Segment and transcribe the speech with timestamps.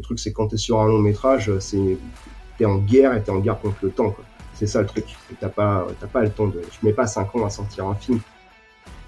[0.00, 1.98] Le truc, c'est quand tu es sur un long métrage, c'est
[2.56, 4.16] t'es en guerre et t'es en guerre contre le temps.
[4.54, 5.04] C'est ça le truc.
[5.38, 6.58] T'as pas, pas le temps de.
[6.70, 8.18] Tu mets pas 5 ans à sortir un film.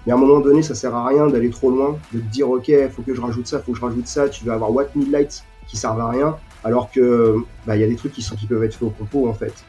[0.05, 2.47] Mais à un moment donné, ça sert à rien d'aller trop loin, de te dire
[2.47, 4.29] ok, faut que je rajoute ça, faut que je rajoute ça.
[4.29, 7.87] Tu vas avoir What Midlight qui servent à rien, alors que bah, il y a
[7.87, 9.65] des trucs qui sont qui peuvent être faits au compo en fait.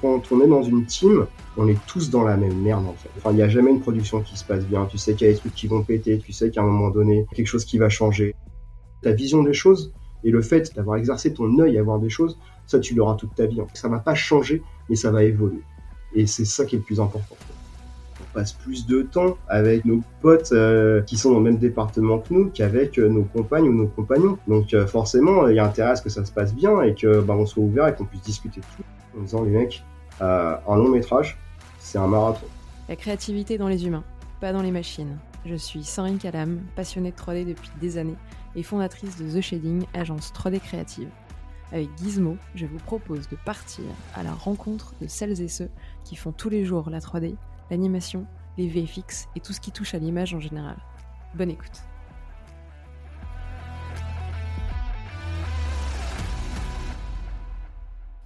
[0.00, 1.26] Quand on est dans une team,
[1.56, 2.86] on est tous dans la même merde.
[3.16, 4.86] Enfin, il n'y a jamais une production qui se passe bien.
[4.86, 6.90] Tu sais qu'il y a des trucs qui vont péter, tu sais qu'à un moment
[6.90, 8.36] donné, quelque chose qui va changer.
[9.02, 9.92] Ta vision des choses
[10.24, 13.34] et le fait d'avoir exercé ton œil à voir des choses, ça tu l'auras toute
[13.34, 13.60] ta vie.
[13.74, 15.62] Ça va pas changer, mais ça va évoluer.
[16.14, 17.36] Et c'est ça qui est le plus important.
[18.20, 22.18] On passe plus de temps avec nos potes euh, qui sont dans le même département
[22.18, 24.38] que nous qu'avec euh, nos compagnes ou nos compagnons.
[24.46, 26.94] Donc euh, forcément, il y a intérêt à ce que ça se passe bien et
[26.94, 29.84] que bah, on soit ouvert et qu'on puisse discuter de tout en disant les mecs,
[30.20, 31.38] un long métrage,
[31.78, 32.46] c'est un marathon.
[32.88, 34.04] La créativité dans les humains,
[34.40, 35.18] pas dans les machines.
[35.44, 38.16] Je suis Sandrine Calam, passionnée de 3D depuis des années
[38.54, 41.08] et fondatrice de The Shading, agence 3D créative.
[41.72, 45.70] Avec Gizmo, je vous propose de partir à la rencontre de celles et ceux
[46.04, 47.34] qui font tous les jours la 3D,
[47.70, 48.26] l'animation,
[48.58, 50.76] les VFX et tout ce qui touche à l'image en général.
[51.34, 51.82] Bonne écoute.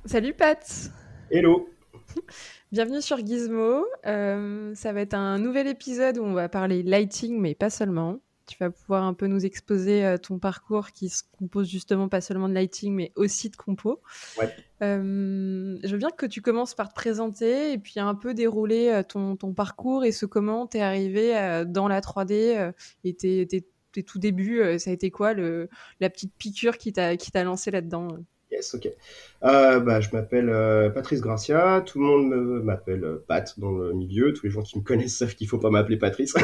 [0.07, 0.91] Salut Pat
[1.31, 1.69] Hello
[2.73, 3.85] Bienvenue sur Gizmo.
[4.07, 8.19] Euh, ça va être un nouvel épisode où on va parler lighting, mais pas seulement.
[8.47, 12.21] Tu vas pouvoir un peu nous exposer euh, ton parcours qui se compose justement pas
[12.21, 14.01] seulement de lighting, mais aussi de compo.
[14.39, 14.55] Ouais.
[14.83, 18.89] Euh, je veux bien que tu commences par te présenter et puis un peu dérouler
[18.89, 22.73] euh, ton, ton parcours et ce comment tu es arrivé dans la 3D
[23.05, 24.79] et tes, tes, tes tout débuts.
[24.79, 25.69] Ça a été quoi le,
[26.01, 28.09] la petite piqûre qui t'a lancé là-dedans
[28.53, 28.89] Yes, ok.
[29.43, 31.83] Euh, bah, je m'appelle euh, Patrice Gracia.
[31.85, 34.33] Tout le monde m'appelle euh, Pat dans le milieu.
[34.33, 36.35] Tous les gens qui me connaissent savent qu'il faut pas m'appeler Patrice.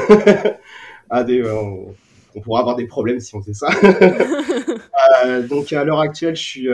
[1.24, 1.94] des, on,
[2.34, 3.68] on, pourra avoir des problèmes si on fait ça.
[5.48, 6.68] donc à l'heure actuelle, je suis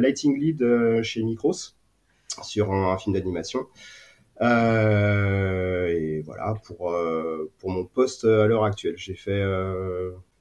[0.00, 1.74] lighting lead chez Micros
[2.42, 3.66] sur un, un film d'animation.
[4.40, 6.94] et voilà pour
[7.58, 9.42] pour mon poste à l'heure actuelle, j'ai fait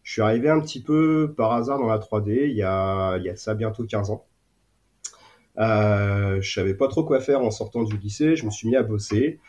[0.03, 3.23] je suis arrivé un petit peu par hasard dans la 3D il y a, il
[3.23, 4.25] y a ça bientôt 15 ans.
[5.57, 8.35] Euh, je savais pas trop quoi faire en sortant du lycée.
[8.35, 9.43] Je me suis mis à bosser, euh,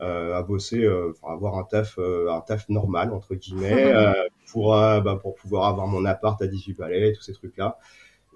[0.00, 4.12] à bosser, euh, avoir un taf, euh, un taf normal entre guillemets, euh,
[4.50, 7.78] pour bah, pour pouvoir avoir mon appart à 18 balais, tous ces trucs là.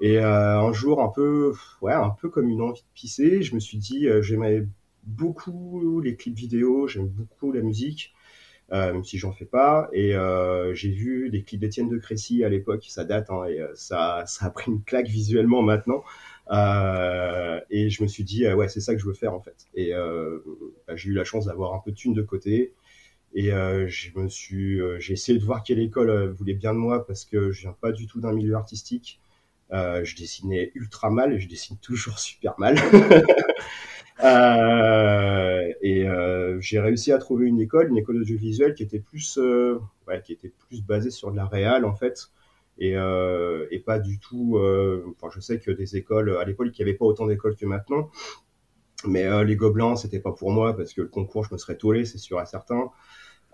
[0.02, 3.60] Et un jour, un peu, ouais, un peu comme une envie de pisser, je me
[3.60, 4.66] suis dit, j'aimais
[5.04, 8.14] beaucoup les clips vidéo, j'aime beaucoup la musique.
[8.72, 9.88] Euh, même si j'en fais pas.
[9.92, 13.60] Et euh, j'ai vu des clips d'Étienne de Crécy à l'époque, ça date, hein, et
[13.74, 16.04] ça, ça a pris une claque visuellement maintenant.
[16.50, 19.40] Euh, et je me suis dit, euh, ouais, c'est ça que je veux faire en
[19.40, 19.66] fait.
[19.74, 20.38] Et euh,
[20.86, 22.74] bah, j'ai eu la chance d'avoir un peu de thunes de côté.
[23.32, 27.24] Et je me suis, j'ai essayé de voir quelle école voulait bien de moi parce
[27.24, 29.20] que je viens pas du tout d'un milieu artistique.
[29.70, 32.74] je dessinais ultra mal et je dessine toujours super mal.
[35.80, 36.06] et
[36.60, 39.38] j'ai réussi à trouver une école, une école audiovisuelle qui était plus,
[40.24, 42.32] qui était plus basée sur de la réal en fait
[42.80, 44.56] et, euh, et pas du tout.
[44.56, 47.54] Euh, enfin, je sais que des écoles à l'époque, il n'y avait pas autant d'écoles
[47.54, 48.10] que maintenant.
[49.06, 51.76] Mais euh, les Gobelins, c'était pas pour moi parce que le concours, je me serais
[51.76, 52.90] tollé, c'est sûr et certain.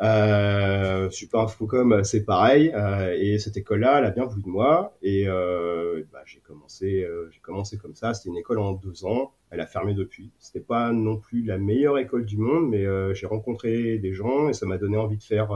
[0.03, 2.73] Euh, Super Infocom, c'est pareil.
[3.19, 4.97] Et cette école-là, elle a bien voulu de moi.
[5.03, 7.07] Et bah, j'ai commencé,
[7.43, 8.15] commencé comme ça.
[8.15, 9.33] C'était une école en deux ans.
[9.51, 10.31] Elle a fermé depuis.
[10.39, 14.53] C'était pas non plus la meilleure école du monde, mais j'ai rencontré des gens et
[14.53, 15.51] ça m'a donné envie de faire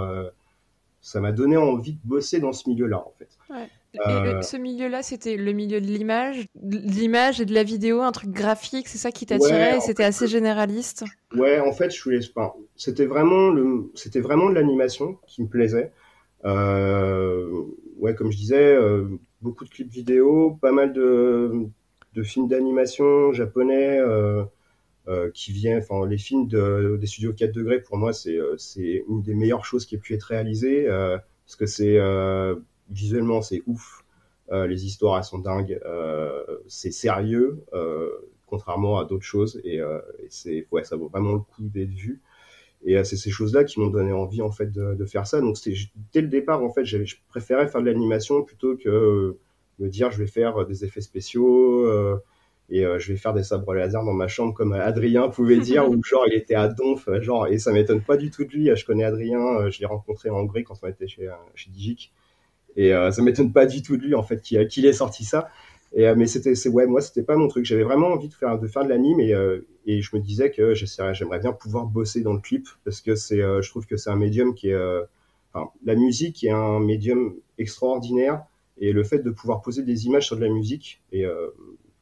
[1.00, 3.28] ça m'a donné envie de bosser dans ce milieu-là, en fait.
[3.49, 3.69] Ouais.
[4.06, 4.41] Euh...
[4.43, 8.31] ce milieu-là, c'était le milieu de l'image, de l'image et de la vidéo, un truc
[8.31, 11.05] graphique, c'est ça qui t'attirait ouais, et c'était assez généraliste?
[11.34, 12.56] Ouais, en fait, je voulais pas.
[12.77, 15.91] C'était vraiment le, c'était vraiment de l'animation qui me plaisait.
[16.44, 17.49] Euh...
[17.99, 19.06] Ouais, comme je disais, euh,
[19.43, 21.67] beaucoup de clips vidéo, pas mal de,
[22.15, 23.99] de films d'animation japonais.
[25.10, 28.38] Euh euh, qui vient, enfin les films de, des studios 4 degrés pour moi c'est
[28.38, 31.98] euh, c'est une des meilleures choses qui ait pu être réalisée euh, parce que c'est
[32.90, 34.04] visuellement c'est ouf,
[34.52, 35.80] les histoires elles sont dingues,
[36.68, 37.64] c'est sérieux
[38.46, 39.80] contrairement à d'autres choses et,
[40.46, 42.20] et ouais ça vaut vraiment le coup d'être vu.
[42.84, 45.40] Et c'est ces choses-là qui m'ont donné envie en fait de, faire ça.
[45.40, 45.56] Donc
[46.12, 49.36] dès le départ en fait, je préférais faire de l'animation plutôt que
[49.80, 52.22] me dire je vais faire des effets spéciaux, euh,
[52.70, 55.88] et euh, je vais faire des sabres laser dans ma chambre comme Adrien pouvait dire
[55.90, 58.70] ou genre il était à Donf genre et ça m'étonne pas du tout de lui.
[58.75, 61.70] Je connais Adrien euh, je l'ai rencontré en Hongrie quand on était chez euh, chez
[61.70, 62.12] Digic.
[62.76, 65.25] Et euh, ça m'étonne pas du tout de lui en fait qu'il qu'il ait sorti
[65.25, 65.50] ça.
[65.93, 67.64] Et mais c'était c'est ouais moi c'était pas mon truc.
[67.64, 69.34] J'avais vraiment envie de faire de faire de l'anime et
[69.87, 73.38] et je me disais que j'aimerais bien pouvoir bosser dans le clip parce que c'est
[73.38, 74.78] je trouve que c'est un médium qui est
[75.52, 78.44] enfin la musique est un médium extraordinaire
[78.78, 81.26] Et le fait de pouvoir poser des images sur de la musique, et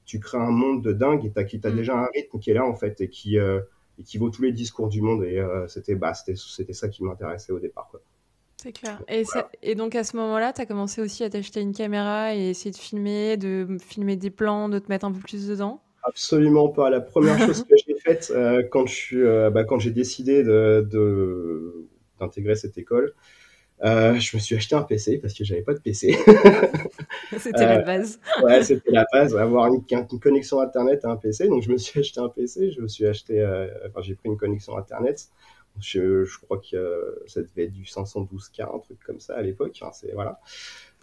[0.08, 1.76] tu crées un monde de dingue, et tu as, mm.
[1.76, 4.52] déjà un rythme qui est là, en fait, et qui, et qui vaut tous les
[4.52, 5.22] discours du monde.
[5.22, 7.88] Et c'était bah, c'était ça qui m'intéressait au départ.
[7.90, 8.00] Quoi.
[8.60, 9.00] C'est clair.
[9.08, 9.22] Et,
[9.62, 12.72] et, donc à ce moment-là, tu as commencé aussi à t'acheter une caméra et essayer
[12.72, 15.80] de filmer, de filmer des plans, de te mettre un peu plus dedans?
[16.02, 16.90] Absolument pas.
[16.90, 21.86] La première chose que j'ai faite euh, quand je euh, bah, quand j'ai décidé de,
[22.18, 23.14] d'intégrer cette école,
[23.84, 26.16] euh, je me suis acheté un PC parce que j'avais pas de PC.
[27.38, 28.20] c'était la base.
[28.42, 31.48] ouais, c'était la base, avoir une, une, connexion internet à un PC.
[31.48, 33.44] Donc je me suis acheté un PC, je me suis acheté,
[33.86, 35.28] enfin j'ai pris une connexion internet.
[35.80, 39.78] Je, je crois que ça devait être du 512K, un truc comme ça à l'époque.
[39.82, 40.40] Hein, c'est voilà.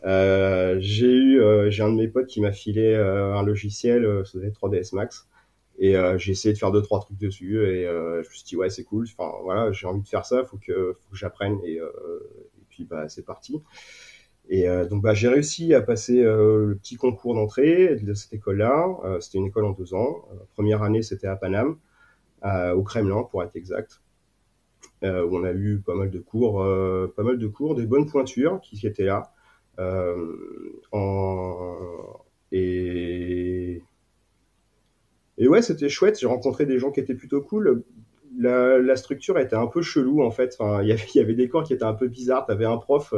[0.06, 4.06] Euh, j'ai eu, euh, j'ai un de mes potes qui m'a filé euh, un logiciel,
[4.06, 5.28] euh, ça 3ds Max,
[5.80, 8.70] et j'ai essayé de faire deux trois trucs dessus, et je me suis dit ouais
[8.70, 9.08] c'est cool.
[9.18, 13.08] Enfin voilà, j'ai envie de faire ça, faut que, faut que j'apprenne, et, et, bah
[13.10, 13.62] c'est parti.
[14.48, 18.86] Et donc bah, j'ai réussi à passer le petit concours d'entrée de cette école-là.
[19.20, 20.28] c'était une école en deux ans.
[20.54, 21.78] première année, c'était à Paname,
[22.44, 24.02] au Kremlin pour être exact.
[25.04, 27.86] Euh, où on a eu pas mal de cours, euh, pas mal de cours, des
[27.86, 29.34] bonnes pointures qui, étaient là.
[29.80, 31.76] Euh, en...
[32.52, 33.84] Et
[35.38, 36.20] et ouais, c'était chouette.
[36.20, 37.84] J'ai rencontré des gens qui étaient plutôt cool.
[38.38, 40.56] La, la, structure était un peu chelou en fait.
[40.60, 42.46] Enfin, il y avait, y avait des cours qui étaient un peu bizarres.
[42.46, 43.14] T'avais un prof,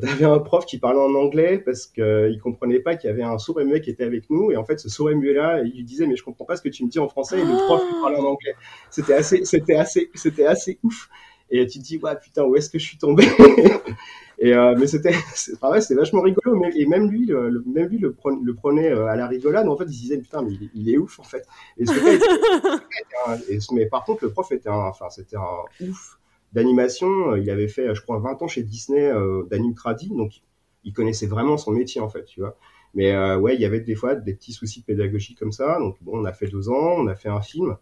[0.00, 3.36] T'avais un prof qui parlait en anglais parce qu'il comprenait pas qu'il y avait un
[3.36, 5.84] sourd muet qui était avec nous et en fait ce sourd muet là il lui
[5.84, 7.82] disait mais je comprends pas ce que tu me dis en français et le prof
[7.86, 8.54] il parlait en anglais
[8.88, 11.10] c'était assez c'était assez c'était assez ouf
[11.52, 13.24] et tu te dis ouais putain où est-ce que je suis tombé
[14.38, 17.88] et euh, mais c'était c'est vrai c'était vachement rigolo mais, et même lui le, même
[17.88, 20.42] lui le, prenait, le prenait euh, à la rigolade en fait il se disait putain
[20.42, 21.46] mais il, est ouf en fait
[21.78, 21.84] et,
[23.48, 26.18] et, mais par contre le prof était un enfin c'était un ouf
[26.52, 27.36] d'animation.
[27.36, 30.42] Il avait fait, je crois, 20 ans chez Disney euh, d'anime tradi, donc
[30.84, 32.56] il connaissait vraiment son métier en fait, tu vois.
[32.94, 35.78] Mais euh, ouais, il y avait des fois des petits soucis de pédagogie comme ça.
[35.78, 37.76] Donc bon, on a fait deux ans, on a fait un film.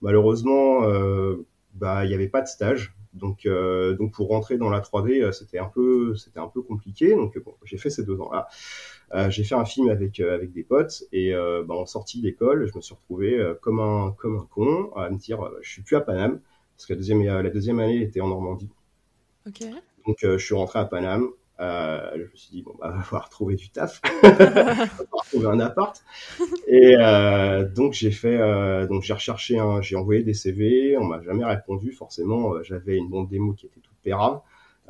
[0.00, 0.82] Malheureusement,
[1.74, 2.94] bah il n'y avait pas de stage.
[3.12, 7.14] Donc donc pour rentrer dans la 3D, c'était un peu c'était un peu compliqué.
[7.14, 9.30] Donc bon, j'ai fait ces deux ans là.
[9.30, 12.82] j'ai fait un film avec avec des potes et bah, en sortie d'école, je me
[12.82, 16.40] suis retrouvé comme un comme un con à me dire je suis plus à Paname
[16.76, 18.70] parce que la deuxième, la deuxième année était en Normandie.
[20.06, 21.28] Donc euh, je suis rentré à Paname.
[21.60, 24.34] Euh, je me suis dit bon bah va falloir trouver du taf, va
[24.86, 26.02] falloir trouver un appart.
[26.66, 31.22] Et euh, donc j'ai fait, euh, donc j'ai recherché, j'ai envoyé des CV, on m'a
[31.22, 31.92] jamais répondu.
[31.92, 34.40] Forcément, euh, j'avais une bande démo qui était toute pérave.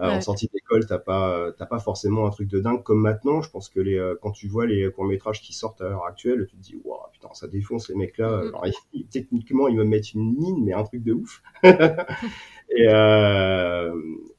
[0.01, 3.43] Euh, en sortie d'école, t'as pas, t'as pas forcément un truc de dingue comme maintenant.
[3.43, 6.05] Je pense que les, euh, quand tu vois les courts métrages qui sortent à l'heure
[6.05, 8.43] actuelle, tu te dis, waouh, putain, ça défonce les mecs là.
[8.43, 9.09] Mm-hmm.
[9.09, 11.43] techniquement, ils me mettent une mine, mais un truc de ouf.
[11.63, 12.89] et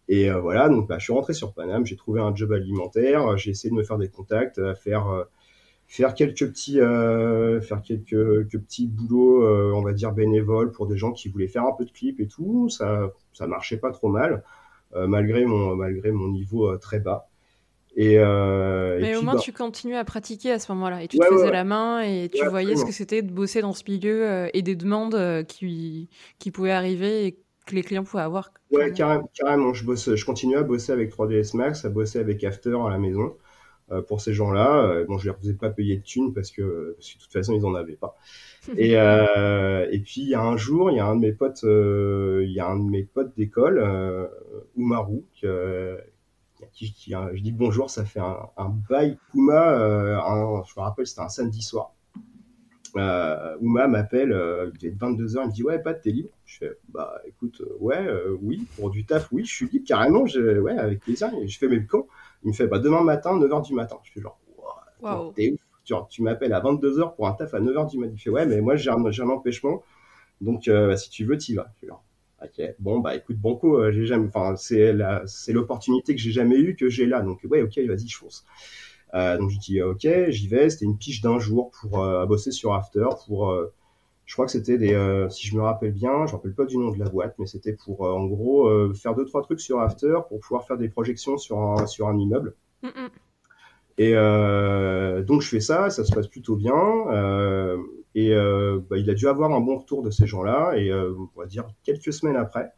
[0.09, 3.37] euh, et voilà, donc bah, je suis rentré sur Paname, j'ai trouvé un job alimentaire,
[3.37, 5.25] j'ai essayé de me faire des contacts, faire
[5.87, 8.09] faire quelques petits faire quelques,
[8.49, 11.85] quelques petits boulots, on va dire bénévoles pour des gens qui voulaient faire un peu
[11.85, 12.69] de clips et tout.
[12.69, 14.43] Ça ça marchait pas trop mal.
[14.95, 17.27] Euh, malgré, mon, malgré mon niveau euh, très bas.
[17.97, 21.03] Et, euh, mais au moins, bah tu continuais à pratiquer à ce moment-là.
[21.03, 23.73] Et tu te faisais la main et tu voyais ce que c'était de bosser dans
[23.73, 28.51] ce milieu et des demandes qui, qui pouvaient arriver et que les clients pouvaient avoir.
[28.71, 29.29] Ouais, carrément.
[29.33, 29.73] carrément.
[29.73, 32.97] Je, bosse, je continuais à bosser avec 3ds Max, à bosser avec After à la
[32.97, 33.35] maison.
[34.07, 37.17] pour ces gens-là, bon, je leur faisais pas payer de thunes parce que, parce que
[37.17, 38.17] de toute façon, ils en avaient pas.
[38.77, 41.33] Et, euh, et puis il y a un jour, il y a un de mes
[41.33, 44.27] potes, euh, il y a un de mes potes d'école, euh,
[44.75, 45.47] Umaru, qui,
[46.73, 49.17] qui, qui, je dis bonjour, ça fait un, un bail.
[49.33, 49.75] Uma,
[50.25, 51.93] un, je me rappelle, c'était un samedi soir.
[52.97, 56.29] Euh, Uma m'appelle, euh, il est 22h, il me dit ouais Pat t'es libre?
[56.45, 58.07] Je fais bah écoute ouais
[58.41, 61.57] oui pour du taf oui je suis libre carrément je, ouais avec plaisir et je
[61.57, 62.07] fais mais quand
[62.43, 64.39] Il me fait bah demain matin 9h du matin je fais genre
[65.01, 65.59] wow, t'es ouf
[66.09, 68.13] tu, m'appelles à 22h pour un taf à 9h du matin.
[68.15, 69.83] Il fait, ouais, mais moi, j'ai un, un, empêchement.
[70.41, 71.71] Donc, euh, bah, si tu veux, tu y vas.
[72.41, 76.31] ok, bon, bah, écoute, Banco, euh, j'ai jamais, enfin, c'est la, c'est l'opportunité que j'ai
[76.31, 77.21] jamais eue que j'ai là.
[77.21, 78.45] Donc, ouais, ok, vas-y, je fonce.
[79.15, 80.69] Euh, donc, je dis, ok, j'y vais.
[80.69, 83.55] C'était une piche d'un jour pour bosser sur After, pour,
[84.25, 86.77] je crois que c'était des, si je me rappelle bien, je me rappelle pas du
[86.77, 90.19] nom de la boîte, mais c'était pour, en gros, faire deux trois trucs sur After
[90.27, 92.55] pour pouvoir faire des projections sur un, sur un immeuble.
[92.83, 93.09] Mm, mm.
[93.97, 96.75] Et euh, donc je fais ça, ça se passe plutôt bien.
[97.11, 97.77] Euh,
[98.13, 100.73] et euh, bah, il a dû avoir un bon retour de ces gens-là.
[100.77, 102.71] Et euh, on va dire quelques semaines après,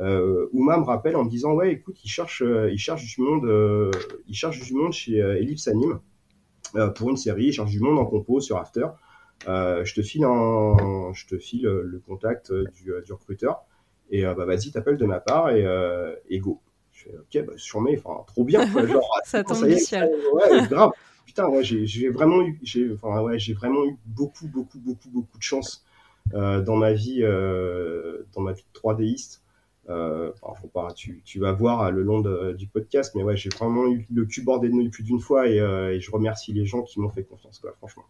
[0.00, 3.92] euh, Ouma me rappelle en me disant ouais écoute il cherche il cherche du monde
[4.28, 6.00] il cherche du monde chez Ellipse Anime
[6.94, 8.86] pour une série, il cherche du monde en compo sur After.
[9.46, 13.64] je te file un, je te file le contact du, du recruteur
[14.10, 15.66] et bah vas-y t'appelles de ma part et,
[16.28, 16.60] et go.
[16.98, 20.10] Je fais ok, bah, sûrement, enfin trop bien, quoi, genre ça tombe du ciel.
[20.32, 20.90] Ouais, grave.
[21.26, 25.38] Putain, ouais, j'ai vraiment eu, j'ai, enfin ouais, j'ai vraiment eu beaucoup, beaucoup, beaucoup, beaucoup
[25.38, 25.84] de chance
[26.34, 29.42] euh, dans ma vie, euh, dans ma vie de 3Diste.
[29.88, 30.30] Euh,
[30.94, 32.20] tu, vas voir le long
[32.52, 35.60] du podcast, mais ouais, j'ai vraiment eu le cul bordé de plus d'une fois et,
[35.60, 38.04] euh, et, je remercie les gens qui m'ont fait confiance, quoi, franchement.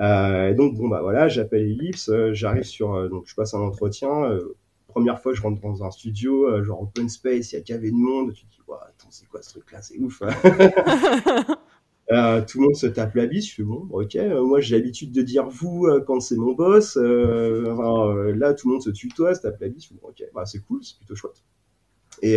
[0.00, 3.54] Euh, et donc bon bah voilà, j'appelle Ellipse, euh, j'arrive sur, euh, donc je passe
[3.54, 4.24] un entretien.
[4.24, 4.56] Euh,
[4.86, 7.96] première fois, je rentre dans un studio, genre open space, il y a qu'avait de
[7.96, 8.32] monde.
[8.32, 10.22] Tu te dis, ouais, attends, c'est quoi ce truc-là, c'est ouf.
[12.12, 13.48] Euh, tout le monde se tape la bise.
[13.48, 14.16] Je fais bon, ok.
[14.16, 16.96] Euh, moi, j'ai l'habitude de dire vous euh, quand c'est mon boss.
[16.96, 19.84] Là, tout le monde se tutoie, se tape la bise.
[19.84, 21.42] Je fais bon, ok, bah, c'est cool, c'est plutôt chouette.
[22.22, 22.36] Et,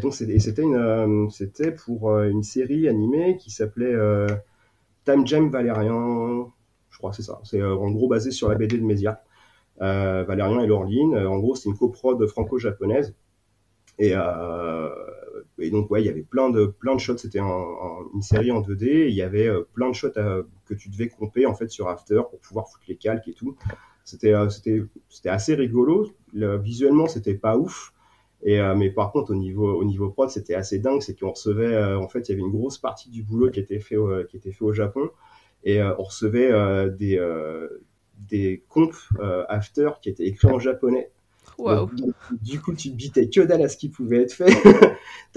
[0.00, 3.94] donc, c'était pour une série animée qui s'appelait
[5.04, 6.52] Time Jam Valérian.
[6.90, 7.40] Je crois c'est ça.
[7.44, 9.22] C'est en gros basé sur la BD de Média.
[9.78, 11.16] Valérian et Laureline.
[11.18, 13.14] En gros, c'est une coprode franco-japonaise.
[13.98, 14.88] Et, euh,
[15.58, 17.18] et donc ouais, il y avait plein de plein de shots.
[17.18, 19.08] C'était une série en 2D.
[19.08, 21.88] il y avait euh, plein de shots à, que tu devais compter en fait sur
[21.88, 23.56] After pour pouvoir foutre les calques et tout.
[24.04, 26.12] C'était euh, c'était c'était assez rigolo.
[26.32, 27.92] Le, visuellement, c'était pas ouf.
[28.42, 31.00] Et euh, mais par contre au niveau au niveau prod, c'était assez dingue.
[31.00, 33.60] C'est qu'on recevait euh, en fait il y avait une grosse partie du boulot qui
[33.60, 35.10] était fait au, qui était fait au Japon
[35.64, 36.52] et on recevait
[36.90, 37.18] des
[38.30, 39.08] des comptes
[39.48, 41.10] After qui étaient écrits en japonais
[41.58, 41.86] Wow.
[41.86, 44.52] Donc, du coup, tu te bitais que dalle à ce qui pouvait être fait.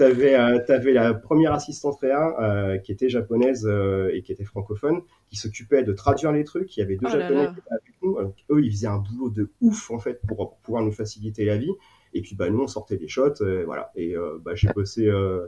[0.00, 4.32] Tu avais, euh, avais, la première assistante réa euh, qui était japonaise euh, et qui
[4.32, 6.74] était francophone, qui s'occupait de traduire les trucs.
[6.76, 7.52] Il y avait deux Oh japonais là.
[7.52, 8.18] qui étaient avec nous.
[8.50, 11.72] Eux, ils faisaient un boulot de ouf en fait pour, pouvoir nous faciliter la vie.
[12.14, 13.92] Et puis, bah, nous, on sortait des shots, euh, voilà.
[13.94, 15.06] Et euh, bah, j'ai bossé.
[15.06, 15.46] euh,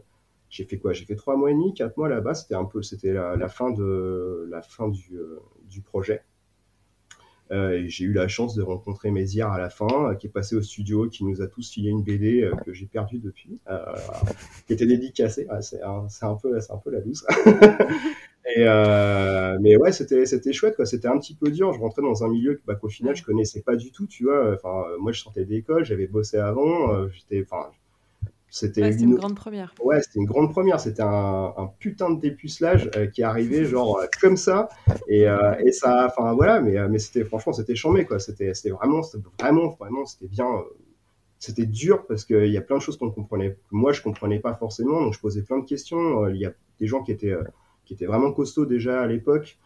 [0.51, 0.93] j'ai fait quoi?
[0.93, 2.35] J'ai fait trois mois et demi, quatre mois là-bas.
[2.35, 5.19] C'était un peu, c'était la, la fin de la fin du,
[5.65, 6.23] du projet.
[7.53, 10.31] Euh, et j'ai eu la chance de rencontrer Mézières à la fin, euh, qui est
[10.31, 13.61] passé au studio, qui nous a tous filé une BD euh, que j'ai perdue depuis,
[14.67, 15.47] qui était dédicacée.
[15.61, 17.01] C'est un, peu, c'est un peu la
[18.59, 20.87] euh, mais ouais, c'était, c'était chouette, quoi.
[20.87, 21.73] C'était un petit peu dur.
[21.73, 24.55] Je rentrais dans un milieu bah, qu'au final, je connaissais pas du tout, tu vois.
[24.55, 27.45] Enfin, moi, je sortais d'école, j'avais bossé avant, j'étais,
[28.55, 29.75] c'était Ouais, une une grande première.
[29.81, 30.79] Ouais, c'était une grande première.
[30.79, 34.69] C'était un, un putain de dépucelage euh, qui arrivait genre euh, comme ça.
[35.09, 38.19] Et, euh, et ça, enfin voilà, mais, euh, mais c'était franchement, c'était chambé quoi.
[38.21, 39.01] C'était, c'était vraiment,
[39.41, 40.47] vraiment, vraiment, c'était bien.
[41.39, 43.57] c'était dur parce qu'il y a plein de choses qu'on comprenait.
[43.71, 46.29] Moi, je comprenais pas forcément, donc je posais plein de questions.
[46.29, 47.35] Il y a des gens qui étaient,
[47.87, 49.59] qui étaient vraiment costauds déjà à l'époque,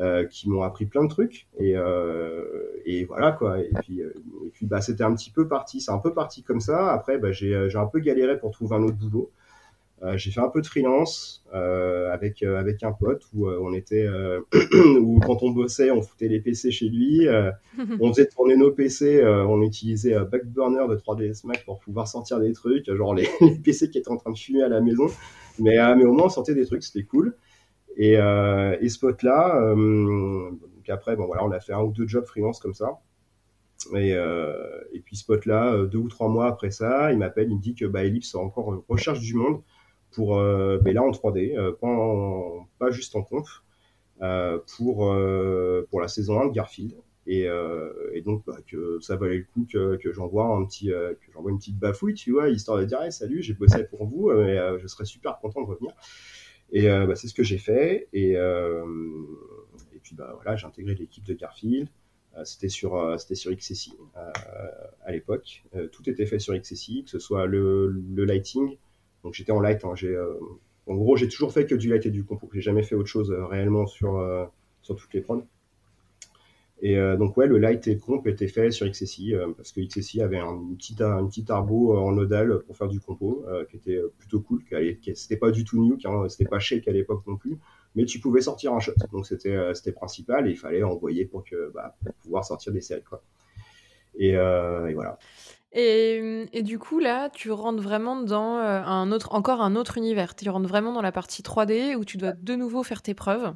[0.00, 1.46] euh, qui m'ont appris plein de trucs.
[1.58, 2.42] Et, euh,
[2.84, 3.60] et voilà quoi.
[3.60, 4.12] Et puis, euh,
[4.44, 5.80] et puis bah, c'était un petit peu parti.
[5.80, 6.92] C'est un peu parti comme ça.
[6.92, 9.30] Après, bah, j'ai, euh, j'ai un peu galéré pour trouver un autre boulot.
[10.02, 14.08] Euh, j'ai fait un peu de freelance avec avec un pote où on était
[15.00, 17.28] où quand on bossait on foutait les PC chez lui
[18.00, 22.52] on faisait tourner nos PC on utilisait Backburner de 3ds Max pour pouvoir sortir des
[22.52, 23.28] trucs genre les,
[23.64, 25.06] PC qui étaient en train de fumer à la maison
[25.60, 27.34] mais mais au moins on sortait des trucs c'était cool
[27.96, 31.92] et euh, et ce pote là donc après bon voilà on a fait un ou
[31.92, 32.98] deux jobs freelance comme ça
[33.94, 37.48] et, euh, et puis ce pote là deux ou trois mois après ça il m'appelle
[37.50, 39.60] il me dit que bah Ellipse encore en recherche du monde
[40.12, 43.64] pour euh, mais là en 3D, euh, pas, en- pas juste en conf,
[44.22, 46.94] euh, pour, euh, pour la saison 1 de Garfield.
[47.26, 50.92] Et, euh, et donc bah, que ça valait le coup que, que j'envoie un petit
[50.92, 53.84] euh, que j'envoie une petite bafouille, tu vois, histoire de dire Hey, salut, j'ai bossé
[53.84, 55.92] pour vous, euh, et euh, je serais super content de revenir.
[56.74, 58.08] Et euh, bah, c'est ce que j'ai fait.
[58.12, 58.84] Et, euh,
[60.02, 61.88] puis bah voilà, j'ai intégré l'équipe de Garfield.
[62.36, 63.94] Euh, c'était sur c'était sur XSI
[65.06, 65.64] à l'époque.
[65.92, 68.76] Tout était fait sur XSI, que ce soit le, lighting,
[69.22, 69.82] donc j'étais en light.
[69.84, 69.94] Hein,
[70.86, 72.50] en gros, j'ai toujours fait que du light et du compo.
[72.52, 74.50] J'ai jamais fait autre chose réellement sur,
[74.82, 75.46] sur toutes les prods.
[76.84, 79.72] Et euh, donc ouais, le light et le comp étaient faits sur XSI euh, parce
[79.72, 83.42] que XSI avait un, une petite petit arbo euh, en nodal pour faire du compo
[83.70, 84.62] qui était plutôt cool.
[84.64, 87.56] Qui, qui- c'était pas du tout nuke, hein, c'était pas shake à l'époque non plus,
[87.94, 88.92] mais tu pouvais sortir un shot.
[89.12, 93.02] Donc c'était c'était principal et il fallait envoyer pour que bah, pouvoir sortir des séries
[93.02, 93.22] quoi.
[94.16, 95.18] Et, voilà.
[95.72, 100.36] Et, du coup, là, tu rentres vraiment dans un autre, encore un autre univers.
[100.36, 103.54] Tu rentres vraiment dans la partie 3D où tu dois de nouveau faire tes preuves.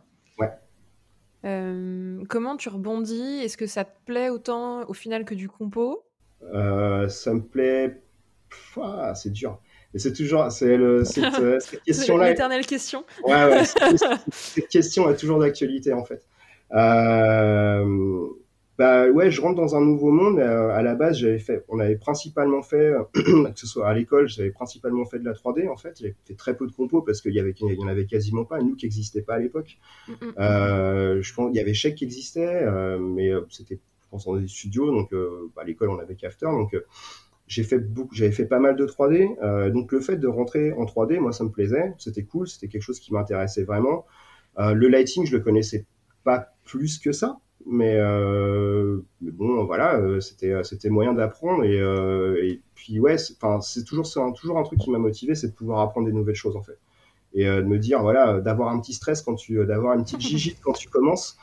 [1.45, 3.40] Euh, comment tu rebondis?
[3.42, 6.04] Est-ce que ça te plaît autant au final que du compo?
[6.54, 8.00] Euh, ça me plaît.
[8.76, 9.61] Ah, c'est dur.
[9.95, 12.30] Et c'est toujours c'est le, cette, euh, cette question-là.
[12.30, 13.04] l'éternelle question.
[13.25, 16.26] Ouais, ouais, cette, cette question est toujours d'actualité en fait.
[16.75, 18.28] Euh,
[18.78, 20.38] bah ouais, je rentre dans un nouveau monde.
[20.38, 24.28] euh, à la base, j'avais fait, on avait principalement fait, que ce soit à l'école,
[24.28, 25.99] j'avais principalement fait de la 3D en fait.
[26.00, 28.44] J'avais fait très peu de compos parce qu'il y avait, il y en avait quasiment
[28.44, 28.61] pas.
[28.61, 29.78] Nous qui n'existait pas à l'époque.
[30.08, 30.12] Mm.
[30.38, 34.26] Euh, je pense, il y avait Check qui existait, euh, mais euh, c'était, je pense,
[34.26, 34.90] dans des studios.
[34.92, 36.47] Donc, euh, bah, à l'école, on avait qu'After.
[36.47, 36.87] Donc, euh,
[37.49, 40.73] j'ai fait beaucoup, j'avais fait pas mal de 3D, euh, donc le fait de rentrer
[40.75, 44.04] en 3D, moi ça me plaisait, c'était cool, c'était quelque chose qui m'intéressait vraiment.
[44.58, 45.87] Euh, le lighting, je le connaissais
[46.25, 47.38] pas plus que ça,
[47.69, 53.17] mais, euh, mais bon, voilà, euh, c'était c'était moyen d'apprendre et, euh, et puis ouais,
[53.37, 56.13] enfin c'est toujours c'est toujours un truc qui m'a motivé, c'est de pouvoir apprendre des
[56.13, 56.79] nouvelles choses en fait
[57.35, 60.59] et de me dire voilà d'avoir un petit stress quand tu d'avoir une petite gigite
[60.63, 61.39] quand tu commences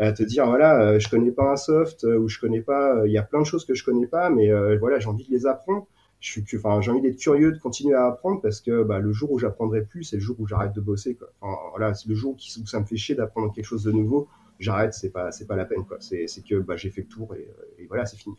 [0.00, 3.06] euh, te dire voilà, euh, je connais pas un soft euh, ou je connais pas,
[3.06, 5.30] il y a plein de choses que je connais pas, mais voilà, j'ai envie de
[5.30, 5.86] les apprendre.
[6.18, 9.12] Je suis, enfin, j'ai envie d'être curieux de continuer à apprendre parce que bah, le
[9.12, 11.14] jour où j'apprendrai plus, c'est le jour où j'arrête de bosser.
[11.14, 11.28] Quoi.
[11.40, 14.26] Enfin, voilà, c'est le jour où ça me fait chier d'apprendre quelque chose de nouveau,
[14.58, 15.84] j'arrête, c'est pas, c'est pas la peine.
[15.84, 15.98] Quoi.
[16.00, 17.48] C'est, c'est que bah, j'ai fait le tour et,
[17.78, 18.36] et voilà, c'est fini.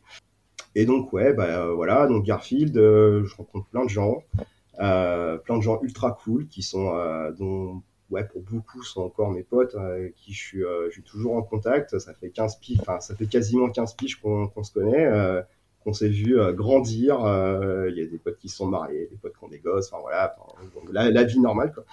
[0.75, 4.21] Et donc ouais, bah voilà, donc Garfield, euh, je rencontre plein de gens,
[4.79, 9.31] euh, plein de gens ultra cool qui sont, euh, dont ouais, pour beaucoup sont encore
[9.31, 11.97] mes potes, avec qui je suis, euh, je suis toujours en contact.
[11.99, 15.41] Ça fait 15 piges, enfin, ça fait quasiment 15 piges qu'on qu'on se connaît, euh,
[15.83, 17.15] qu'on s'est vu euh, grandir.
[17.89, 20.01] Il y a des potes qui sont mariés, des potes qui ont des gosses, enfin
[20.01, 20.35] voilà,
[20.91, 21.85] la, la, vie normale, quoi.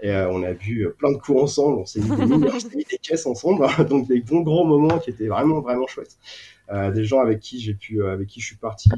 [0.00, 2.10] Et on a vu plein de coups ensemble, on s'est mis,
[2.76, 6.16] mis, des caisses ensemble, donc des bons gros moments qui étaient vraiment, vraiment chouettes.
[6.94, 8.90] des gens avec qui j'ai pu, avec qui je suis parti,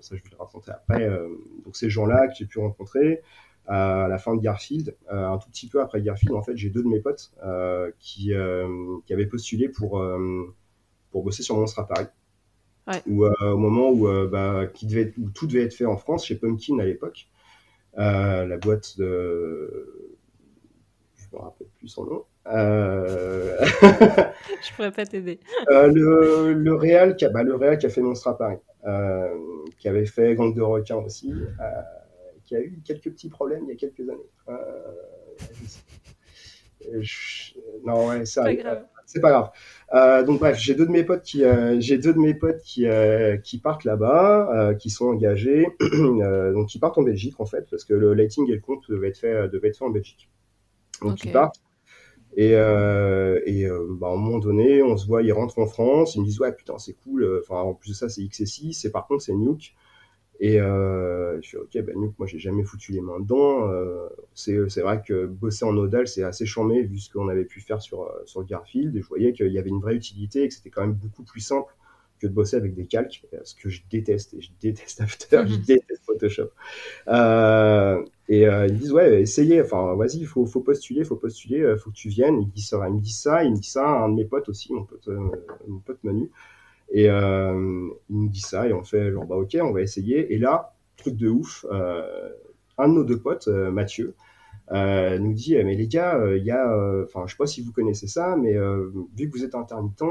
[0.00, 1.08] ça je vais le raconter après.
[1.64, 3.22] donc ces gens-là que j'ai pu rencontrer,
[3.68, 6.70] à la fin de Garfield, euh, un tout petit peu après Garfield, en fait, j'ai
[6.70, 10.02] deux de mes potes euh, qui, euh, qui avaient postulé pour,
[11.10, 12.06] pour bosser sur Monstre à Paris.
[12.86, 13.02] Ouais.
[13.06, 16.36] Où, au moment où, bah, qui devait, où tout devait être fait en France, chez
[16.36, 17.28] Pumpkin à l'époque,
[17.96, 20.15] la boîte de.
[21.36, 22.24] Je me rappelle plus son nom.
[22.46, 23.58] Euh...
[23.62, 25.38] je pourrais pas t'aider.
[25.70, 28.58] euh, le, le Real qui a, bah, le Real qui a fait Monstre à Paris,
[28.86, 29.28] euh,
[29.78, 31.32] qui avait fait Gang de requins aussi.
[31.32, 31.64] Euh,
[32.44, 34.56] qui a eu quelques petits problèmes il y a quelques années.
[37.00, 37.54] Je...
[37.84, 38.44] Non, ouais, ça
[39.04, 39.50] C'est pas grave.
[39.92, 42.62] Euh, donc bref, j'ai deux de mes potes qui, euh, j'ai deux de mes potes
[42.62, 47.66] qui, euh, qui partent là-bas, qui sont engagés, donc qui partent en Belgique en fait,
[47.68, 50.30] parce que le lighting et le compte être fait, devaient être fait en Belgique.
[51.02, 51.28] Donc okay.
[51.28, 51.60] ils partent.
[52.38, 53.66] Et, euh, et
[53.98, 56.40] bah, à un moment donné, on se voit, ils rentrent en France, ils me disent
[56.40, 57.40] ouais putain c'est cool.
[57.42, 59.74] Enfin en plus de ça c'est XSI, c'est par contre c'est Nuke.
[60.38, 63.70] Et euh, je suis ok, ben Nuke, moi j'ai jamais foutu les mains dedans.
[63.70, 67.60] Euh, c'est vrai que bosser en nodal c'est assez chambé vu ce qu'on avait pu
[67.60, 68.94] faire sur, euh, sur Garfield.
[68.96, 71.22] Et je voyais qu'il y avait une vraie utilité et que c'était quand même beaucoup
[71.22, 71.74] plus simple
[72.18, 74.34] que de bosser avec des calques, ce que je déteste.
[74.34, 76.50] Et je déteste After, je déteste Photoshop.
[77.08, 79.60] Euh, et euh, ils me disent ouais, essayez.
[79.62, 82.40] Enfin, vas-y, il faut, faut postuler, faut postuler, euh, faut que tu viennes.
[82.40, 84.48] Ils, disent ça, ils me disent ça, ils me disent ça un de mes potes
[84.48, 85.08] aussi, mon pote,
[85.66, 86.30] mon pote Manu.
[86.92, 90.32] Et euh, il nous dit ça et on fait genre bah ok, on va essayer.
[90.34, 91.66] Et là, truc de ouf,
[92.78, 94.14] un de nos deux potes, Mathieu,
[94.70, 98.06] nous dit mais les gars, il y a, enfin je sais pas si vous connaissez
[98.06, 98.54] ça, mais
[99.16, 100.02] vu que vous êtes intermittent,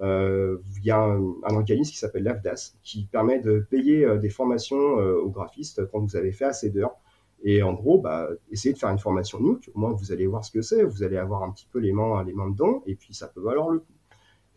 [0.00, 5.30] il y a un, organisme qui s'appelle l'AFDAS qui permet de payer des formations aux
[5.30, 6.96] graphistes quand vous avez fait assez d'heures.
[7.42, 9.70] Et en gros, bah, essayez de faire une formation Nuke.
[9.74, 10.82] Au moins, vous allez voir ce que c'est.
[10.82, 12.82] Vous allez avoir un petit peu les mains, les mains dedans.
[12.86, 13.92] Et puis, ça peut valoir le coup.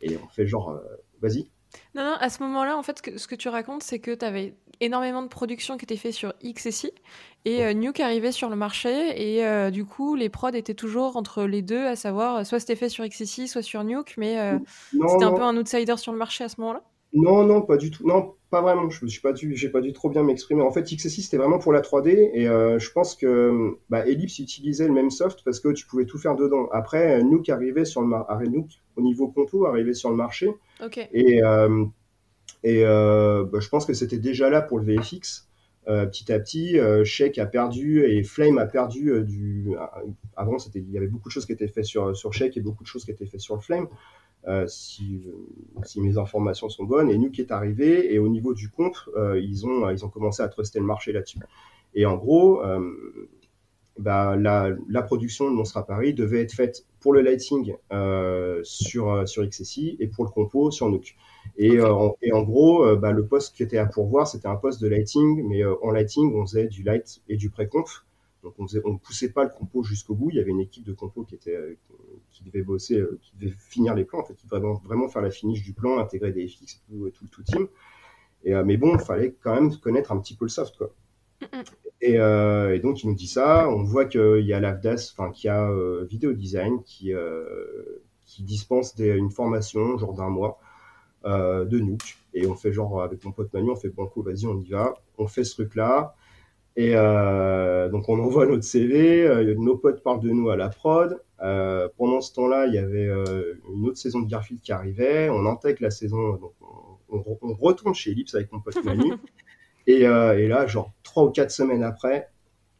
[0.02, 0.82] Et on fait genre,
[1.24, 1.48] Vas-y.
[1.96, 4.56] Non, non, à ce moment-là, en fait, ce que tu racontes, c'est que tu avais
[4.84, 6.92] énormément de productions qui étaient faites sur XSI
[7.46, 11.18] et euh, Nuke arrivait sur le marché et euh, du coup, les prods étaient toujours
[11.18, 14.58] entre les deux, à savoir soit c'était fait sur XSI, soit sur Nuke, mais euh,
[14.92, 17.92] c'était un peu un outsider sur le marché à ce moment-là Non, non, pas du
[17.92, 18.08] tout.
[18.08, 18.90] Non, pas vraiment.
[18.90, 20.62] Je suis pas dû, j'ai pas dû trop bien m'exprimer.
[20.62, 24.88] En fait, XSI c'était vraiment pour la 3D et je pense que bah, Ellipse utilisait
[24.88, 26.70] le même soft parce que tu pouvais tout faire dedans.
[26.72, 28.26] Après, Nuke arrivait sur le mar...
[28.50, 30.50] Nuke au niveau compo arrivait sur le marché.
[30.82, 31.10] Okay.
[31.12, 31.42] Et
[32.64, 35.48] et euh, bah, je pense que c'était déjà là pour le VFX.
[35.90, 37.04] Euh, petit à petit, euh,
[37.38, 39.76] a perdu et Flame a perdu euh, du.
[40.38, 42.84] Avant, c'était il y avait beaucoup de choses qui étaient faites sur sur et beaucoup
[42.84, 43.88] de choses qui étaient faites sur le Flame.
[44.68, 45.26] Si,
[45.98, 47.10] mes informations sont bonnes.
[47.10, 48.96] Et Nuke est arrivé et au niveau du comp,
[49.36, 51.40] ils, ont, commencé à truster le marché là-dessus.
[51.96, 52.62] Et en gros,
[53.98, 57.76] bah, la, la, production de Monstre à Paris devait être faite pour le lighting
[58.64, 61.16] sur, sur XSI et pour le compo sur Nuke.
[61.58, 61.90] Et, okay.
[61.90, 64.88] en, et en gros, bah, le poste qui était à pourvoir, c'était un poste de
[64.88, 67.88] lighting, mais en lighting, on faisait du light et du pré-comp.
[68.44, 70.30] Donc on ne poussait pas le compo jusqu'au bout.
[70.30, 71.78] Il y avait une équipe de compo qui était euh,
[72.32, 75.08] qui devait bosser, euh, qui devait finir les plans, en fait, qui devait vraiment, vraiment
[75.08, 77.68] faire la finish du plan, intégrer des FX, tout, tout, tout team.
[78.44, 80.94] Et, euh, mais bon, il fallait quand même connaître un petit peu le soft, quoi.
[82.02, 83.70] Et, euh, et, donc il nous dit ça.
[83.70, 87.14] On voit qu'il y a l'AFDAS, enfin qu'il y a euh, Video Design qui
[88.26, 90.60] qui dispense des, une formation genre d'un mois
[91.26, 92.18] de Nuke.
[92.34, 94.70] Et on fait genre avec mon pote Manu, on fait bon coup, vas-y, on y
[94.70, 94.96] va.
[95.18, 96.16] On fait ce truc-là.
[96.76, 100.70] Et euh, donc on envoie notre CV, euh, nos potes parlent de nous à la
[100.70, 101.22] prod.
[101.42, 105.30] Euh, pendant ce temps-là, il y avait euh, une autre saison de Garfield qui arrivait.
[105.30, 106.54] On intègre la saison, donc
[107.10, 109.14] on, on, on retourne chez Ellipse avec mon pote Manu.
[109.86, 112.30] Et, et là, genre trois ou quatre semaines après,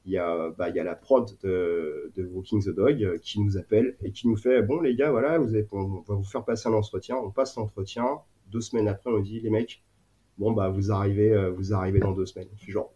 [0.06, 3.42] il y a, bah, il y a la prod de, de, Walking the Dog qui
[3.42, 6.24] nous appelle et qui nous fait Bon, les gars, voilà, vous avez, on va vous
[6.24, 7.18] faire passer un entretien.
[7.18, 8.06] On passe l'entretien.
[8.54, 9.84] Deux semaines après, on dit Les mecs,
[10.38, 12.48] bon, bah, vous arrivez, vous arrivez dans deux semaines.
[12.56, 12.94] Je suis genre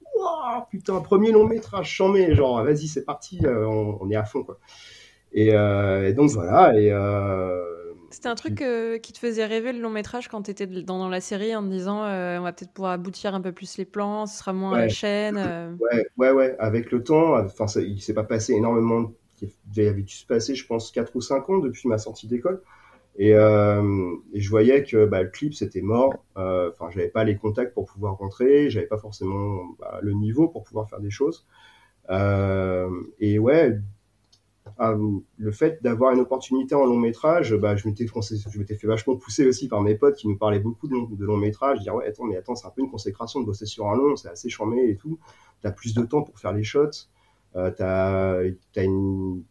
[0.72, 4.60] putain, premier long métrage, chambé, genre, vas-y, c'est parti, on, on, est à fond, quoi.
[5.34, 6.74] Et, et donc, voilà.
[6.80, 6.94] Et.
[8.10, 8.64] C'était un truc
[9.02, 11.62] qui te faisait rêver le long métrage quand tu étais dans, dans, la série en
[11.62, 14.74] te disant on va peut-être pouvoir aboutir un peu plus les plans, ce sera moins
[14.74, 15.78] à la chaîne.
[15.80, 16.56] Ouais, ouais, ouais.
[16.60, 19.12] Avec le temps, enfin, il s'est pas passé énormément.
[19.42, 22.62] Il avait dû se passer, je pense, 4 ou 5 ans depuis ma sortie d'école.
[23.18, 26.14] Et, euh, et, je voyais que bah, le clip c'était mort.
[26.36, 30.64] Enfin, j'avais pas les contacts pour pouvoir rentrer, j'avais pas forcément bah, le niveau pour
[30.64, 31.46] pouvoir faire des choses.
[32.10, 33.80] Euh, et ouais,
[34.80, 39.16] le fait d'avoir une opportunité en long métrage, bah, je m'étais je m'étais fait vachement
[39.16, 41.96] pousser aussi par mes potes qui nous parlaient beaucoup de long, de long métrage, dire
[41.96, 44.30] ouais attends mais attends c'est un peu une consécration de bosser sur un long, c'est
[44.30, 45.20] assez charmé et tout,
[45.62, 47.08] t'as plus de temps pour faire les shots,
[47.56, 49.44] euh, t'as as une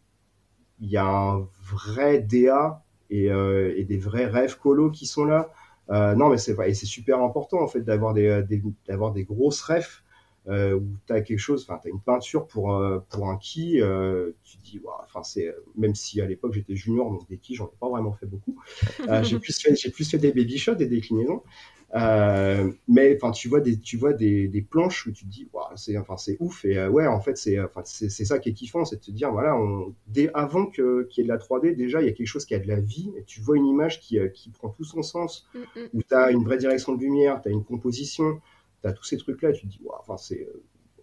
[0.79, 5.25] il y a un vrai DA et, euh, et, des vrais rêves colo qui sont
[5.25, 5.51] là.
[5.89, 9.23] Euh, non mais c'est et c'est super important en fait d'avoir des, des d'avoir des
[9.23, 10.01] grosses rêves
[10.49, 13.37] euh, où tu as quelque chose, enfin, tu as une peinture pour, euh, pour un
[13.37, 17.53] qui, euh, tu dis, enfin, c'est, même si à l'époque j'étais junior, donc des qui,
[17.53, 18.57] j'en ai pas vraiment fait beaucoup.
[19.23, 21.43] j'ai plus fait, j'ai plus fait des baby shots, des déclinaisons.
[21.93, 25.97] Mais enfin, tu vois des, tu vois des, des planches où tu te dis, c'est,
[25.97, 26.65] enfin, c'est ouf.
[26.65, 29.31] Et ouais, en fait, c'est, enfin, c'est, ça qui est kiffant, c'est de te dire,
[29.31, 32.13] voilà, on, dès avant que qu'il y ait de la 3D, déjà, il y a
[32.13, 33.11] quelque chose qui a de la vie.
[33.17, 35.87] Et tu vois une image qui, qui prend tout son sens, mm, mm.
[35.93, 38.41] où tu as une vraie direction de lumière, tu as une composition
[38.81, 40.47] tu as tous ces trucs-là, tu te dis, enfin, c'est.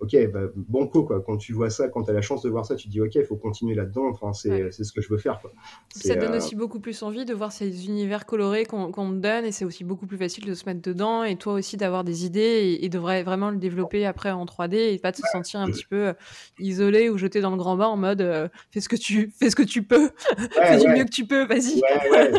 [0.00, 1.20] Euh, ok, bah, banco, quoi.
[1.20, 3.00] Quand tu vois ça, quand tu as la chance de voir ça, tu te dis,
[3.00, 4.08] ok, il faut continuer là-dedans.
[4.08, 5.40] Enfin, c'est ce que je veux faire.
[5.40, 5.52] Quoi.
[5.94, 9.44] Ça donne euh, aussi beaucoup plus envie de voir ces univers colorés qu'on te donne
[9.44, 12.24] et c'est aussi beaucoup plus facile de se mettre dedans et toi aussi d'avoir des
[12.24, 15.66] idées et, de vraiment le développer après en 3D et pas de se sentir un
[15.66, 16.12] petit peu euh,
[16.58, 19.56] isolé ou jeté dans le grand bain en mode fais, ce que tu, fais ce
[19.56, 20.10] que tu peux,
[20.52, 21.80] fais du mieux que tu peux, vas-y.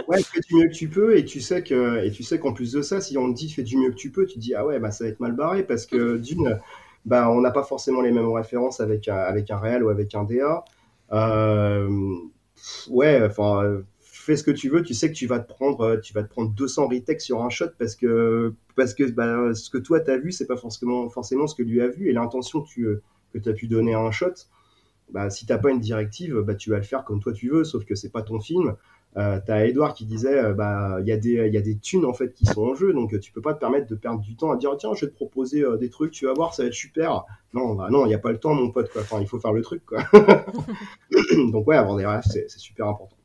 [0.08, 2.54] Ouais, fais du mieux que tu peux et tu sais que et tu sais qu'en
[2.54, 4.40] plus de ça, si on te dit fais du mieux que tu peux, tu te
[4.40, 6.60] dis ah ouais, bah ça va être mal barré parce que d'une
[7.06, 10.16] bah, on n'a pas forcément les mêmes références avec un, avec un réel ou avec
[10.16, 10.64] un DA.
[11.12, 12.16] Euh,
[12.90, 14.82] ouais, enfin, fais ce que tu veux.
[14.84, 17.50] Tu sais que tu vas te prendre, tu vas te prendre 200 retakes sur un
[17.50, 21.48] shot parce que, parce que bah, ce que toi t'as vu, c'est pas forcément, forcément
[21.48, 22.88] ce que lui a vu et l'intention que tu
[23.34, 24.34] que as pu donner à un shot.
[25.12, 27.64] Bah, si t'as pas une directive, bah, tu vas le faire comme toi tu veux,
[27.64, 28.76] sauf que c'est pas ton film.
[29.18, 31.78] Euh, t'as Edouard qui disait euh, bah il y a des il y a des
[31.78, 32.94] thunes en fait qui sont en jeu.
[32.94, 35.12] Donc tu peux pas te permettre de perdre du temps à dire tiens je vais
[35.12, 37.24] te proposer euh, des trucs tu vas voir ça va être super.
[37.54, 39.02] Non bah, non il y a pas le temps mon pote quoi.
[39.02, 40.04] Enfin il faut faire le truc quoi.
[41.52, 43.16] Donc ouais avoir des rêves c'est super important.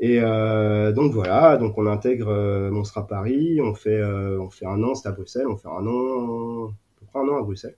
[0.00, 1.56] Et donc voilà.
[1.58, 3.60] Donc on intègre Monstre à Paris.
[3.60, 5.48] On fait on fait un an c'est à Bruxelles.
[5.48, 7.76] On fait un an à peu près un an à Bruxelles.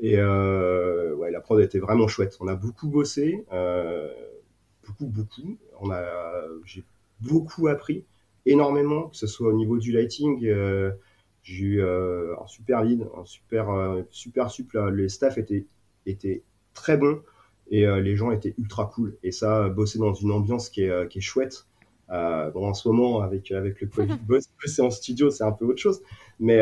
[0.00, 2.36] Et ouais la prod était vraiment chouette.
[2.40, 3.44] On a beaucoup bossé
[4.98, 5.58] beaucoup, beaucoup.
[5.80, 6.02] On a,
[6.64, 6.84] j'ai
[7.20, 8.04] beaucoup appris,
[8.46, 10.44] énormément, que ce soit au niveau du lighting.
[10.44, 10.92] Euh,
[11.42, 14.90] j'ai eu euh, un super lead, un super, euh, super souple.
[14.90, 15.66] Les staff étaient,
[16.06, 16.42] étaient
[16.74, 17.22] très bons
[17.70, 19.16] et les gens étaient ultra cool.
[19.22, 21.66] Et ça, bosser dans une ambiance qui est, qui est chouette.
[22.08, 25.80] bon, en ce moment, avec, avec le Covid, bosser en studio, c'est un peu autre
[25.80, 26.02] chose.
[26.44, 26.60] Mais,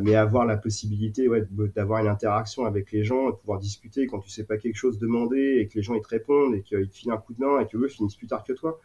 [0.00, 4.18] mais avoir la possibilité ouais, d'avoir une interaction avec les gens, de pouvoir discuter quand
[4.18, 6.88] tu sais pas quelque chose, demander et que les gens ils te répondent et qu'ils
[6.88, 8.80] te filent un coup de main et que eux finissent plus tard que toi.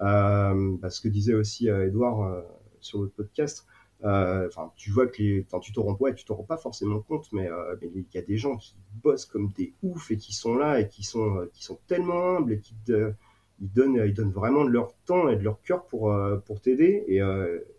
[0.00, 2.42] Euh, bah, ce que disait aussi euh, Edouard euh,
[2.80, 3.66] sur le podcast,
[4.00, 7.26] enfin tu vois que les, tu te rends ouais, tu te rends pas forcément compte,
[7.32, 7.48] mais
[7.82, 10.88] il y a des gens qui bossent comme des oufs et qui sont là et
[10.88, 13.12] qui sont qui sont tellement humbles et qui te,
[13.60, 16.14] ils donnent, ils donnent vraiment de leur temps et de leur cœur pour,
[16.46, 17.04] pour t'aider.
[17.08, 17.20] Et,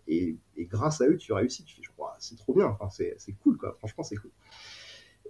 [0.08, 1.64] et, et, grâce à eux, tu réussis.
[1.64, 2.76] Tu fais, c'est trop bien.
[2.78, 3.76] Enfin, c'est cool, quoi.
[3.78, 4.30] Franchement, c'est cool.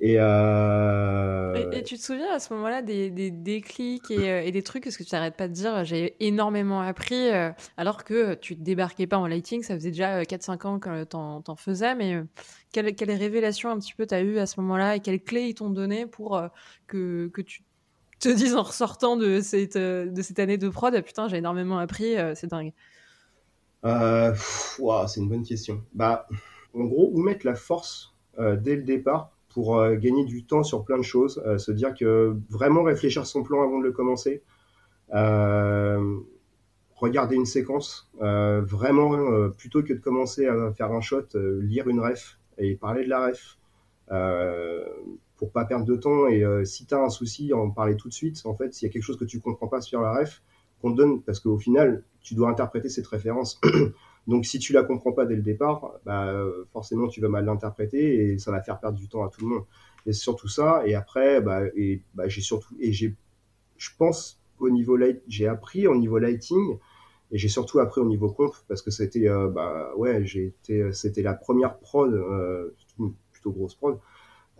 [0.02, 4.62] Euh, et, et, tu te souviens à ce moment-là des, des déclics et, euh, des
[4.62, 8.56] trucs, parce que tu n'arrêtes pas de dire j'ai énormément appris, euh, alors que tu
[8.56, 12.22] ne débarquais pas en lighting, ça faisait déjà 4-5 ans que tu en, faisais, mais
[12.72, 15.48] quelles quelle révélations un petit peu tu as eu à ce moment-là et quelles clés
[15.48, 16.40] ils t'ont donné pour
[16.86, 17.62] que, que tu
[18.20, 21.78] te dises en ressortant de cette, de cette année de prod, ah, putain j'ai énormément
[21.78, 22.72] appris, c'est dingue
[23.82, 25.82] C'est une bonne question.
[25.94, 26.26] Bah,
[26.74, 30.84] en gros, où mettre la force dès le départ pour euh, gagner du temps sur
[30.84, 34.42] plein de choses, euh, se dire que vraiment réfléchir son plan avant de le commencer,
[35.12, 36.18] euh,
[36.94, 42.38] regarder une séquence, vraiment plutôt que de commencer à faire un shot, lire une ref
[42.58, 43.56] et parler de la ref
[45.40, 48.12] pour pas perdre de temps et si tu as un souci, en parler tout de
[48.12, 48.42] suite.
[48.44, 50.42] En fait, s'il y a quelque chose que tu comprends pas sur la ref,
[50.82, 53.58] qu'on te donne, parce qu'au final, tu dois interpréter cette référence.
[54.26, 58.32] Donc si tu la comprends pas dès le départ, bah, forcément tu vas mal l'interpréter
[58.32, 59.64] et ça va faire perdre du temps à tout le monde.
[60.04, 60.82] Et surtout ça.
[60.84, 63.16] Et après, bah, et bah, j'ai surtout et j'ai,
[63.78, 66.76] je pense au niveau light, j'ai appris au niveau lighting
[67.32, 70.92] et j'ai surtout appris au niveau comp parce que c'était, euh, bah ouais, j'ai été,
[70.92, 72.74] c'était la première prod, euh,
[73.32, 73.98] plutôt grosse prod euh,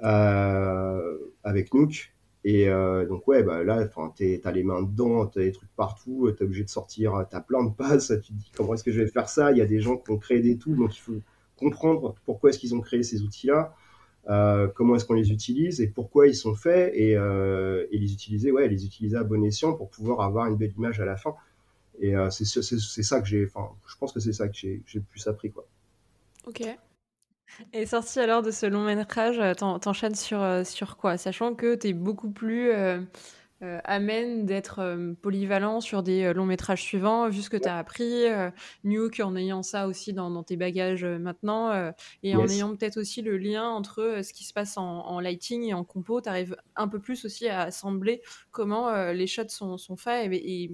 [0.02, 2.12] avec Nook.
[2.42, 6.44] Et euh, donc ouais, bah là, t'as les mains dedans, t'as des trucs partout, t'es
[6.44, 9.08] obligé de sortir, t'as plein de passes, tu te dis comment est-ce que je vais
[9.08, 9.52] faire ça?
[9.52, 11.20] Il y a des gens qui ont créé des tools, donc il faut
[11.56, 13.74] comprendre pourquoi est-ce qu'ils ont créé ces outils-là.
[14.28, 18.12] Euh, comment est-ce qu'on les utilise et pourquoi ils sont faits et, euh, et, les
[18.12, 21.16] utiliser, ouais, les utiliser à bon escient pour pouvoir avoir une belle image à la
[21.16, 21.34] fin.
[22.00, 25.26] Et euh, c'est ça que j'ai, enfin, je pense que c'est ça que j'ai plus
[25.26, 25.66] appris, quoi.
[26.46, 26.62] Ok.
[27.72, 31.16] Et sorti alors de ce long métrage, t'enchaînes sur, sur quoi?
[31.16, 32.70] Sachant que t'es beaucoup plus
[33.62, 37.68] euh, amène d'être euh, polyvalent sur des euh, longs métrages suivants, vu ce que tu
[37.68, 38.24] as appris,
[38.84, 43.36] Nuke en ayant ça aussi dans, tes bagages maintenant, et en ayant peut-être aussi le
[43.36, 47.00] lien entre ce qui se passe en, lighting et en compo, tu arrives un peu
[47.00, 50.70] plus aussi à assembler comment les shots sont, sont faits et,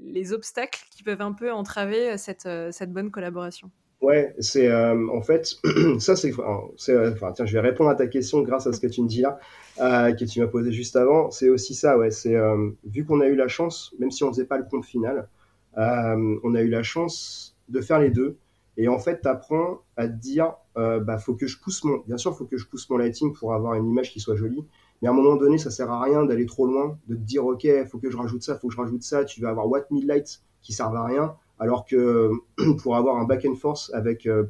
[0.00, 3.70] les obstacles qui peuvent un peu entraver cette, cette bonne collaboration.
[4.00, 5.56] Ouais, c'est en fait
[5.98, 9.02] ça c'est enfin tiens je vais répondre à ta question grâce à ce que tu
[9.02, 9.40] me dis là
[9.80, 12.10] euh, que tu m'as posé juste avant, c'est aussi ça, ouais.
[12.10, 14.84] C'est euh, vu qu'on a eu la chance, même si on faisait pas le compte
[14.84, 15.28] final,
[15.76, 18.36] euh, on a eu la chance de faire les deux.
[18.76, 21.98] Et en fait, tu apprends à te dire, euh, bah, faut que je pousse mon,
[22.06, 24.64] bien sûr, faut que je pousse mon lighting pour avoir une image qui soit jolie.
[25.02, 27.44] Mais à un moment donné, ça sert à rien d'aller trop loin, de te dire,
[27.46, 29.24] ok, faut que je rajoute ça, faut que je rajoute ça.
[29.24, 32.30] Tu vas avoir what mid lights qui servent à rien, alors que
[32.82, 34.44] pour avoir un back and forth avec euh,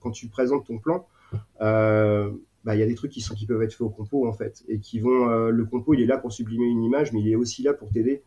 [0.00, 1.06] quand tu présentes ton plan,
[1.60, 2.30] euh,
[2.64, 4.80] bah, il y a des trucs qui, peuvent être faits au compo en fait et
[4.80, 7.36] qui vont euh, le compo il est là pour sublimer une image mais il est
[7.36, 8.22] aussi là pour t'aider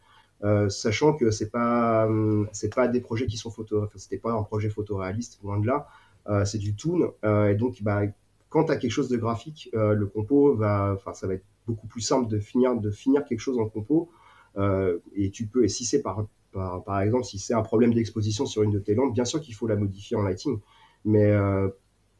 [0.67, 4.43] sachant que c'est pas hum, c'est pas des projets qui sont photo c'était pas un
[4.43, 5.88] projet photoréaliste loin de là
[6.43, 8.02] c'est du toon et donc bah
[8.50, 11.88] quand tu as quelque chose de graphique le compo va enfin ça va être beaucoup
[11.88, 14.10] plus simple de finir de finir quelque chose en compo
[15.15, 18.63] et tu peux et si c'est par, par exemple si c'est un problème d'exposition sur
[18.63, 20.60] une de tes lampes bien sûr qu'il faut la modifier en lighting.
[21.06, 21.34] Mais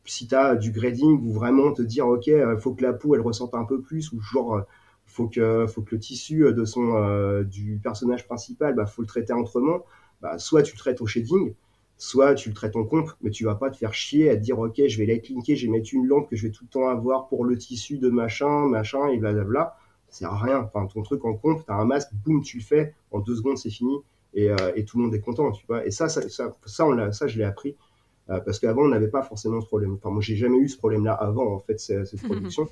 [0.06, 3.16] si tu as du grading ou vraiment te dire ok euh, faut que la peau
[3.16, 4.62] elle ressente un peu plus ou genre euh,
[5.06, 9.08] faut que faut que le tissu de son euh, du personnage principal bah faut le
[9.08, 9.86] traiter autrement
[10.22, 11.54] bah soit tu le traites au shading
[11.98, 14.42] soit tu le traites en comp mais tu vas pas te faire chier à te
[14.42, 16.66] dire ok je vais light linker je vais mettre une lampe que je vais tout
[16.66, 19.78] le temps avoir pour le tissu de machin machin et blablabla.
[20.10, 20.70] Ça sert à rien.
[20.94, 22.94] Ton truc en comp t'as un masque boum tu le fais.
[23.12, 23.96] En deux secondes c'est fini
[24.34, 27.12] et, et, tout le monde est content tu vois et ça ça ça, ça, on
[27.12, 27.76] ça je l'ai appris
[28.30, 29.94] euh, parce qu'avant, on n'avait pas forcément ce problème.
[29.96, 32.68] Enfin, moi, j'ai jamais eu ce problème-là avant, en fait, cette production.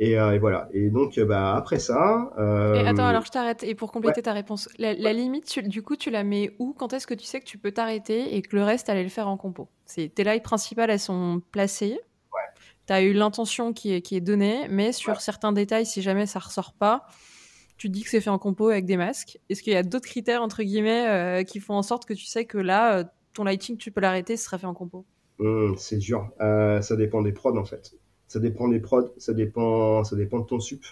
[0.00, 0.68] Euh, et, voilà.
[0.72, 2.30] Et donc, euh, bah, après ça.
[2.74, 3.62] Et attends, alors je t'arrête.
[3.62, 6.74] Et pour compléter ta réponse, la, limite, du coup, tu la mets où?
[6.76, 9.08] Quand est-ce que tu sais que tu peux t'arrêter et que le reste, allait le
[9.08, 9.68] faire en compo?
[9.86, 11.98] Tes lights principales, elles sont placées.
[12.86, 16.26] Tu as eu l'intention qui est, qui est donnée, mais sur certains détails, si jamais
[16.26, 17.06] ça ressort pas,
[17.76, 19.38] tu dis que c'est fait en compo avec des masques.
[19.48, 22.44] Est-ce qu'il y a d'autres critères, entre guillemets, qui font en sorte que tu sais
[22.44, 23.04] que là,
[23.36, 25.04] ton lighting, tu peux l'arrêter, ce sera fait en compo?
[25.38, 26.30] Hmm, C'est dur.
[26.40, 27.94] Euh, ça dépend des prods, en fait.
[28.28, 30.84] Ça dépend des prods, ça dépend, ça dépend de ton sup.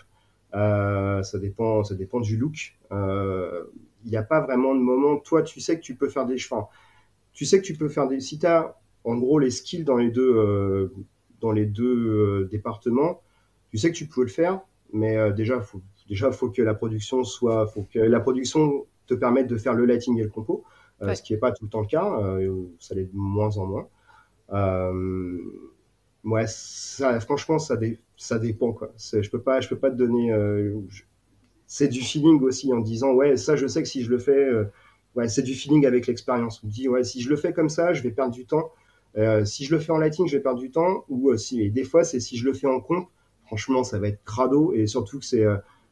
[0.54, 2.76] Euh, ça dépend, ça dépend du look.
[2.90, 3.64] Il euh,
[4.04, 5.16] n'y a pas vraiment de moment.
[5.16, 6.60] Toi, tu sais que tu peux faire des cheveux.
[7.32, 8.20] Tu sais que tu peux faire des.
[8.20, 10.92] Si tu as en gros les skills dans les deux,
[11.40, 13.20] dans les deux départements,
[13.70, 14.60] tu sais que tu peux le faire.
[14.92, 19.46] Mais déjà, faut, déjà, faut que la production soit, faut que la production te permette
[19.46, 20.64] de faire le lighting et le compo.
[21.02, 23.56] Euh, ce qui n'est pas tout le temps le cas, euh, ça l'est de moins
[23.56, 23.88] en moins.
[24.52, 25.38] Euh,
[26.24, 27.76] ouais, ça, franchement, ça,
[28.16, 28.72] ça dépend.
[28.72, 28.92] Quoi.
[28.96, 30.32] Je peux pas, je peux pas te donner.
[31.66, 34.50] c'est du feeling aussi en disant ouais, ça, je sais que si je le fais,
[35.16, 36.62] ouais, c'est du feeling avec l'expérience.
[36.64, 38.70] On dit ouais, si je le fais comme ça, je vais perdre du temps.
[39.44, 41.04] si je le fais en lighting, je vais perdre du temps.
[41.08, 43.08] Ou si, et des fois, c'est si je le fais en comp,
[43.46, 44.72] franchement, ça va être crado.
[44.72, 45.44] Et surtout que c'est,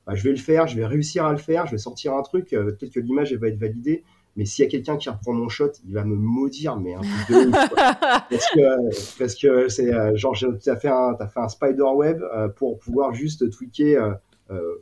[0.07, 2.23] bah, je vais le faire, je vais réussir à le faire, je vais sortir un
[2.23, 4.05] truc, peut-être que l'image elle va être validée.
[4.37, 7.01] Mais s'il y a quelqu'un qui reprend mon shot, il va me maudire, mais un
[7.29, 7.55] peu de ouf,
[8.31, 11.83] Parce que, parce que c'est euh, genre, tu as fait un, as fait un spider
[11.95, 14.03] web euh, pour pouvoir juste tweaker,
[14.51, 14.81] euh, euh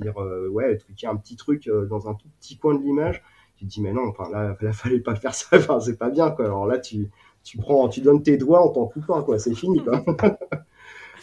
[0.00, 0.14] dire,
[0.50, 3.22] ouais, tweaker un petit truc dans un tout petit coin de l'image.
[3.56, 6.10] Tu te dis, mais non, enfin, là, il fallait pas faire ça, enfin, c'est pas
[6.10, 6.44] bien, quoi.
[6.44, 7.10] Alors là, tu,
[7.42, 9.40] tu prends, tu donnes tes doigts, en t'en coupant, quoi.
[9.40, 10.04] C'est fini, quoi.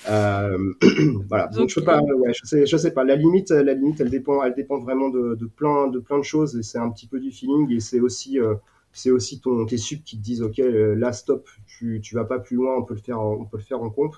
[0.10, 0.74] Euh,
[1.28, 1.48] voilà.
[1.48, 3.04] Donc, je sais pas, ouais, je sais, je sais pas.
[3.04, 6.24] La limite, la limite, elle dépend, elle dépend vraiment de, de plein, de plein de
[6.24, 8.56] choses et c'est un petit peu du feeling et c'est aussi, euh,
[8.94, 12.26] c'est aussi ton, tes subs qui te disent, ok, euh, là stop, tu, tu vas
[12.26, 14.16] pas plus loin, on peut le faire, on peut le faire en comp.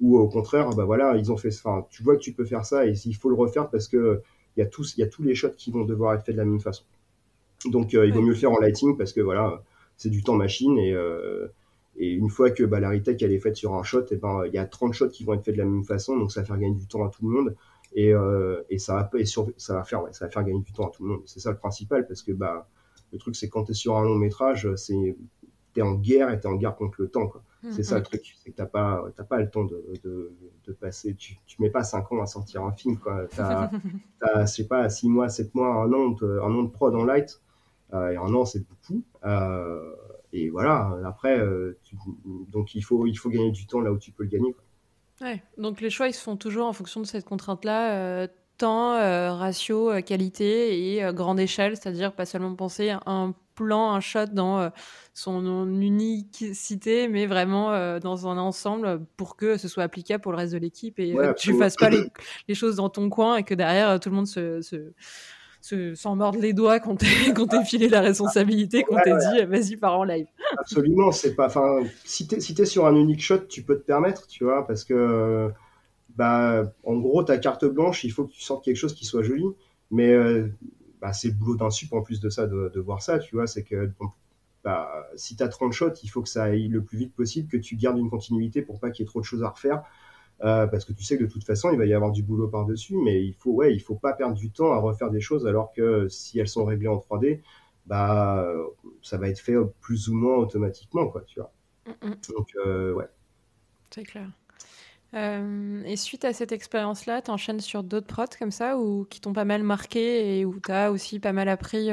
[0.00, 2.66] Ou au contraire, bah voilà, ils ont fait, enfin, tu vois que tu peux faire
[2.66, 4.20] ça et il faut le refaire parce que
[4.56, 6.34] il y a tous, il y a tous les shots qui vont devoir être faits
[6.34, 6.84] de la même façon.
[7.64, 9.62] Donc, il vaut mieux le faire en lighting parce que voilà,
[9.96, 10.94] c'est du temps machine et
[11.98, 14.42] et une fois que bah, la retech elle est faite sur un shot, et ben
[14.46, 16.40] il y a 30 shots qui vont être faits de la même façon, donc ça
[16.40, 17.54] va faire gagner du temps à tout le monde
[17.96, 20.60] et, euh, et ça va et sur, ça va faire ouais, ça va faire gagner
[20.60, 21.22] du temps à tout le monde.
[21.24, 22.68] C'est ça le principal parce que bah
[23.12, 25.16] le truc c'est quand tu es sur un long métrage, c'est
[25.72, 27.42] t'es en guerre et t'es en guerre contre le temps quoi.
[27.62, 28.04] Mm, c'est ça le mm.
[28.04, 30.32] truc, c'est que t'as pas t'as pas le temps de, de,
[30.66, 33.26] de passer, tu, tu mets pas 5 ans à sortir un film quoi.
[33.36, 33.70] T'as
[34.20, 36.94] as, je sais pas 6 mois, 7 mois, un an de, un an de prod
[36.94, 37.40] en light
[37.94, 39.02] euh, et un an c'est beaucoup.
[39.24, 39.94] Euh,
[40.36, 41.78] et voilà, après, euh,
[42.52, 44.54] donc il faut, il faut gagner du temps là où tu peux le gagner.
[45.22, 48.26] Ouais, donc les choix, ils se font toujours en fonction de cette contrainte-là, euh,
[48.58, 54.26] temps, euh, ratio, qualité et grande échelle, c'est-à-dire pas seulement penser un plan, un shot
[54.26, 54.70] dans
[55.14, 60.52] son unicité, mais vraiment dans un ensemble pour que ce soit applicable pour le reste
[60.52, 62.04] de l'équipe et que tu fasses pas les,
[62.48, 64.92] les, choses dans ton coin et que derrière tout le monde se, se
[65.94, 70.04] s'en mordre les doigts quand t'es filé la responsabilité, quand t'es dit vas-y pars en
[70.04, 70.26] live.
[70.58, 71.46] Absolument, c'est pas.
[71.46, 74.66] Enfin, si t'es si es sur un unique shot, tu peux te permettre, tu vois,
[74.66, 75.50] parce que
[76.16, 79.22] bah en gros ta carte blanche, il faut que tu sortes quelque chose qui soit
[79.22, 79.44] joli,
[79.90, 80.48] mais euh,
[81.00, 83.46] bah, c'est le boulot d'un sup en plus de ça de, voir ça, tu vois,
[83.46, 83.90] c'est que
[84.64, 87.56] bah, si t'as 30 shots, il faut que ça aille le plus vite possible, que
[87.56, 89.82] tu gardes une continuité pour pas qu'il y ait trop de choses à refaire.
[90.44, 92.48] Euh, parce que tu sais que de toute façon, il va y avoir du boulot
[92.48, 95.46] par-dessus, mais il faut, ouais, il faut pas perdre du temps à refaire des choses
[95.46, 97.40] alors que si elles sont réglées en 3D,
[97.86, 98.46] bah,
[99.02, 101.52] ça va être fait plus ou moins automatiquement, quoi, tu vois.
[101.86, 102.14] Mm, mm.
[102.36, 103.08] Donc, euh, ouais.
[103.90, 104.28] C'est clair.
[105.14, 109.20] Euh, et suite à cette expérience-là, tu enchaînes sur d'autres prods comme ça ou qui
[109.20, 111.90] t'ont pas mal marqué et où tu as aussi pas mal appris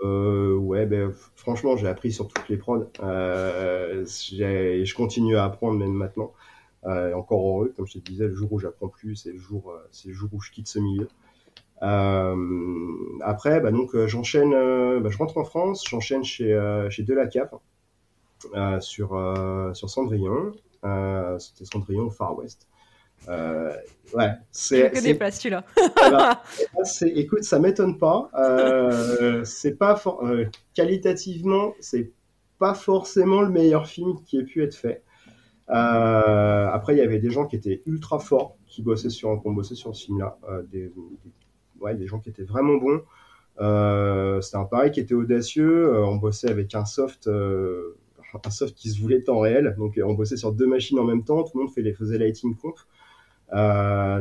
[0.00, 2.90] ouais, ben, franchement, j'ai appris sur toutes les prods.
[2.98, 6.32] je continue à apprendre même maintenant.
[6.86, 9.70] Euh, encore heureux, comme je te disais, le jour où j'apprends plus, c'est le jour,
[9.70, 11.08] euh, c'est le jour où je quitte ce milieu.
[11.82, 12.36] Euh,
[13.22, 16.58] après, bah, donc j'enchaîne, bah, je rentre en France, j'enchaîne chez
[16.90, 17.54] chez Delacap
[18.80, 20.52] sur sur Cendrillon.
[21.38, 22.66] C'était Cendrillon au Far West.
[23.28, 23.72] Euh,
[24.12, 24.90] ouais, c'est.
[24.90, 25.64] Que des places, celui-là.
[27.16, 28.30] écoute, ça m'étonne pas.
[28.34, 30.00] Euh, c'est pas
[30.74, 32.10] qualitativement, c'est
[32.58, 35.02] pas forcément le meilleur film qui ait pu être fait.
[35.70, 39.50] Euh, après, il y avait des gens qui étaient ultra forts, qui bossaient sur, qui
[39.50, 40.92] bossé sur ce film-là, euh, des,
[41.80, 43.02] ouais, des gens qui étaient vraiment bons.
[43.60, 45.94] Euh, c'était un pari qui était audacieux.
[45.94, 47.96] Euh, on bossait avec un soft, euh,
[48.44, 49.74] un soft qui se voulait temps réel.
[49.78, 51.42] Donc, on bossait sur deux machines en même temps.
[51.44, 52.76] Tout le monde fait les, faisait lighting comp.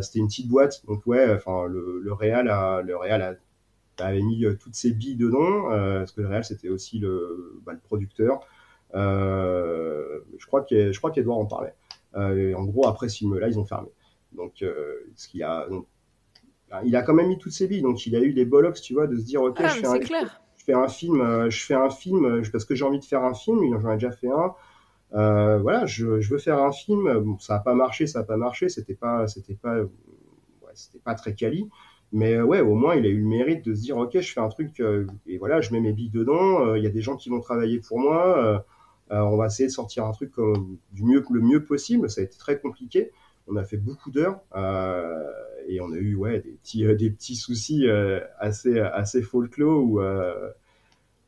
[0.02, 0.84] c'était une petite boîte.
[0.88, 5.16] Donc, ouais, enfin, le, le Real, a, le Real a, avait mis toutes ses billes
[5.16, 5.70] dedans.
[5.70, 8.42] parce que le Real, c'était aussi le, bah, le producteur.
[8.96, 11.74] Euh, je crois qu'Edouard en parlait.
[12.16, 13.90] Euh, en gros, après ce film-là, ils ont fermé.
[14.34, 15.68] Donc, euh, ce qu'il a,
[16.70, 18.82] bah, il a quand même mis toutes ses billes, donc il a eu des bollocks,
[18.82, 21.66] tu vois, de se dire, ok, ah, je, fais un, je, fais un, film, je
[21.66, 24.30] fais un film parce que j'ai envie de faire un film, j'en ai déjà fait
[24.30, 24.54] un.
[25.14, 27.20] Euh, voilà, je, je, veux faire un film.
[27.20, 28.70] Bon, ça n'a pas marché, ça n'a pas marché.
[28.70, 31.70] C'était pas, c'était pas, ouais, c'était pas très quali.
[32.12, 34.40] Mais ouais, au moins, il a eu le mérite de se dire, ok, je fais
[34.40, 34.82] un truc
[35.26, 36.76] et voilà, je mets mes billes dedans.
[36.76, 38.64] Il y a des gens qui vont travailler pour moi.
[39.12, 42.10] Euh, on va essayer de sortir un truc comme, du mieux, le mieux possible.
[42.10, 43.12] Ça a été très compliqué.
[43.48, 45.30] On a fait beaucoup d'heures euh,
[45.68, 47.86] et on a eu ouais, des, petits, euh, des petits soucis
[48.40, 50.00] assez, assez folklore ou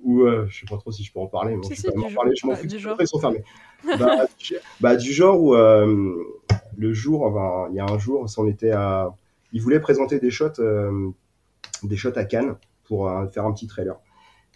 [0.02, 2.34] ou euh, je sais pas trop si je peux en parler, mais je en parler,
[2.40, 2.96] je m'en fous, genre.
[3.00, 3.44] ils sont fermés.
[4.00, 8.48] bah, du, bah, du genre où le jour, enfin, il y a un jour, on
[8.48, 9.16] était à,
[9.52, 10.62] ils voulaient présenter des shots,
[11.84, 14.00] des shots à Cannes pour faire un petit trailer.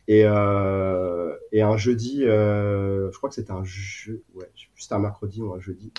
[0.09, 4.99] Et, euh, et un jeudi, euh, je crois que c'était un jeu, ouais, c'était un
[4.99, 5.93] mercredi ou un jeudi.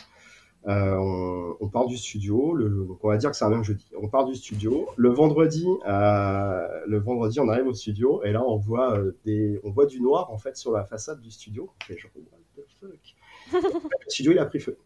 [0.67, 3.63] Euh, on, on, part du studio, le, donc on va dire que c'est un même
[3.63, 3.87] jeudi.
[3.97, 4.89] On part du studio.
[4.97, 9.87] Le vendredi, le vendredi, on arrive au studio et là on voit des, on voit
[9.87, 11.71] du noir en fait sur la façade du studio.
[11.89, 14.77] Et genre, what the fuck Le studio il a pris feu.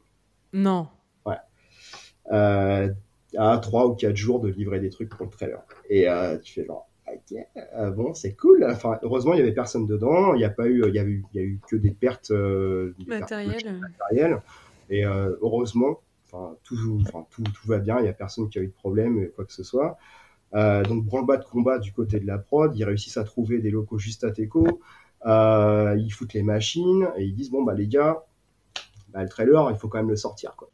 [0.53, 0.89] Non.
[1.25, 1.39] Ouais.
[3.39, 5.65] À trois ou quatre jours de livrer des trucs pour le trailer.
[5.89, 6.07] Et
[6.43, 6.87] tu fais genre,
[7.77, 8.67] euh, bon, c'est cool.
[8.69, 10.35] Enfin, heureusement, il y avait personne dedans.
[10.35, 11.91] Il n'y a pas eu, il y a eu, il y a eu que des
[11.91, 12.95] pertes, euh,
[13.91, 14.43] matérielles.
[14.91, 17.99] Et euh, heureusement, enfin, tout, enfin, tout, tout, va bien.
[17.99, 19.99] Il n'y a personne qui a eu de problème, quoi que ce soit.
[20.53, 22.77] donc, branle-bas de combat du côté de la prod.
[22.77, 24.81] Ils réussissent à trouver des locaux juste à Teco.
[25.25, 28.25] ils foutent les machines et ils disent bon bah les gars,
[29.09, 30.55] bah, le trailer, il faut quand même le sortir.
[30.57, 30.71] Quoi.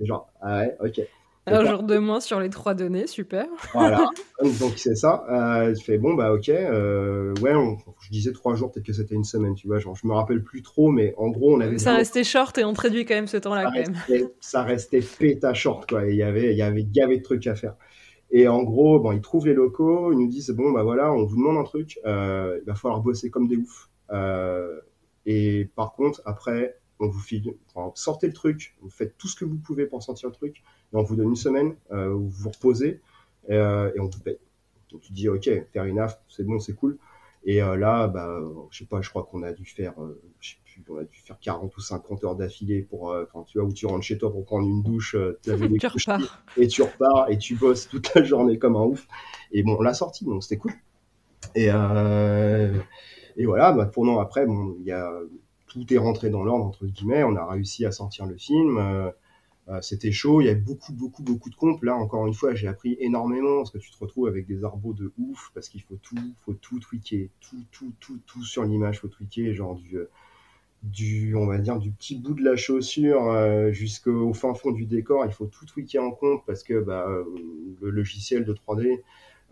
[0.00, 1.00] Genre, ah ouais, ok.
[1.46, 3.46] Un jour de moins sur les trois données, super.
[3.74, 4.08] Voilà,
[4.60, 5.24] donc c'est ça.
[5.28, 7.52] Euh, je fais bon, bah ok, euh, ouais,
[8.00, 9.78] je disais trois jours, peut-être que c'était une semaine, tu vois.
[9.78, 11.78] Genre, je me rappelle plus trop, mais en gros, on avait.
[11.78, 14.28] Ça restait short et on traduit quand même ce temps-là, quand même.
[14.40, 16.06] Ça restait péta short, quoi.
[16.06, 17.74] Il y avait, il y avait gavé de trucs à faire.
[18.30, 21.24] Et en gros, bon, ils trouvent les locaux, ils nous disent bon, bah voilà, on
[21.24, 23.90] vous demande un truc, euh, il va falloir bosser comme des oufs.
[24.10, 24.80] Euh,
[25.26, 29.36] Et par contre, après, on vous file, enfin, sortez le truc, vous faites tout ce
[29.36, 30.62] que vous pouvez pour sortir le truc,
[31.00, 33.00] on vous donne une semaine euh, vous vous reposez
[33.50, 34.38] euh, et on vous paye.
[34.90, 36.98] Donc tu dis, ok, fair enough, c'est bon, c'est cool.
[37.46, 38.38] Et euh, là, bah,
[38.70, 39.92] je sais pas, je crois qu'on a dû faire,
[40.40, 43.58] je sais plus, on a dû faire 40 ou 50 heures d'affilée pour, enfin, tu
[43.58, 45.14] vois, où tu rentres chez toi pour prendre une douche,
[45.78, 46.44] Tu repars.
[46.56, 49.06] et tu repars et tu bosses toute la journée comme un ouf.
[49.52, 50.72] Et bon, on l'a sorti, donc c'était cool.
[51.54, 52.78] Et, euh,
[53.36, 55.12] et voilà, bah, pour non, après, bon, il y a,
[55.66, 57.24] tout est rentré dans l'ordre, entre guillemets.
[57.24, 58.78] On a réussi à sortir le film.
[58.78, 59.10] euh,
[59.80, 60.40] c'était chaud.
[60.40, 61.82] Il y avait beaucoup, beaucoup, beaucoup de comptes.
[61.82, 64.92] Là, encore une fois, j'ai appris énormément parce que tu te retrouves avec des arbos
[64.92, 67.28] de ouf parce qu'il faut tout, faut tout tweaker.
[67.40, 69.54] Tout, tout, tout, tout sur l'image, faut tweaker.
[69.54, 70.10] Genre du, euh,
[70.84, 74.84] du, on va dire, du petit bout de la chaussure euh, jusqu'au fin fond du
[74.84, 75.24] décor.
[75.24, 77.24] Il faut tout tweaker en compte parce que bah, euh,
[77.80, 79.00] le logiciel de 3D,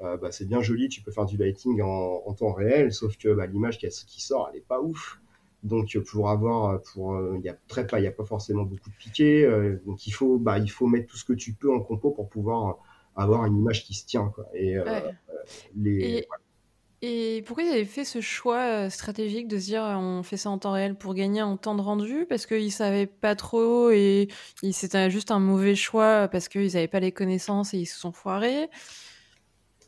[0.03, 3.17] euh, bah, c'est bien joli, tu peux faire du lighting en, en temps réel, sauf
[3.17, 5.19] que bah, l'image qui, qui sort, elle est pas ouf.
[5.63, 8.25] Donc euh, pour avoir, pour, euh, il y a très pas, il y a pas
[8.25, 9.45] forcément beaucoup de piquets.
[9.45, 12.11] euh, donc il faut, bah, il faut mettre tout ce que tu peux en compo
[12.11, 12.79] pour pouvoir
[13.17, 14.29] avoir une image qui se tient.
[14.35, 14.47] Quoi.
[14.55, 15.15] Et euh, Ouais.
[15.77, 16.27] les,
[17.03, 20.23] Et, et pourquoi ils avaient fait ce choix euh, stratégique de se dire euh, on
[20.23, 22.27] fait ça en temps réel pour gagner en temps de rendu?
[22.29, 24.29] Parce qu'ils savaient pas trop et
[24.73, 28.13] c'était juste un mauvais choix parce qu'ils avaient pas les connaissances et ils se sont
[28.13, 28.71] foirés.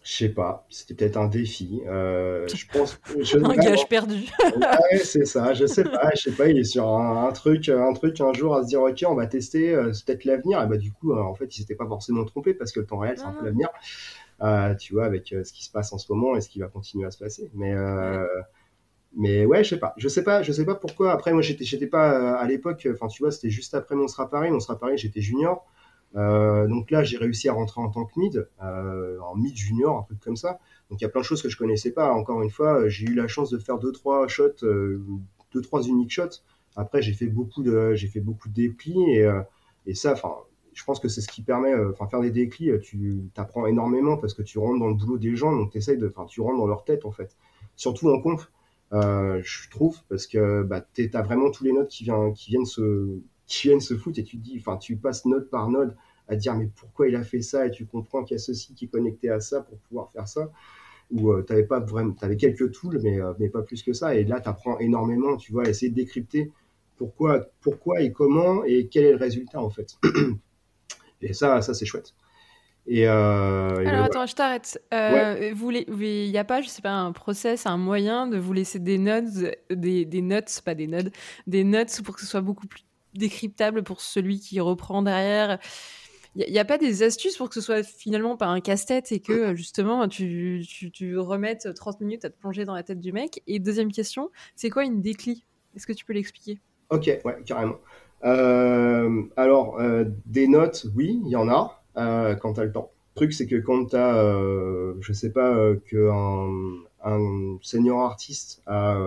[0.04, 1.80] Je sais pas, c'était peut-être un défi.
[1.86, 4.26] Euh, je pense, je, Un gage perdu.
[4.44, 7.70] Ouais, c'est ça, je sais pas, je sais pas, il est sur un, un truc,
[7.70, 10.62] un truc un jour à se dire, ok, on va tester, euh, c'est peut-être l'avenir,
[10.62, 12.86] et bah du coup, euh, en fait, il s'était pas forcément trompé parce que le
[12.86, 13.70] temps réel, c'est un peu l'avenir,
[14.42, 16.68] euh, tu vois, avec ce qui se passe en ce moment et ce qui va
[16.68, 17.50] continuer à se passer.
[17.54, 18.26] Mais, euh,
[19.16, 21.12] mais ouais, je sais pas, je sais pas, je sais pas pourquoi.
[21.12, 24.50] Après, moi, j'étais, j'étais pas à l'époque, enfin, tu vois, c'était juste après mon Paris,
[24.50, 25.66] mon Paris, j'étais junior.
[26.16, 29.98] Euh, donc là, j'ai réussi à rentrer en tant que mid, euh, en mid junior,
[29.98, 30.60] un truc comme ça.
[30.90, 32.12] Donc il y a plein de choses que je connaissais pas.
[32.12, 35.04] Encore une fois, euh, j'ai eu la chance de faire deux trois shots, euh,
[35.52, 36.40] deux trois uniques shots.
[36.76, 39.16] Après, j'ai fait beaucoup de, j'ai fait beaucoup de déplis
[39.86, 40.34] et, ça, enfin,
[40.72, 44.16] je pense que c'est ce qui permet, enfin, faire des déclis, euh, tu t'apprends énormément
[44.16, 46.58] parce que tu rentres dans le boulot des gens, donc t'essayes de, enfin, tu rentres
[46.58, 47.36] dans leur tête en fait.
[47.76, 48.50] Surtout en conf,
[48.92, 53.20] je trouve, parce que bah, t'as vraiment tous les notes qui viennent, qui viennent se,
[53.46, 55.94] qui viennent se foutre et tu te dis, enfin, tu passes note par note
[56.28, 58.74] à dire mais pourquoi il a fait ça et tu comprends qu'il y a ceci
[58.74, 60.50] qui est connecté à ça pour pouvoir faire ça.
[61.10, 64.14] Où euh, t'avais pas vraiment t'avais quelques tools mais euh, mais pas plus que ça.
[64.14, 66.50] Et là tu apprends énormément tu vois à essayer de décrypter
[66.96, 69.98] pourquoi pourquoi et comment et quel est le résultat en fait.
[71.20, 72.14] Et ça ça c'est chouette.
[72.86, 74.82] Et, euh, et Alors attends, je t'arrête.
[74.92, 78.78] Euh, Il n'y a pas, je sais pas, un process, un moyen de vous laisser
[78.78, 79.24] des notes,
[79.70, 81.10] des, des notes, pas des notes,
[81.46, 82.84] des notes pour que ce soit beaucoup plus
[83.14, 85.58] décryptable pour celui qui reprend derrière.
[86.36, 89.20] Il n'y a, pas des astuces pour que ce soit finalement pas un casse-tête et
[89.20, 90.64] que justement tu,
[91.16, 93.42] remettes 30 minutes à te plonger dans la tête du mec?
[93.46, 95.44] Et deuxième question, c'est quoi une décli?
[95.76, 96.60] Est-ce que tu peux l'expliquer?
[96.90, 97.76] Ok, ouais, carrément.
[98.24, 102.72] Euh, alors, euh, des notes, oui, il y en a euh, quand tu as le
[102.72, 102.90] temps.
[103.14, 104.34] Le truc, c'est que quand tu as,
[105.00, 105.56] je sais pas,
[105.88, 106.48] qu'un
[107.04, 108.98] un senior artiste a,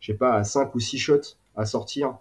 [0.00, 2.18] je sais pas, à 5 ou 6 shots à sortir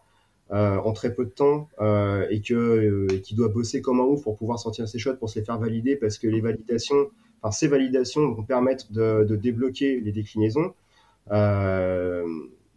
[0.51, 4.23] en très peu de temps euh, et que euh, qui doit bosser comme un ouf
[4.23, 7.09] pour pouvoir sortir ses shots, pour se les faire valider, parce que les validations,
[7.41, 10.73] enfin ces validations vont permettre de, débloquer les déclinaisons.
[11.31, 12.25] Euh,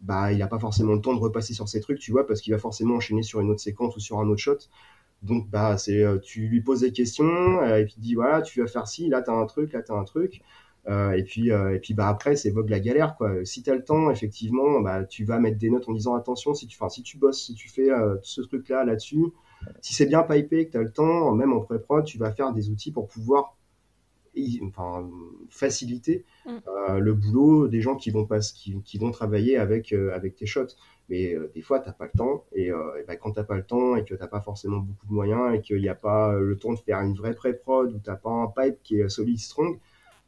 [0.01, 2.41] bah, il n'a pas forcément le temps de repasser sur ces trucs, tu vois, parce
[2.41, 4.57] qu'il va forcément enchaîner sur une autre séquence ou sur un autre shot.
[5.23, 8.41] Donc, bah, c'est, euh, tu lui poses des questions, euh, et puis tu dis, voilà,
[8.41, 10.41] tu vas faire ci, là, t'as un truc, là, t'as un truc.
[10.87, 13.43] Euh, et puis, euh, et puis bah, après, c'est vogue la galère, quoi.
[13.45, 16.67] Si t'as le temps, effectivement, bah, tu vas mettre des notes en disant, attention, si
[16.67, 19.25] tu, enfin, si tu bosses, si tu fais euh, ce truc-là, là-dessus,
[19.81, 22.69] si c'est bien pipé, que t'as le temps, même en pré-prod, tu vas faire des
[22.69, 23.55] outils pour pouvoir
[24.35, 25.09] y- enfin,
[25.49, 26.57] faciliter Mm.
[26.67, 30.35] euh, le boulot des gens qui vont, pas, qui, qui vont travailler avec, euh, avec
[30.35, 30.67] tes shots.
[31.09, 32.45] Mais euh, des fois, t'as pas le temps.
[32.53, 35.05] Et, euh, et ben, quand t'as pas le temps et que t'as pas forcément beaucoup
[35.07, 37.93] de moyens et qu'il n'y a pas euh, le temps de faire une vraie pré-prod
[37.93, 39.79] ou t'as pas un pipe qui est solide, strong,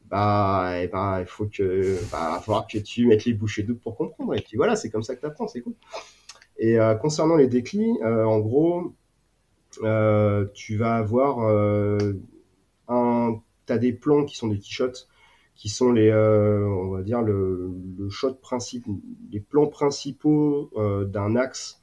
[0.10, 2.42] bah, ben, il faut que, bah,
[2.72, 4.34] que tu mettes les bouchées doubles pour comprendre.
[4.36, 5.74] Et puis voilà, c'est comme ça que t'apprends, c'est cool.
[6.58, 8.94] Et euh, concernant les déclins, euh, en gros,
[9.84, 11.40] euh, tu vas avoir
[12.88, 15.08] un, t'as des plans qui sont des key shots,
[15.56, 18.86] qui sont les, on va dire le, le shot principe,
[19.32, 20.72] les plans principaux
[21.06, 21.82] d'un axe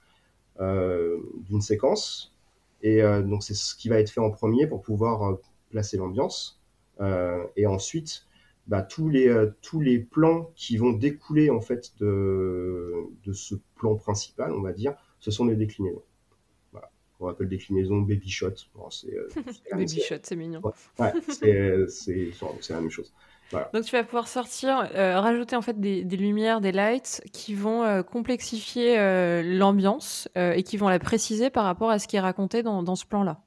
[0.58, 2.34] d'une séquence.
[2.82, 5.38] Et donc c'est ce qui va être fait en premier pour pouvoir
[5.70, 6.60] placer l'ambiance.
[7.00, 8.26] Euh, et ensuite,
[8.66, 13.54] bah, tous les euh, tous les plans qui vont découler en fait de de ce
[13.76, 16.02] plan principal, on va dire, ce sont des déclinaisons.
[16.72, 16.90] Voilà.
[17.20, 18.54] On appelle déclinaison baby shot.
[18.74, 19.28] Bon, c'est euh,
[19.72, 20.62] Baby shot, c'est mignon.
[20.98, 22.30] Ouais, c'est c'est
[22.60, 23.12] c'est la même chose.
[23.72, 28.96] Donc tu vas pouvoir sortir, rajouter en fait des, lumières, des lights qui vont complexifier
[29.44, 33.06] l'ambiance et qui vont la préciser par rapport à ce qui est raconté dans, ce
[33.06, 33.44] plan-là.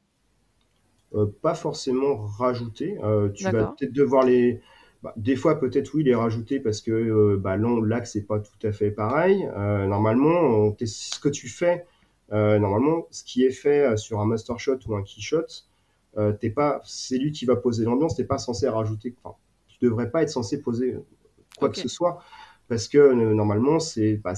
[1.41, 2.97] Pas forcément rajouter.
[3.33, 4.61] tu vas peut-être devoir les,
[5.03, 8.67] bah, des fois, peut-être oui, les rajouter parce que euh, bah, l'axe n'est pas tout
[8.67, 9.47] à fait pareil.
[9.55, 11.85] Euh, normalement, ce que tu fais,
[12.31, 15.45] euh, normalement, ce qui est fait sur un master shot ou un key shot,
[16.39, 18.15] t'es pas, c'est lui qui va poser l'ambiance.
[18.15, 19.13] T'es pas censé rajouter.
[19.23, 19.35] Enfin,
[19.67, 20.95] tu devrais pas être censé poser
[21.57, 22.19] quoi que ce soit
[22.67, 24.33] parce que normalement, c'est bah,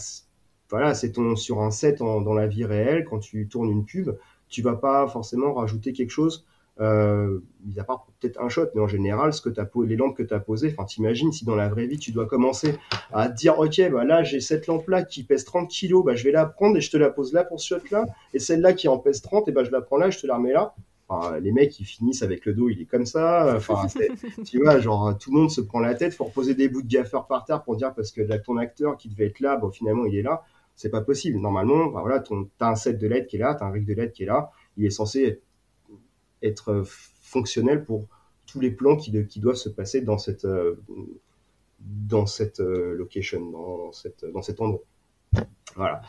[0.69, 4.11] voilà, c'est ton sur un set dans la vie réelle quand tu tournes une pub,
[4.49, 6.45] tu vas pas forcément rajouter quelque chose
[6.79, 10.15] euh, mis à part peut-être un shot, mais en général, ce que as, les lampes
[10.15, 12.75] que tu as posées, enfin, t'imagines si dans la vraie vie, tu dois commencer
[13.11, 16.31] à dire, OK, bah là, j'ai cette lampe-là qui pèse 30 kilos, bah, je vais
[16.31, 18.97] la prendre et je te la pose là pour ce shot-là, et celle-là qui en
[18.97, 20.73] pèse 30, et bah, je la prends là, je te la remets là.
[21.09, 23.55] Enfin, les mecs, ils finissent avec le dos, il est comme ça.
[23.57, 23.87] Enfin,
[24.45, 26.87] tu vois, genre, tout le monde se prend la tête, faut reposer des bouts de
[26.87, 29.71] gaffeur par terre pour dire parce que là, ton acteur qui devait être là, bon,
[29.71, 30.43] finalement, il est là.
[30.75, 31.39] C'est pas possible.
[31.39, 32.23] Normalement, bah, voilà,
[32.57, 34.27] t'as un set de LED qui est là, t'as un rig de LED qui est
[34.27, 35.41] là, il est censé
[36.41, 38.07] être fonctionnel pour
[38.45, 40.75] tous les plans qui, qui doivent se passer dans cette, euh,
[41.79, 44.83] dans cette euh, location, dans, cette, dans cet endroit.
[45.75, 46.01] Voilà.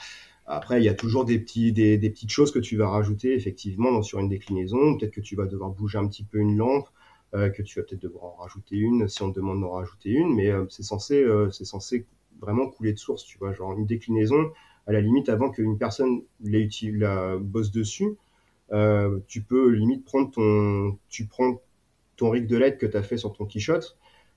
[0.47, 4.03] Après, il y a toujours des, petits, des, petites choses que tu vas rajouter effectivement
[4.03, 4.97] sur une déclinaison.
[4.97, 6.89] Peut-être que tu vas devoir bouger un petit peu une lampe,
[7.35, 10.11] euh, que tu vas peut-être devoir en rajouter une si on te demande d'en rajouter
[10.11, 12.07] une, mais c'est censé, censé
[12.41, 13.53] vraiment couler de source, tu vois.
[13.53, 14.51] Genre une déclinaison,
[14.87, 18.17] à la limite, avant qu'une personne la bosse dessus,
[18.73, 21.61] euh, tu peux limite prendre ton, tu prends
[22.17, 23.81] ton rig de LED que tu as fait sur ton shot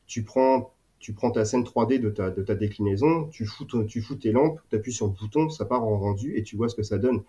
[0.07, 4.01] tu prends, tu prends ta scène 3D de ta, de ta déclinaison, tu fous, tu
[4.01, 6.69] fous tes lampes, tu appuies sur le bouton, ça part en rendu et tu vois
[6.69, 7.23] ce que ça donne.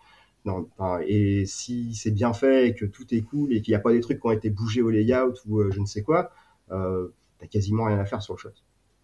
[0.44, 0.68] Non,
[1.06, 3.92] et si c'est bien fait et que tout est cool et qu'il n'y a pas
[3.92, 6.32] des trucs qui ont été bougés au layout ou euh, je ne sais quoi,
[6.70, 8.50] euh, t'as quasiment rien à faire sur le shot.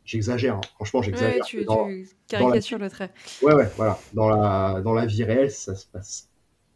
[0.05, 0.61] J'exagère, hein.
[0.74, 1.36] franchement, j'exagère.
[1.36, 3.11] Ouais, tu, tu caricatures le trait.
[3.42, 3.98] Ouais, ouais, voilà.
[4.12, 6.30] Dans la, dans la vie réelle, ça se passe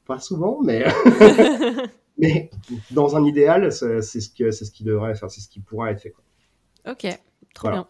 [0.06, 0.84] pas souvent, mais,
[2.18, 2.50] mais
[2.90, 6.00] dans un idéal, c'est ce, que, ce qui devrait faire, c'est ce qui pourra être
[6.00, 6.10] fait.
[6.10, 6.92] Quoi.
[6.92, 7.06] Ok,
[7.54, 7.86] trop bien.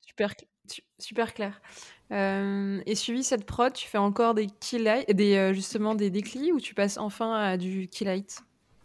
[0.00, 0.34] Super,
[0.98, 1.60] super clair.
[2.12, 4.78] Euh, et suivi cette prod, tu fais encore des key
[5.12, 8.40] des, euh, justement des déclis ou tu passes enfin à du key light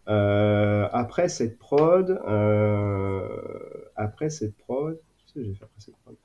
[0.07, 2.19] euh, après cette prod,
[3.95, 6.15] après cette prod, qu'est-ce que j'ai fait après cette prod?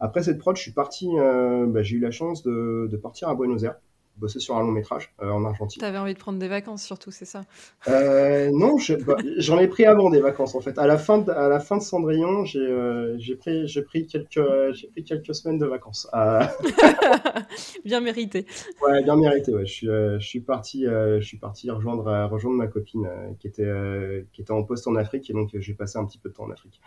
[0.00, 3.36] Après cette prod, je suis parti, bah, j'ai eu la chance de, de, partir à
[3.36, 3.78] Buenos Aires
[4.18, 5.80] bosser sur un long métrage euh, en Argentine.
[5.80, 7.42] Tu avais envie de prendre des vacances surtout, c'est ça?
[7.88, 10.78] Euh, Non, bah, j'en ai pris avant des vacances en fait.
[10.78, 14.40] À la fin de, à la fin de Cendrillon, j'ai euh, pris, pris, quelques,
[14.92, 16.08] pris quelques semaines de vacances.
[17.84, 18.46] bien mérité.
[18.82, 19.54] Ouais, bien mérité.
[19.54, 19.66] Ouais.
[19.66, 23.08] Je, suis, je suis parti, je suis parti rejoindre, rejoindre ma copine
[23.38, 26.28] qui, était, qui était en poste en Afrique et donc j'ai passé un petit peu
[26.28, 26.80] de temps en Afrique.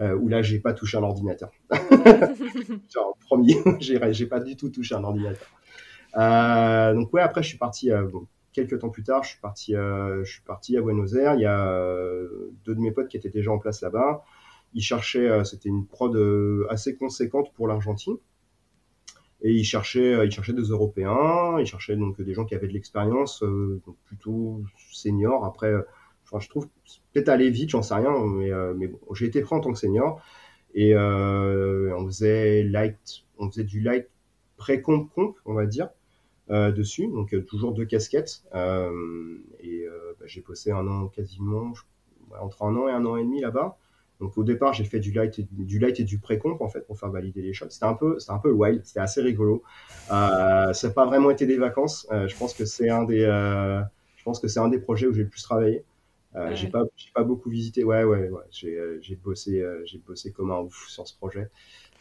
[0.00, 1.50] où là, j'ai pas touché un ordinateur.
[2.92, 5.48] Genre, promis, j'ai pas du tout touché un ordinateur.
[6.16, 8.08] Euh, donc ouais, après je suis parti euh,
[8.52, 11.34] quelques temps plus tard, je suis parti, euh, je suis parti à Buenos Aires.
[11.34, 11.82] Il y a
[12.64, 14.24] deux de mes potes qui étaient déjà en place là-bas.
[14.74, 16.16] Ils cherchaient, c'était une prod
[16.68, 18.16] assez conséquente pour l'Argentine.
[19.42, 22.72] Et ils cherchaient, ils cherchaient des Européens, ils cherchaient donc des gens qui avaient de
[22.72, 23.42] l'expérience,
[24.04, 25.44] plutôt seniors.
[25.44, 25.72] Après,
[26.24, 26.68] enfin, je trouve
[27.12, 29.78] peut-être aller vite, j'en sais rien, mais, mais bon, j'ai été pris en tant que
[29.78, 30.20] senior
[30.74, 34.08] et on faisait light, on faisait du light
[34.56, 35.88] pré-comp comp, on va dire.
[36.50, 38.42] Euh, dessus, donc euh, toujours deux casquettes.
[38.56, 39.84] Euh, et
[40.18, 41.72] bah, j'ai bossé un an quasiment,
[42.40, 43.78] entre un an et un an et demi là-bas.
[44.18, 46.86] Donc au départ, j'ai fait du light et du, light et du pré-comp en fait
[46.86, 47.70] pour faire valider les shots.
[47.70, 49.62] C'était un peu, c'était un peu wild, c'était assez rigolo.
[50.10, 52.06] Euh, ça n'a pas vraiment été des vacances.
[52.10, 55.22] je pense que c'est un des, je pense que c'est un des projets où j'ai
[55.22, 55.84] le plus travaillé.
[56.36, 56.84] Euh, J'ai pas,
[57.14, 57.82] pas beaucoup visité.
[57.82, 58.44] Ouais, ouais, ouais.
[58.50, 61.48] J'ai bossé, j'ai bossé comme un ouf sur ce projet.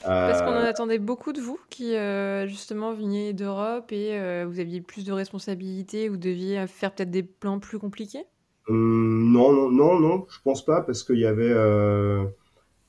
[0.04, 4.46] Parce qu'on en euh, attendait beaucoup de vous qui, euh, justement, veniez d'Europe et euh,
[4.48, 8.24] vous aviez plus de responsabilités, vous deviez faire peut-être des plans plus compliqués?
[8.70, 11.50] Non, non, non, non, je pense pas, parce qu'il y avait,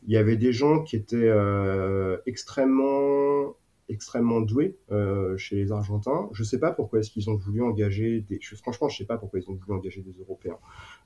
[0.07, 1.33] il y avait des gens qui étaient
[2.27, 3.57] extrêmement,
[3.89, 4.77] extrêmement doués
[5.39, 6.29] chez les Argentins.
[6.33, 8.41] Je sais pas pourquoi est-ce qu'ils ont voulu engager des.
[8.57, 10.59] franchement, je sais pas pourquoi ils ont voulu engager des Européens.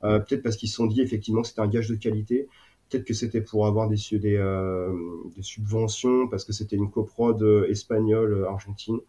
[0.02, 2.48] Peut-être parce qu'ils se sont dit effectivement que c'était un gage de qualité.
[2.94, 4.92] Peut-être que c'était pour avoir des, des, euh,
[5.34, 9.00] des, subventions, parce que c'était une coprode euh, espagnole-argentine.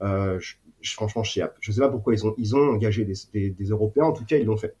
[0.00, 0.40] Euh,
[0.82, 4.12] franchement, je ne sais, pas pourquoi ils ont, ils ont engagé des, des, Européens, en
[4.12, 4.74] tout cas, ils l'ont fait.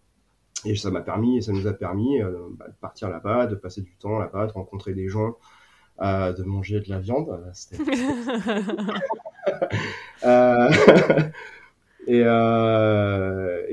[0.64, 3.94] Et ça m'a permis, ça nous a permis bah, de partir là-bas, de passer du
[3.96, 5.36] temps là-bas, de rencontrer des gens,
[6.00, 7.28] de manger de la viande.
[12.06, 12.20] et,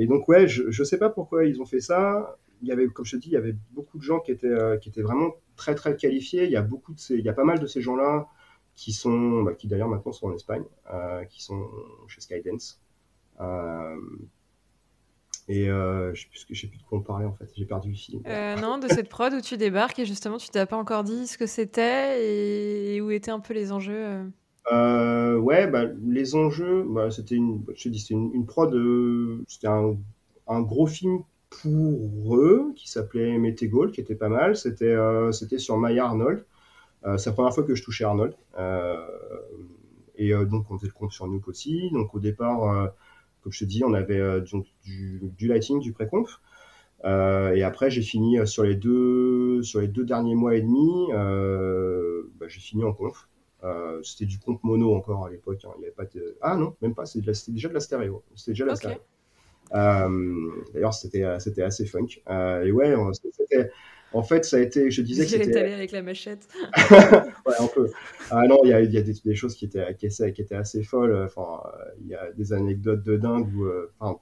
[0.03, 2.87] et, donc, ouais, je ne sais pas pourquoi ils ont fait ça il y avait,
[2.87, 5.31] comme je te dis, il y avait beaucoup de gens qui étaient, qui étaient vraiment
[5.55, 6.45] très très qualifiés.
[6.45, 8.27] Il y a beaucoup de ces, il y a pas mal de ces gens-là
[8.75, 10.63] qui sont, bah, qui d'ailleurs maintenant sont en Espagne,
[11.29, 11.67] qui sont
[12.07, 12.81] chez Skydance.
[15.47, 17.95] Et euh, je sais sais plus de quoi on parlait en fait, j'ai perdu le
[17.95, 18.21] film.
[18.25, 21.27] Euh, non, de cette prod où tu débarques et justement tu t'as pas encore dit
[21.27, 23.93] ce que c'était et où étaient un peu les enjeux.
[23.93, 24.23] Euh.
[24.71, 28.73] euh ouais, bah, les enjeux, bah, c'était une, je te dis, c'était une, prod,
[29.47, 29.97] c'était un,
[30.47, 31.23] un, gros film
[31.61, 34.55] pour eux qui s'appelait Metegol, qui était pas mal.
[34.55, 34.95] C'était
[35.31, 36.45] c'était sur Maya Arnold.
[37.17, 38.33] c'est la première fois que je touchais Arnold.
[40.15, 41.89] et donc on faisait le compte sur Nuke aussi.
[41.91, 42.91] Donc au départ
[43.41, 44.41] comme je te dis, on avait euh,
[44.83, 46.39] du, lighting, du pré-conf.
[47.03, 50.61] Euh, et après, j'ai fini euh, sur les deux sur les deux derniers mois et
[50.61, 51.07] demi.
[52.39, 53.27] Bah, j'ai fini en conf.
[54.03, 55.65] c'était du comp mono encore à l'époque.
[55.65, 55.71] Hein.
[55.77, 56.37] Il y avait pas de...
[56.41, 57.05] Ah non, même pas.
[57.05, 58.23] C'était déjà de la stéréo.
[58.35, 58.99] C'était déjà de la stéréo.
[59.71, 62.07] D'ailleurs, c'était c'était assez funk.
[62.63, 63.69] et ouais, c'était
[64.13, 65.59] en fait, ça a été, je disais que c'était.
[65.59, 66.47] allé avec la machette.
[66.91, 67.89] ouais, un peu.
[68.29, 70.83] Ah non, il y a, y a des, choses qui étaient, qui, qui étaient assez
[70.83, 71.15] folles.
[71.25, 71.61] Enfin,
[72.01, 74.19] il y a des anecdotes de dingue où, euh, enfin,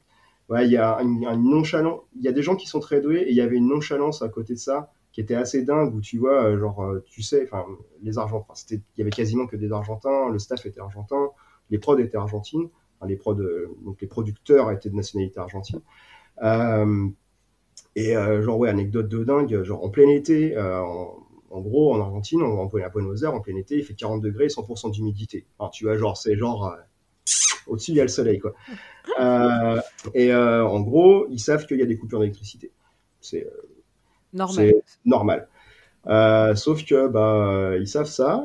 [0.50, 2.02] ouais, il y a une, nonchalance.
[2.16, 4.22] Il y a des gens qui sont très doués et il y avait une nonchalance
[4.22, 7.24] à côté de ça qui était assez dingue où tu vois, euh, genre, euh, tu
[7.24, 7.66] sais, enfin,
[8.04, 11.30] les Argentins, c'était, il y avait quasiment que des Argentins, le staff était argentin,
[11.72, 12.70] les prods étaient argentines,
[13.08, 15.82] les prods, donc les producteurs étaient de nationalité argentine.
[16.44, 17.10] Euh,
[17.96, 22.00] et euh, genre, ouais, anecdote de dingue, genre en plein été, euh, en, gros, en
[22.00, 25.46] Argentine, on, en Buenos Aires, en plein été, il fait 40 degrés et 100% d'humidité.
[25.60, 26.78] Alors, tu vois, genre, c'est genre, euh,
[27.68, 28.54] au-dessus, il y a le soleil, quoi.
[30.14, 32.72] et en gros, ils savent qu'il y a des coupures d'électricité.
[33.22, 33.48] C'est
[34.34, 34.74] normal.
[35.06, 35.48] normal.
[36.56, 38.44] Sauf que bah ils savent ça,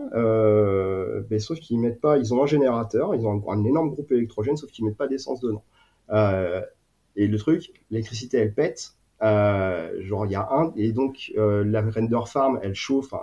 [1.31, 4.57] mais sauf qu'ils mettent pas, ils ont un générateur, ils ont un, énorme groupe électrogène,
[4.57, 5.65] sauf qu'ils mettent pas d'essence dedans.
[7.17, 11.65] et le truc, l'électricité elle pète, euh, genre il y a un et donc euh,
[11.65, 13.15] la render farm elle chauffe.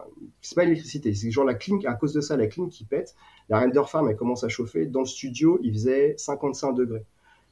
[0.42, 3.16] c'est pas l'électricité, c'est genre la clim à cause de ça la clim qui pète.
[3.50, 4.86] La render farm elle commence à chauffer.
[4.86, 7.06] Dans le studio il faisait 55 degrés.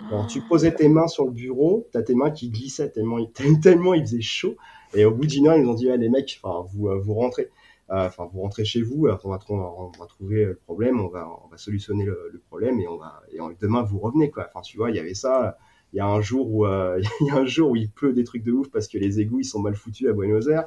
[0.08, 3.24] Alors tu posais tes mains sur le bureau, t'as tes mains qui glissaient tellement,
[3.62, 4.56] tellement il faisait chaud.
[4.94, 7.50] Et au bout d'une heure ils ont dit ah, les mecs, vous euh, vous rentrez.
[7.92, 11.48] Enfin, vous rentrez chez vous, on va, on va, trouver le problème, on va, on
[11.48, 14.48] va solutionner le, le problème et on va, et demain vous revenez quoi.
[14.48, 15.58] Enfin, tu vois, il y avait ça
[15.94, 18.14] il y a un jour où euh, il y a un jour où il pleut
[18.14, 20.66] des trucs de ouf parce que les égouts ils sont mal foutus à Buenos Aires.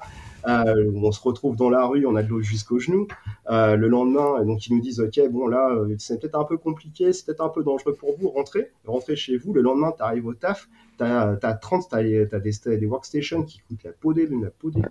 [0.48, 3.06] Euh, on se retrouve dans la rue, on a de l'eau jusqu'aux genoux.
[3.50, 6.58] Euh, le lendemain, donc ils nous disent ok bon là euh, c'est peut-être un peu
[6.58, 9.52] compliqué, c'est peut-être un peu dangereux pour vous, rentrez, rentrez chez vous.
[9.52, 10.68] Le lendemain tu arrives au taf,
[10.98, 14.70] t'as as 30, t'as as des, des workstations qui coûtent la peau des la peau
[14.70, 14.82] des.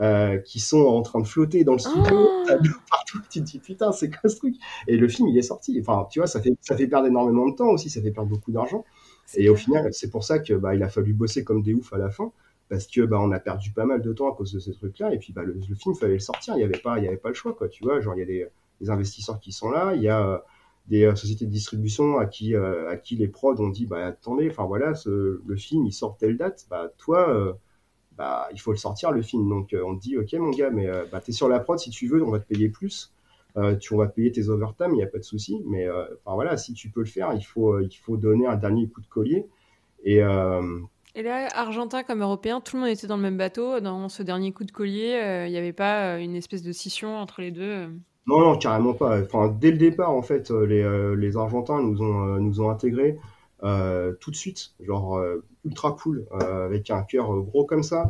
[0.00, 2.44] Euh, qui sont en train de flotter dans le studio, oh
[2.90, 4.54] partout, tu te dis putain c'est quoi ce truc?
[4.88, 7.46] Et le film il est sorti, enfin tu vois ça fait ça fait perdre énormément
[7.46, 8.86] de temps aussi, ça fait perdre beaucoup d'argent.
[9.36, 11.92] Et au final, c'est pour ça que bah, il a fallu bosser comme des oufs
[11.92, 12.32] à la fin,
[12.68, 15.12] parce que bah, on a perdu pas mal de temps à cause de ces trucs-là.
[15.14, 17.08] Et puis bah, le, le film fallait le sortir, il n'y avait pas, il y
[17.08, 17.68] avait pas le choix, quoi.
[17.68, 18.48] Tu vois, genre il y a des,
[18.80, 20.38] des, investisseurs qui sont là, il y a euh,
[20.88, 24.06] des euh, sociétés de distribution à qui, euh, à qui les prods ont dit, bah
[24.06, 27.56] attendez, enfin voilà, ce, le film il sort telle date, bah toi.
[28.16, 29.48] bah, il faut le sortir le film.
[29.48, 32.08] Donc on te dit ok mon gars, mais bah, t'es sur la prod si tu
[32.08, 33.12] veux, on va te payer plus.
[33.56, 35.62] Euh, tu on va payer tes overtime, il n'y a pas de souci.
[35.66, 38.56] Mais euh, enfin voilà, si tu peux le faire, il faut il faut donner un
[38.56, 39.46] dernier coup de collier.
[40.04, 40.80] Et euh,
[41.14, 43.80] et là, Argentin comme Européen, tout le monde était dans le même bateau.
[43.80, 47.42] Dans ce dernier coup de collier, il n'y avait pas une espèce de scission entre
[47.42, 47.88] les deux
[48.26, 49.20] Non, non, carrément pas.
[49.20, 53.18] Enfin, dès le départ, en fait, les, les Argentins nous ont, nous ont intégrés
[53.60, 55.22] tout de suite, genre
[55.66, 58.06] ultra cool, avec un cœur gros comme ça.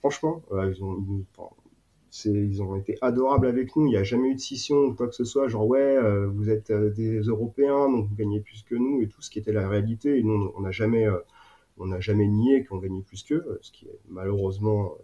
[0.00, 1.04] franchement, ils ont,
[2.24, 3.86] ils ont été adorables avec nous.
[3.86, 5.48] Il n'y a jamais eu de scission ou quoi que ce soit.
[5.48, 9.08] Genre, ouais, euh, vous êtes euh, des Européens, donc vous gagnez plus que nous et
[9.08, 10.18] tout, ce qui était la réalité.
[10.18, 11.18] Et nous, on n'a jamais, euh,
[11.78, 14.96] on n'a jamais nié qu'on gagnait plus qu'eux, ce qui est malheureusement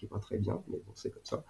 [0.00, 1.44] qui est pas très bien, mais bon, c'est comme ça.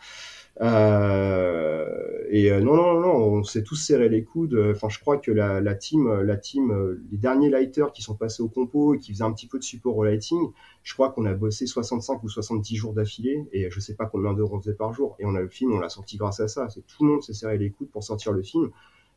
[0.61, 4.59] Euh, et euh, non, non, non, on s'est tous serré les coudes.
[4.75, 8.43] Enfin, je crois que la, team, la team, euh, les derniers lighters qui sont passés
[8.43, 10.51] au compo et qui faisaient un petit peu de support au lighting,
[10.83, 14.33] je crois qu'on a bossé 65 ou 70 jours d'affilée et je sais pas combien
[14.33, 15.15] d'heures on faisait par jour.
[15.21, 16.69] Et on a le film, on l'a sorti grâce à ça.
[16.69, 18.71] C'est tout le monde s'est serré les coudes pour sortir le film.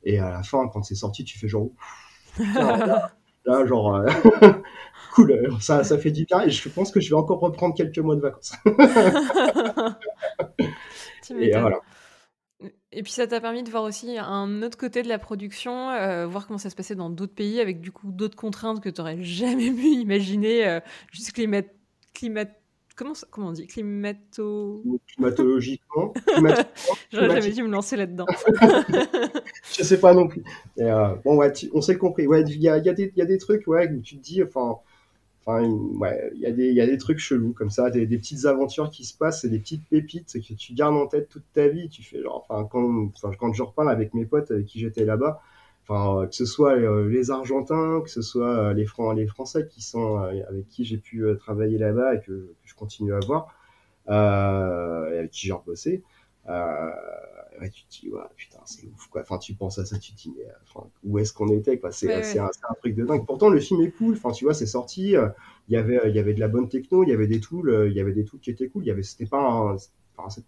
[0.04, 1.70] Et à la fin, quand c'est sorti, tu fais genre,
[2.38, 4.06] là, genre,
[5.14, 8.00] cool, ça, ça fait du bien et je pense que je vais encore reprendre quelques
[8.00, 8.54] mois de vacances.
[11.30, 11.80] et voilà.
[12.92, 16.28] Et puis ça t'a permis de voir aussi un autre côté de la production, euh,
[16.28, 19.02] voir comment ça se passait dans d'autres pays avec du coup d'autres contraintes que tu
[19.02, 20.80] n'aurais jamais pu imaginer, euh,
[21.12, 21.64] juste climat,
[22.14, 22.46] climat,
[22.96, 23.68] comment, comment on dit?
[23.68, 24.84] Climato...
[25.08, 26.14] Climatologiquement.
[27.12, 28.28] J'aurais jamais dû me lancer là-dedans.
[29.76, 30.44] je sais pas non plus.
[30.80, 32.28] Euh, bon, ouais, on s'est compris.
[32.28, 34.44] Ouais, il y a, y, a y a, des trucs ouais, où tu te dis,
[34.44, 34.78] enfin,
[35.46, 38.46] Enfin, ouais, il y, a des, y a des trucs chelous comme ça, des, petites
[38.46, 41.68] aventures qui se passent, et des petites pépites que tu gardes en tête toute ta
[41.68, 41.90] vie.
[41.90, 45.42] Tu fais genre, enfin, quand, quand je reparle avec mes potes avec qui j'étais là-bas,
[45.84, 49.68] enfin, que ce soit euh, les Argentins, que ce soit euh, les, Fran les Français
[49.70, 53.54] qui sont euh, avec qui j'ai pu travailler là-bas et que, je continue à voir,
[54.08, 54.12] et
[55.18, 56.04] avec qui j'ai rebossé.
[56.50, 56.90] Euh,
[57.60, 59.22] ouais, tu te dis, ouais, putain, c'est ouf, quoi.
[59.22, 61.92] Enfin, tu penses à ça, tu te dis, mais enfin, où est-ce qu'on était, quoi?
[61.92, 63.26] C'est ouais, un, un, truc de dingue.
[63.26, 64.16] Pourtant, le film est cool.
[64.16, 65.16] Enfin, tu vois, c'est sorti.
[65.16, 65.30] Euh,
[65.70, 67.70] il y avait, il y avait de la bonne techno, il y avait des tools,
[67.70, 68.84] euh, il y avait des tools qui étaient cool.
[68.84, 69.78] Il y avait, c'était pas un,
[70.18, 70.42] enfin,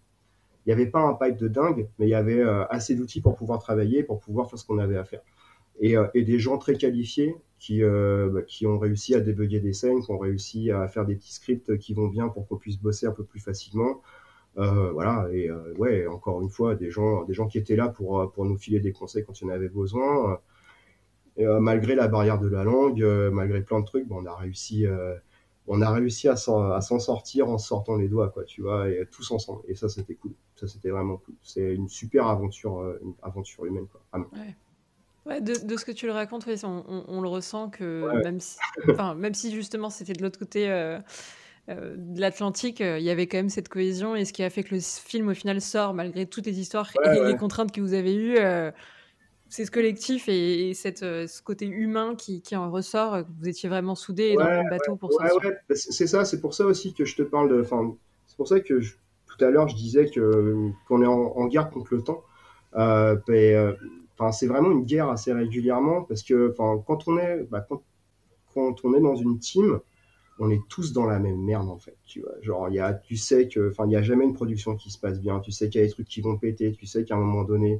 [0.65, 3.21] il y avait pas un pipe de dingue, mais il y avait euh, assez d'outils
[3.21, 5.21] pour pouvoir travailler, pour pouvoir faire ce qu'on avait à faire.
[5.79, 9.59] Et, euh, et, des gens très qualifiés qui, euh, bah, qui ont réussi à débugger
[9.59, 12.55] des scènes, qui ont réussi à faire des petits scripts qui vont bien pour qu'on
[12.55, 14.01] puisse bosser un peu plus facilement.
[14.57, 17.89] Euh, voilà, et euh, ouais, encore une fois, des gens, des gens qui étaient là
[17.89, 20.39] pour, euh, pour nous filer des conseils quand il y en avait besoin.
[21.37, 23.03] Et, malgré la barrière de la langue,
[23.33, 24.85] malgré plein de trucs, bon, on a réussi,
[25.67, 29.31] on a réussi à s'en sortir en sortant les doigts, quoi, tu vois, et tous
[29.31, 29.61] ensemble.
[29.67, 30.31] Et ça, c'était cool.
[30.55, 31.35] Ça, c'était vraiment cool.
[31.43, 34.01] C'est une super aventure, une aventure humaine, quoi.
[34.13, 34.29] Vraiment.
[34.33, 34.55] Ouais.
[35.25, 38.23] Ouais, de, de, ce que tu le racontes, on, on, on, le ressent que ouais.
[38.23, 38.57] même, si,
[39.17, 40.69] même si justement c'était de l'autre côté
[41.69, 44.49] euh, de l'Atlantique, euh, il y avait quand même cette cohésion et ce qui a
[44.49, 47.31] fait que le film au final sort malgré toutes les histoires ouais, et ouais.
[47.31, 48.37] les contraintes que vous avez eues.
[48.37, 48.71] Euh,
[49.49, 53.69] c'est ce collectif et, et cette, ce côté humain qui, qui, en ressort, vous étiez
[53.69, 55.51] vraiment soudés dans le bateau pour ouais, sortir.
[55.69, 57.63] Ouais, c'est ça, c'est pour ça aussi que je te parle de.
[58.25, 58.95] C'est pour ça que je,
[59.27, 62.23] tout à l'heure je disais que qu'on est en, en, guerre contre le temps.
[62.75, 63.15] Euh,
[64.31, 67.81] c'est vraiment une guerre assez régulièrement parce que, quand on est, bah, quand,
[68.53, 69.79] quand on est dans une team,
[70.39, 72.33] on est tous dans la même merde en fait, tu vois.
[72.41, 74.91] Genre, il y a, tu sais que, enfin, il y a jamais une production qui
[74.91, 75.39] se passe bien.
[75.39, 76.73] Tu sais qu'il y a des trucs qui vont péter.
[76.73, 77.79] Tu sais qu'à un moment donné,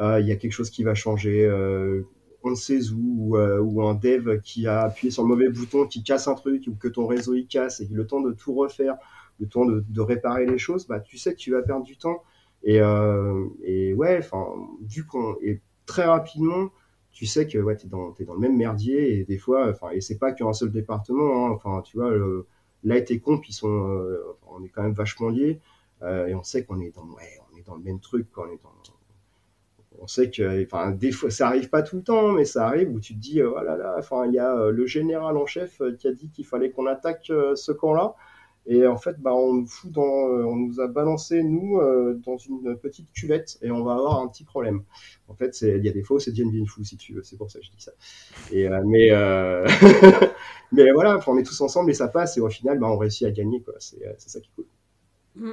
[0.00, 1.44] euh, il y a quelque chose qui va changer.
[1.44, 2.02] Euh,
[2.44, 5.48] on ne sait où, ou, euh, ou, un dev qui a appuyé sur le mauvais
[5.48, 8.32] bouton, qui casse un truc, ou que ton réseau il casse, et le temps de
[8.32, 8.96] tout refaire,
[9.40, 12.22] le temps de, réparer les choses, bah, tu sais que tu vas perdre du temps.
[12.62, 12.76] Et,
[13.64, 14.46] et ouais, enfin,
[14.82, 16.70] vu qu'on est très rapidement,
[17.12, 19.90] tu sais que ouais, tu es dans, dans le même merdier et des fois, enfin,
[19.90, 22.46] et c'est pas qu'un seul département, hein, enfin, tu vois, le,
[22.84, 25.60] là et tes ils sont, euh, on est quand même vachement liés
[26.02, 28.48] euh, et on sait qu'on est dans, ouais, on est dans le même truc, quoi,
[28.48, 28.60] on est
[30.00, 32.88] on sait que, enfin, des fois, ça arrive pas tout le temps, mais ça arrive
[32.94, 35.44] où tu te dis, oh là là, enfin, il y a euh, le général en
[35.44, 38.14] chef qui a dit qu'il fallait qu'on attaque ce camp-là.
[38.66, 42.36] Et en fait, bah, on nous fout dans, on nous a balancé nous euh, dans
[42.36, 44.82] une petite cuvette et on va avoir un petit problème.
[45.28, 47.22] En fait, il y a des fois, c'est Dien Bien Phu si tu veux.
[47.22, 47.92] C'est pour ça que je dis ça.
[48.52, 49.66] Et euh, mais euh...
[50.72, 53.26] mais voilà, on est tous ensemble et ça passe et au final, bah, on réussit
[53.26, 54.66] à gagner c'est ça qui est cool.
[55.36, 55.52] Mm.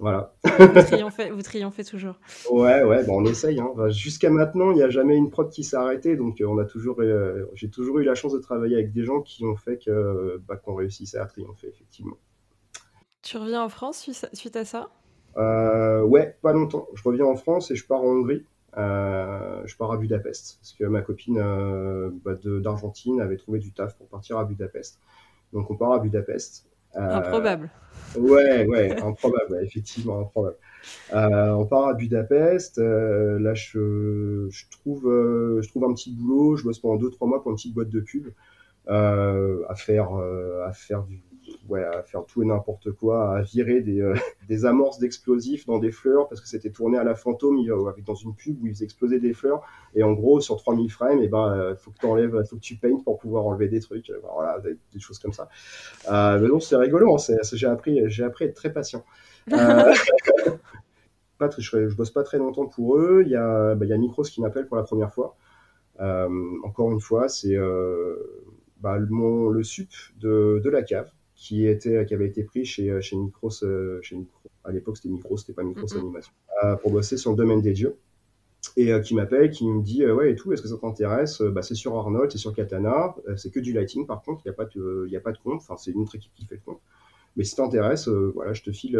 [0.00, 0.34] Voilà.
[0.44, 2.14] vous, triomphez, vous triomphez toujours.
[2.50, 3.60] Ouais, ouais, bon, on essaye.
[3.60, 3.90] Hein.
[3.90, 7.00] Jusqu'à maintenant, il n'y a jamais une prod qui s'est arrêtée, donc on a toujours,
[7.00, 10.40] euh, j'ai toujours eu la chance de travailler avec des gens qui ont fait que,
[10.48, 12.16] bah, qu'on réussissait à triompher, effectivement.
[13.22, 14.88] Tu reviens en France suite à ça?
[15.36, 16.88] Euh, Ouais, pas longtemps.
[16.94, 18.46] Je reviens en France et je pars en Hongrie.
[18.78, 23.72] Euh, je pars à Budapest parce que ma copine euh, bah, d'Argentine avait trouvé du
[23.72, 25.00] taf pour partir à Budapest.
[25.52, 26.69] Donc on part à Budapest.
[26.96, 27.70] Euh, improbable.
[28.16, 30.56] Ouais, ouais, improbable, ouais, effectivement, improbable.
[31.12, 32.78] Euh, on part à Budapest.
[32.78, 36.56] Euh, là, je, je trouve, euh, je trouve un petit boulot.
[36.56, 38.28] Je bosse pendant 2-3 mois pour une petite boîte de pub
[38.88, 40.14] euh, à faire,
[40.64, 41.22] à faire du,
[41.70, 44.14] ouais, à faire tout et n'importe quoi, à virer des, euh,
[44.48, 47.58] des amorces d'explosifs dans des fleurs parce que c'était tourné à la fantôme
[47.88, 49.62] avec dans une pub où ils faisaient exploser des fleurs.
[49.94, 52.60] Et en gros sur 3000 frames et ben euh, faut que tu enlèves faut que
[52.60, 55.48] tu peignes pour pouvoir enlever des trucs voilà des, des choses comme ça.
[56.10, 59.04] Euh, mais non c'est rigolo hein, j'ai appris j'ai appris à être très patient.
[59.52, 59.94] Euh,
[61.38, 63.22] pas très, je, je, bosse pas très longtemps pour eux.
[63.24, 65.36] Il y a bah, il y a Micros qui m'appelle pour la première fois.
[66.00, 66.28] Euh,
[66.64, 67.56] encore une fois c'est
[68.80, 71.10] bah, le sup de, de la cave
[71.40, 74.16] qui était qui avait été pris chez chez Micros euh, chez
[74.62, 76.00] à l'époque c'était Micros c'était pas Micros mm -hmm.
[76.00, 76.32] Animation
[76.62, 77.94] euh, pour bosser sur le domaine des dieux.
[78.76, 81.36] Et euh, qui m'appelle qui me dit ouais et tout est-ce que ça t'intéresse?
[81.54, 82.96] Bah c'est sur Arnold c'est sur Katana
[83.40, 85.32] c'est que du lighting par contre il y a pas de il y a pas
[85.36, 86.82] de compte enfin c'est une autre équipe qui fait le compte
[87.36, 88.96] mais si t'intéresse voilà je te file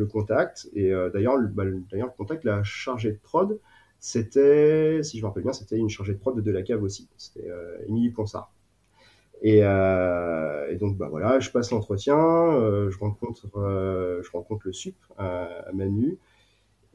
[0.00, 0.54] le contact.
[0.80, 3.50] Et d'ailleurs bah, d'ailleurs le contact la chargée de prod
[4.12, 7.04] c'était si je me rappelle bien c'était une chargée de prod de la cave aussi.
[7.24, 7.48] C'était
[7.88, 8.48] Émilie Ponsard
[9.42, 14.66] et, euh, et, donc bah voilà, je passe l'entretien, euh, je rencontre euh, je rencontre
[14.66, 16.18] le sup à Manu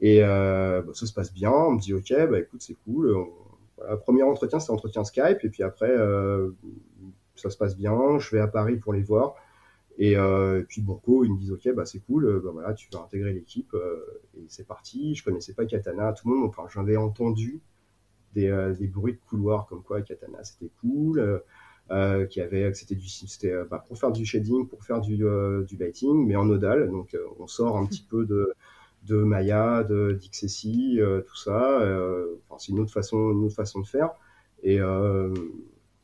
[0.00, 1.52] et bah, ça se passe bien.
[1.52, 3.14] On me dit ok, bah écoute c'est cool.
[3.14, 3.28] On,
[3.76, 5.94] voilà, premier entretien c'est entretien Skype et puis après
[7.36, 8.18] ça se passe bien.
[8.18, 9.34] Je vais à Paris pour les voir.
[9.98, 12.88] Et, euh, et puis Banco, ils me disent ok, bah c'est cool, bah voilà, tu
[12.92, 15.14] vas intégrer l'équipe euh, et c'est parti.
[15.14, 17.60] Je connaissais pas Katana, tout le monde, enfin j'avais entendu
[18.34, 21.42] des, euh, des, bruits de couloir comme quoi Katana c'était cool.
[22.30, 26.26] Qui avait, c'était du, c'était bah, pour faire du shading, pour faire du, du lighting,
[26.26, 26.90] mais en nodal.
[26.90, 28.54] Donc, on sort un petit peu de
[29.02, 31.78] de Maya, de d'XSI, tout ça.
[32.48, 34.10] Enfin, c'est une autre façon, une autre façon de faire.
[34.62, 34.80] Et,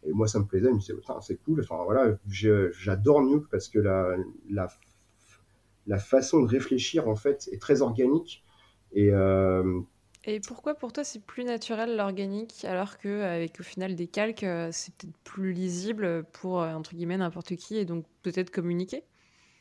[0.05, 0.69] et moi, ça me plaisait.
[0.69, 1.61] Je me disais, c'est cool.
[1.61, 4.17] Enfin, voilà, j'adore Nuke parce que la,
[4.51, 4.69] la,
[5.87, 8.45] la, façon de réfléchir, en fait, est très organique.
[8.93, 9.81] Et, euh,
[10.29, 14.69] et pourquoi pour toi c'est plus naturel l'organique alors qu'avec au final des calques, euh,
[14.73, 19.03] c'est peut-être plus lisible pour euh, entre guillemets n'importe qui et donc peut-être communiquer?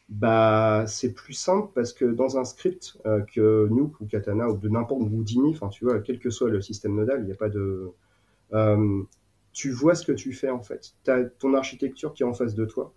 [0.10, 2.98] Bah, c'est plus simple parce que dans un script
[3.34, 6.62] que Nuke ou Katana ou de n'importe Houdini, enfin tu vois, quel que soit le
[6.62, 7.92] système nodal, il n'y a pas de
[9.58, 10.94] tu vois ce que tu fais en fait.
[11.04, 12.94] Tu as ton architecture qui est en face de toi.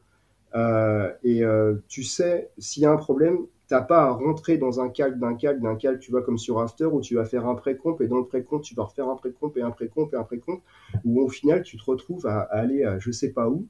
[0.55, 4.81] Euh, et euh, tu sais, s'il y a un problème, t'as pas à rentrer dans
[4.81, 7.47] un calque, d'un calque, d'un calque, tu vois, comme sur After, où tu vas faire
[7.47, 10.17] un pré-comp, et dans le pré-comp, tu vas refaire un pré-comp, et un pré-comp, et
[10.17, 10.61] un pré-comp,
[11.05, 13.67] où au final, tu te retrouves à, aller à je sais pas où,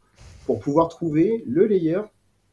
[0.46, 2.01] pour pouvoir trouver le layer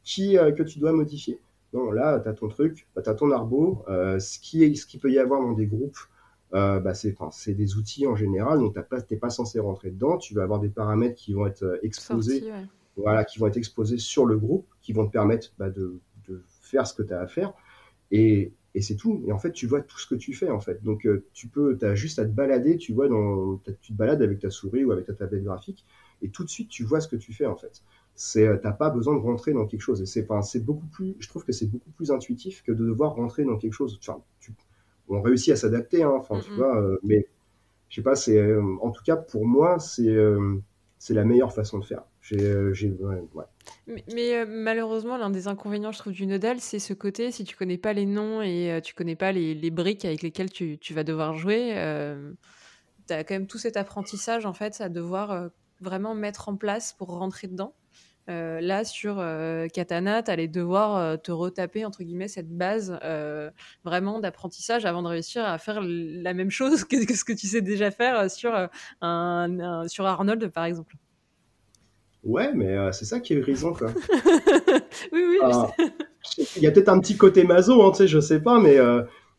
[0.04, 1.40] qui, euh, que tu dois modifier.
[1.72, 4.98] Non, là, tu as ton truc, tu as ton arbo, ce qui est, ce qui
[4.98, 5.98] peut y avoir dans des groupes,
[6.54, 10.16] euh, bah c'est des outils en général, donc tu n'es pas censé rentrer dedans.
[10.16, 12.50] Tu vas avoir des paramètres qui vont être euh, exposés,
[12.96, 16.42] voilà, qui vont être exposés sur le groupe, qui vont te permettre bah, de, de,
[16.62, 17.54] faire ce que tu as à faire.
[18.10, 19.22] Et, et c'est tout.
[19.26, 20.82] Et en fait, tu vois tout ce que tu fais en fait.
[20.82, 22.76] Donc euh, tu peux, as juste à te balader.
[22.76, 25.84] Tu vois, dans, tu te balades avec ta souris ou avec ta tablette graphique,
[26.22, 27.82] et tout de suite tu vois ce que tu fais en fait.
[28.14, 30.02] C'est, t'as pas besoin de rentrer dans quelque chose.
[30.02, 31.16] Et c'est, c'est beaucoup plus.
[31.20, 33.98] Je trouve que c'est beaucoup plus intuitif que de devoir rentrer dans quelque chose.
[34.02, 34.52] Enfin, tu,
[35.08, 37.26] on réussit à s'adapter, hein, enfin, tu vois, euh, mais
[37.88, 40.56] je sais pas, c'est, euh, en tout cas, pour moi, c'est, euh,
[40.98, 42.02] c'est la meilleure façon de faire.
[42.28, 42.92] J'ai, j'ai,
[43.86, 47.78] Mais, malheureusement, l'un des inconvénients, je trouve, du nodal, c'est ce côté, si tu connais
[47.78, 51.72] pas les noms et tu connais pas les, briques avec lesquelles tu, vas devoir jouer,
[53.06, 55.50] tu as quand même tout cet apprentissage, en fait, à devoir
[55.80, 57.74] vraiment mettre en place pour rentrer dedans.
[58.28, 62.98] Euh, là, sur euh, Katana, tu allais devoir euh, te retaper, entre guillemets, cette base
[63.84, 67.62] vraiment d'apprentissage avant de réussir à faire la même chose que, ce que tu sais
[67.62, 68.52] déjà faire sur,
[69.00, 70.96] un, sur Arnold, par exemple.
[72.24, 73.88] Ouais, mais c'est ça qui est grisant, quoi.
[75.12, 75.38] oui, oui.
[76.56, 78.76] Il y a peut-être un petit côté maso, hein, tu sais, je sais pas, mais,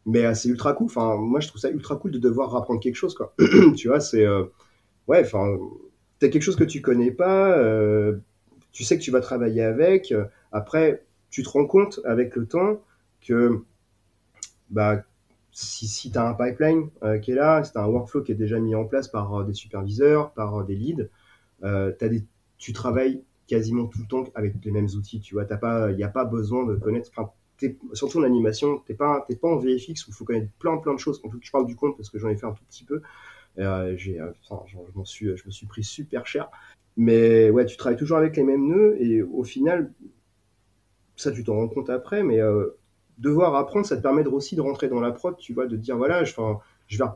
[0.05, 0.87] mais c'est ultra cool.
[0.87, 3.33] Enfin, moi, je trouve ça ultra cool de devoir apprendre quelque chose, quoi.
[3.75, 4.25] tu vois, c'est...
[5.07, 5.57] ouais, enfin,
[6.19, 7.57] t'as quelque chose que tu connais pas
[8.71, 10.13] tu sais que tu vas travailler avec.
[10.51, 12.81] Après, tu te rends compte avec le temps
[13.21, 13.63] que
[14.69, 15.03] bah,
[15.51, 18.21] si, si tu as un pipeline euh, qui est là, si tu as un workflow
[18.21, 21.09] qui est déjà mis en place par euh, des superviseurs, par euh, des leads,
[21.61, 22.23] as des,
[22.59, 25.19] tu travailles quasiment tout le temps avec les mêmes outils.
[25.19, 25.45] Tu vois,
[25.89, 27.09] il n'y a pas besoin de connaître.
[27.93, 30.93] surtout en animation, tu n'es pas, pas en VFX où il faut connaître plein plein
[30.93, 31.19] de choses.
[31.23, 33.01] En tout je parle du compte parce que j'en ai fait un tout petit peu.
[33.57, 36.49] j'ai, enfin, je, suis, je me suis pris super cher.
[36.95, 39.93] Mais ouais, tu travailles toujours avec les mêmes nœuds et au final,
[41.15, 42.77] ça tu t'en rends compte après, mais euh,
[43.17, 45.97] devoir apprendre, ça te permet aussi de rentrer dans la prod, tu vois, de dire
[45.97, 46.33] voilà, je,
[46.87, 47.09] je, vais,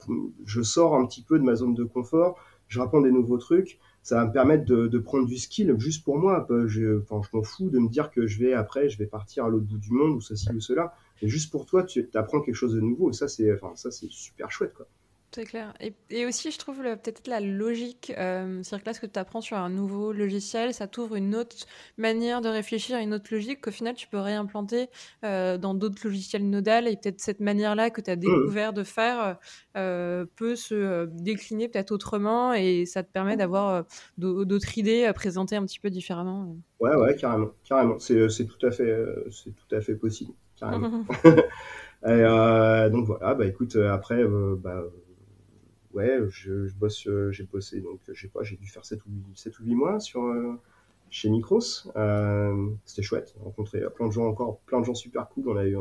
[0.46, 3.80] je sors un petit peu de ma zone de confort, je rapprends des nouveaux trucs,
[4.04, 6.46] ça va me permettre de, prendre du skill juste pour moi.
[6.68, 9.46] Je, enfin, je m'en fous de me dire que je vais après, je vais partir
[9.46, 10.94] à l'autre bout du monde ou ceci ou cela.
[11.22, 13.90] Et juste pour toi, tu apprends quelque chose de nouveau et ça, c'est enfin, ça,
[13.92, 14.88] super chouette, quoi.
[15.34, 15.74] C'est clair.
[16.12, 19.42] Et, aussi, je trouve peut-être la logique, euh, c'est-à-dire que là, ce que tu apprends
[19.42, 21.56] sur un nouveau logiciel, ça t'ouvre une autre
[21.98, 24.90] manière de réfléchir, une autre logique qu'au final, tu peux réimplanter
[25.26, 26.88] euh, dans d'autres logiciels nodal.
[26.88, 28.20] Et peut-être cette manière-là que tu as mmh.
[28.20, 29.40] découvert de faire
[29.76, 33.86] euh, peut se décliner peut-être autrement et ça te permet d'avoir
[34.20, 36.56] d'autres idées à présenter un petit peu différemment.
[36.80, 37.50] Ouais, ouais, carrément.
[37.68, 37.98] carrément.
[37.98, 38.96] C'est, tout, à fait,
[39.42, 40.34] tout à fait possible.
[40.60, 41.06] Carrément.
[42.06, 44.24] et, donc voilà, bah écoute, après,
[44.58, 44.84] bah,
[45.94, 49.10] ouais, je, bosse, euh, j'ai bossé, donc je sais pas, j'ai dû faire 7 ou
[49.10, 50.60] 8, 7 ou 8 mois sur, euh,
[51.10, 51.62] chez Micros.
[51.96, 55.50] Euh, c'était chouette, rencontrer plein de gens encore, plein de gens super cool.
[55.50, 55.78] On a eu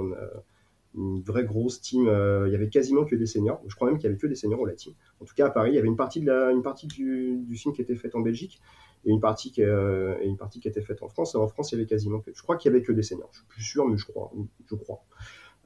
[0.94, 2.02] une vraie grosse team.
[2.02, 3.62] il y avait quasiment que des seniors.
[3.66, 4.94] Je crois même qu'il y avait que des seniors au la team.
[5.20, 8.14] En tout cas, à Paris, il y avait une partie, du, film qui était faite
[8.14, 8.60] en Belgique
[9.04, 11.34] et une partie qui, était faite en France.
[11.34, 13.02] Et en France, il y avait quasiment que, je crois qu'il y avait que des
[13.02, 13.30] seniors.
[13.32, 14.30] Je suis plus sûr, mais je crois,
[14.66, 15.02] je crois.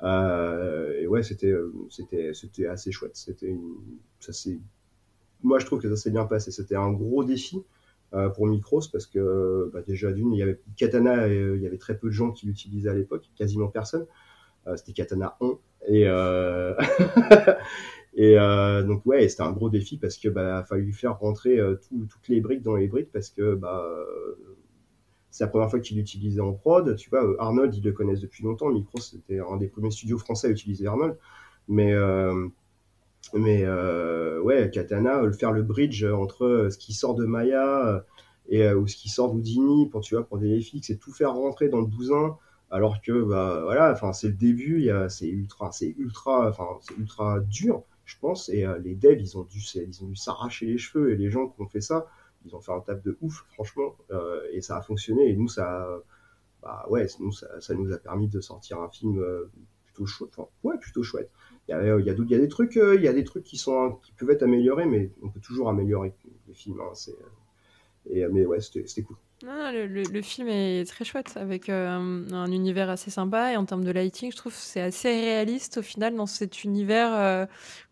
[0.02, 3.16] Euh, et ouais, c'était euh, c'était c'était assez chouette.
[3.16, 3.56] C'était
[4.20, 4.58] ça c'est
[5.42, 6.50] moi je trouve que ça s'est bien passé.
[6.50, 7.62] C'était un gros défi
[8.14, 11.78] euh, pour Micros parce que bah, déjà d'une il y avait Katana, il y avait
[11.78, 14.06] très peu de gens qui l'utilisaient à l'époque, quasiment personne.
[14.76, 16.02] c'était Katana 1 et
[18.14, 18.36] et
[18.86, 21.58] donc ouais, c'était un gros défi parce que bah a fallu faire rentrer
[21.90, 23.86] toutes les briques dans les briques parce que bah
[25.36, 26.96] c'est la première fois qu'il l'utilisait en prod.
[26.96, 28.70] Tu vois, euh, Arnold, ils le connaissent depuis longtemps.
[28.70, 31.18] Micro, c'était un des premiers studios français à utiliser Arnold.
[31.68, 32.48] Mais, euh,
[33.34, 38.02] mais euh, ouais, Katana, faire le bridge entre ce qui sort de Maya
[38.48, 41.34] et ou ce qui sort d'Houdini pour tu vois pour des FX et tout faire
[41.34, 42.38] rentrer dans le bousin
[42.70, 47.40] alors que bah voilà enfin c'est le début c'est ultra c'est ultra enfin c'est ultra
[47.40, 51.10] dur je pense et les devs ils ont dû ils ont dû s'arracher les cheveux
[51.10, 52.06] et les gens qui ont fait ça
[52.44, 53.96] ils ont fait un tap de ouf franchement
[54.52, 55.88] et ça a fonctionné et nous ça
[56.62, 59.24] bah ouais nous ça, ça nous a permis de sortir un film
[59.84, 61.30] plutôt chouette enfin ouais plutôt chouette
[61.68, 63.56] il y y a, il y a des trucs il y a des trucs qui
[63.56, 66.14] sont qui peuvent être améliorés mais on peut toujours améliorer
[66.46, 67.16] les films hein, c'est
[68.10, 69.16] et, mais ouais, c'était cool.
[69.44, 71.88] Non, le, le, film est très chouette avec euh,
[72.32, 75.76] un, univers assez sympa et en termes de lighting, je trouve que c'est assez réaliste
[75.76, 77.44] au final dans cet univers euh,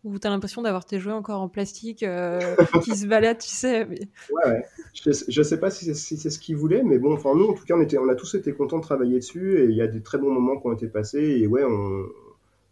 [0.03, 3.49] où tu as l'impression d'avoir tes jouets encore en plastique euh, qui se baladent, tu
[3.49, 3.85] sais.
[3.85, 3.97] Ouais,
[4.43, 4.65] ouais.
[4.95, 7.63] Je, je sais pas si c'est ce qu'ils voulaient, mais bon, enfin, nous en tout
[7.63, 9.87] cas, on, était, on a tous été contents de travailler dessus et il y a
[9.87, 12.05] des très bons moments qui ont été passés et ouais, on,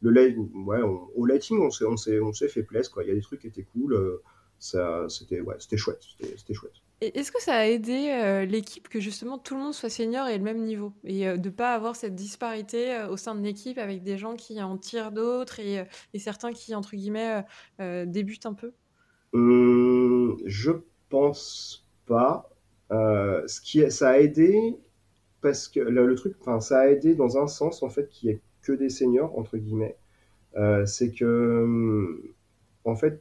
[0.01, 2.91] le light, ouais, au lighting, on s'est fait plaisir.
[3.03, 4.19] Il y a des trucs qui étaient cool,
[4.57, 6.01] ça, c'était ouais, chouette,
[6.38, 6.74] c'était chouette.
[7.13, 10.37] Est-ce que ça a aidé euh, l'équipe que justement tout le monde soit senior et
[10.37, 10.93] le même niveau?
[11.03, 14.35] Et euh, de pas avoir cette disparité euh, au sein de l'équipe avec des gens
[14.35, 15.85] qui en tirent d'autres et,
[16.17, 17.43] certains qui entre guillemets
[17.79, 18.71] débutent un peu?
[19.33, 20.71] Je
[21.09, 22.49] pense pas.
[22.89, 24.77] ce qui ça a aidé
[25.41, 28.39] parce que le, truc, enfin ça a aidé dans un sens en fait qui est
[28.61, 29.97] que des seniors entre guillemets.
[30.85, 32.21] c'est que hum,
[32.85, 33.19] en fait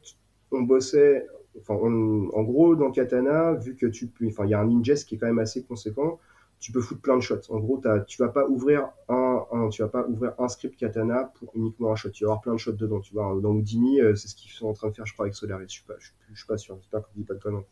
[0.51, 1.27] on bossait
[1.59, 5.07] Enfin, en gros, dans Katana, vu que tu peux, enfin, il y a un ingest
[5.07, 6.19] qui est quand même assez conséquent,
[6.63, 7.41] tu peux foutre plein de shots.
[7.49, 11.31] En gros, as, tu vas pas ouvrir un, tu vas pas ouvrir un script Katana
[11.37, 12.09] pour uniquement un shot.
[12.11, 13.01] Tu vas avoir plein de shots dedans.
[13.01, 15.25] Tu vois, dans Houdini, euh, c'est ce qu'ils sont en train de faire, je crois,
[15.25, 15.65] avec Solaris.
[15.67, 16.77] Je suis pas, je, suis pas sûr.
[16.79, 17.65] J'espère que je dis pas de non.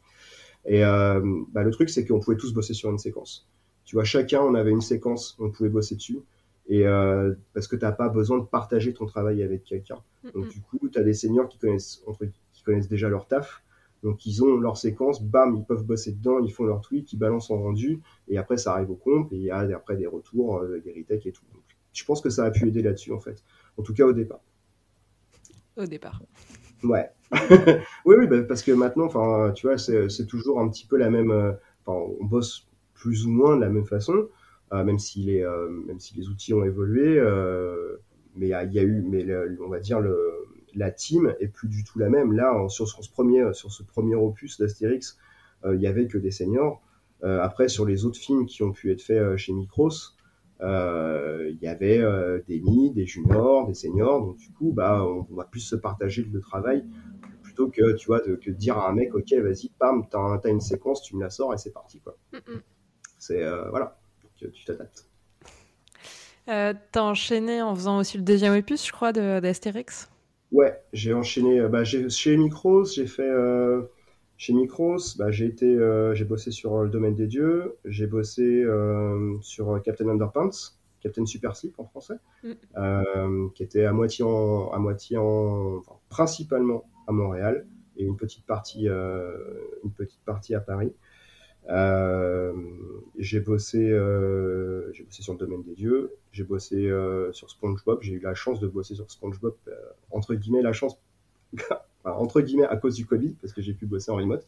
[0.65, 1.21] Et euh,
[1.53, 3.47] bah, le truc, c'est qu'on pouvait tous bosser sur une séquence.
[3.85, 6.19] Tu vois, chacun, on avait une séquence, on pouvait bosser dessus.
[6.67, 9.99] Et euh, parce que tu n'as pas besoin de partager ton travail avec quelqu'un.
[10.35, 13.63] Donc, du coup, tu as des seniors qui connaissent, entre, qui connaissent déjà leur taf
[14.03, 17.17] donc ils ont leur séquence, bam, ils peuvent bosser dedans, ils font leur tweet, ils
[17.17, 20.07] balancent en rendu, et après ça arrive au comp, et il y a après des
[20.07, 21.43] retours, euh, des retakes et tout.
[21.93, 23.43] je pense que ça a pu aider là-dessus en fait.
[23.77, 24.41] En tout cas au départ.
[25.77, 26.21] Au départ.
[26.83, 27.09] Ouais.
[28.05, 31.09] oui, oui, bah, parce que maintenant, enfin, tu vois, c'est toujours un petit peu la
[31.09, 31.31] même.
[31.31, 31.53] Euh,
[31.85, 34.27] on bosse plus ou moins de la même façon,
[34.73, 35.45] euh, même si les,
[35.85, 37.21] même si les outils ont évolué.
[38.35, 39.25] mais il y, a eu, mais
[39.63, 40.40] on va dire le
[40.75, 42.33] la team est plus du tout la même.
[42.33, 45.17] Là, sur, ce premier, sur ce premier opus d'Astérix,
[45.65, 46.81] euh, il y avait que des seniors.
[47.23, 49.91] Euh, après, sur les autres films qui ont pu être faits euh, chez Micros,
[50.61, 52.03] il y avait
[52.47, 54.23] des mi, des juniors, des seniors.
[54.23, 56.85] Donc, du coup, bah, on, va plus se partager le travail
[57.41, 60.49] plutôt que, tu vois, de, que dire à un mec, OK, vas-y, pam, t'as as
[60.49, 62.15] une séquence, tu me la sors et c'est parti, quoi.
[63.17, 63.99] C'est, voilà,
[64.35, 65.07] tu t'adaptes.
[66.45, 70.10] t'as enchaîné en faisant aussi le deuxième opus, je crois, d'Astérix?
[70.51, 71.59] Ouais, j'ai enchaîné.
[71.59, 73.29] Euh, bah, chez Micros, j'ai fait.
[73.29, 73.83] Euh,
[74.37, 77.77] chez Micros, bah, j'ai été, euh, j'ai bossé sur le domaine des dieux.
[77.85, 78.65] J'ai bossé
[79.41, 83.49] sur Captain Underpants, Captain Super Slip en français, mm.
[83.55, 87.65] qui était à moitié en, à moitié en, enfin, principalement à Montréal
[87.97, 90.93] et une petite partie, une petite partie à Paris.
[91.69, 92.53] Euh,
[93.17, 97.99] j'ai bossé, euh, j'ai bossé sur le domaine des dieux, j'ai bossé euh, sur SpongeBob,
[98.01, 99.55] j'ai eu la chance de bosser sur SpongeBob,
[100.09, 100.97] entre guillemets la chance,
[102.03, 104.47] entre guillemets à cause du Covid, parce que j'ai pu bosser en remote.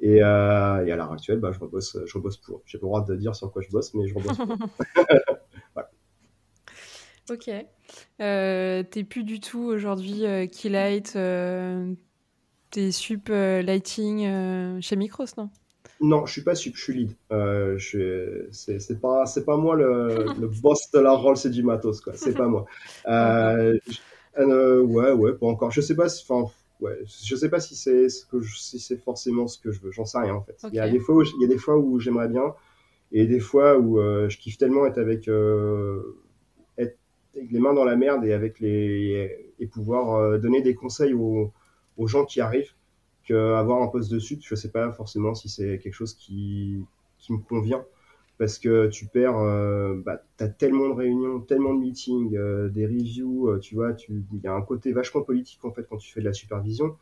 [0.00, 2.62] Et, et à l'heure actuelle, bah, je rebosse, je rebosse pour.
[2.66, 4.46] J'ai pas le droit de dire sur quoi je bosse, mais je rebosse pour.
[5.74, 5.90] voilà.
[7.30, 7.50] Ok.
[8.20, 11.18] Euh, T'es plus du tout aujourd'hui euh, Keylight,
[12.70, 15.50] t'es sup lighting chez Micros, non?
[16.00, 17.12] Non, je suis pas sup, je suis lead.
[17.32, 17.78] Euh,
[18.50, 22.12] c'est pas, c'est pas moi le, le, boss de la rôle, c'est du matos, quoi.
[22.14, 22.66] C'est pas moi.
[23.06, 23.78] Euh,
[24.38, 25.70] euh, ouais, ouais, pas encore.
[25.70, 28.98] Je sais pas si, enfin, ouais, je sais pas si c'est ce que si c'est
[28.98, 29.90] forcément ce que je veux.
[29.90, 30.58] J'en sais rien en fait.
[30.64, 32.54] Il y a des fois où, il y a des fois où j'aimerais bien
[33.12, 35.28] et des fois où je kiffe tellement être avec,
[36.78, 36.98] être
[37.34, 41.52] avec les mains dans la merde et avec les et pouvoir donner des conseils aux,
[41.96, 42.74] aux gens qui arrivent
[43.34, 46.84] avoir un poste de suite, je sais pas forcément si c'est quelque chose qui,
[47.18, 47.84] qui me convient.
[48.38, 52.68] Parce que tu perds, euh, bah, tu as tellement de réunions, tellement de meetings, euh,
[52.68, 55.96] des reviews, euh, tu vois, il y a un côté vachement politique en fait quand
[55.96, 56.96] tu fais de la supervision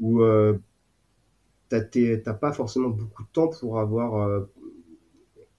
[0.00, 0.22] où
[1.70, 4.44] tu n'as pas forcément beaucoup de temps pour avoir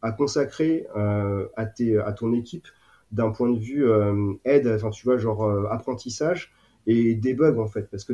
[0.02, 2.68] à consacrer à, tes, à ton équipe
[3.12, 3.86] d'un point de vue
[4.44, 6.52] aide, enfin tu vois, genre apprentissage
[6.86, 8.14] et debug en fait parce que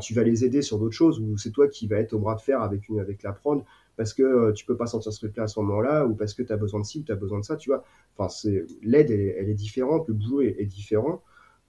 [0.00, 2.34] tu vas les aider sur d'autres choses ou c'est toi qui vas être au bras
[2.34, 3.62] de fer avec une avec la prod
[3.96, 6.34] parce que euh, tu peux pas sortir ce truc là à ce moment-là ou parce
[6.34, 7.84] que tu as besoin de ci ou tu as besoin de ça tu vois.
[8.16, 11.22] Enfin c'est l'aide elle, est différente le boulot est, différent.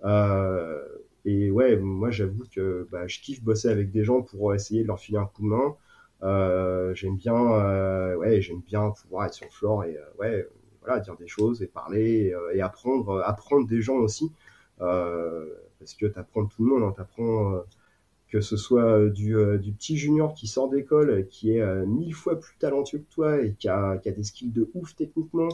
[0.05, 0.81] Euh,
[1.25, 4.87] et ouais moi j'avoue que bah, je kiffe bosser avec des gens pour essayer de
[4.87, 5.75] leur filer un coup de main.
[6.95, 10.47] J'aime bien, ouais, j'aime bien pouvoir être sur le floor et ouais,
[10.81, 14.31] voilà, dire des choses et parler et, apprendre, apprendre des gens aussi,
[15.79, 17.63] parce que tu apprends tout le monde, hein, tu apprends
[18.29, 22.55] que ce soit du, du, petit junior qui sort d'école, qui est mille fois plus
[22.57, 25.49] talentueux que toi et qui a, qui a des skills de ouf techniquement,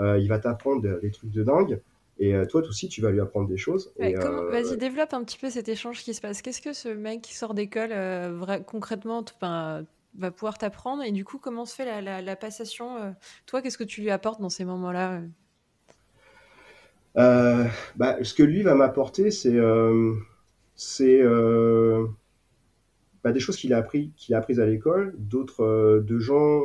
[0.00, 1.80] il va t'apprendre des trucs de dingue.
[2.18, 3.92] Et euh, toi aussi, tu vas lui apprendre des choses.
[4.00, 6.40] Euh, vas-y, développe un petit peu cet échange qui se passe.
[6.40, 11.02] Qu'est-ce que ce mec qui sort d'école, euh, concrètement, va pouvoir t'apprendre?
[11.02, 13.14] Et du coup, comment se fait la, passation
[13.44, 15.20] Toi, qu'est-ce que tu lui apportes dans ces moments-là?
[17.16, 19.58] Bah, Ce que lui va m'apporter, c'est
[20.74, 21.22] c'est
[23.24, 26.62] bah, des choses qu'il a appris, qu'il a apprises à l'école, d'autres de gens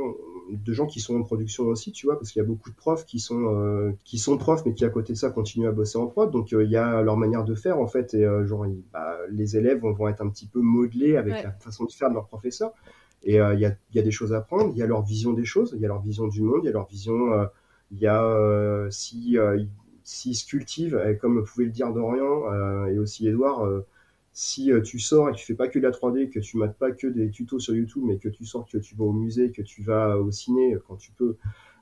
[0.51, 2.75] de gens qui sont en production aussi, tu vois, parce qu'il y a beaucoup de
[2.75, 5.71] profs qui sont euh, qui sont profs, mais qui à côté de ça continuent à
[5.71, 6.31] bosser en prod.
[6.31, 9.17] Donc euh, il y a leur manière de faire en fait, et euh, genre bah,
[9.29, 12.27] les élèves vont, être un petit peu modelés avec la façon de faire de leur
[12.27, 12.73] professeur.
[13.23, 15.31] Et il y a, y, a, des choses à apprendre, il y a leur vision
[15.33, 17.47] des choses, il y a leur vision du monde, il y a leur vision,
[17.91, 19.37] il y a si
[20.03, 23.83] s'ils se cultivent, comme pouvait le dire Dorian et aussi Edouard
[24.33, 26.57] si euh, tu sors et que tu fais pas que de la 3D, que tu
[26.57, 29.11] mates pas que des tutos sur YouTube, mais que tu sors, que tu vas au
[29.11, 31.35] musée, que tu vas au ciné quand tu peux,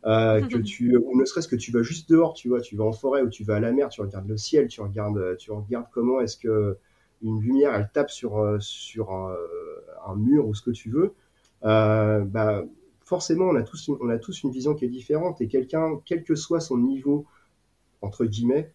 [0.05, 2.85] euh, que tu, ou ne serait-ce que tu vas juste dehors, tu vois, tu vas
[2.85, 5.51] en forêt ou tu vas à la mer, tu regardes le ciel, tu regardes, tu
[5.51, 6.77] regardes comment est-ce que
[7.21, 11.13] une lumière elle tape sur euh, sur un, mur ou ce que tu veux,
[11.61, 12.63] bah
[13.03, 15.99] forcément on a tous une, on a tous une vision qui est différente et quelqu'un,
[16.05, 17.27] quel que soit son niveau
[18.01, 18.71] entre guillemets,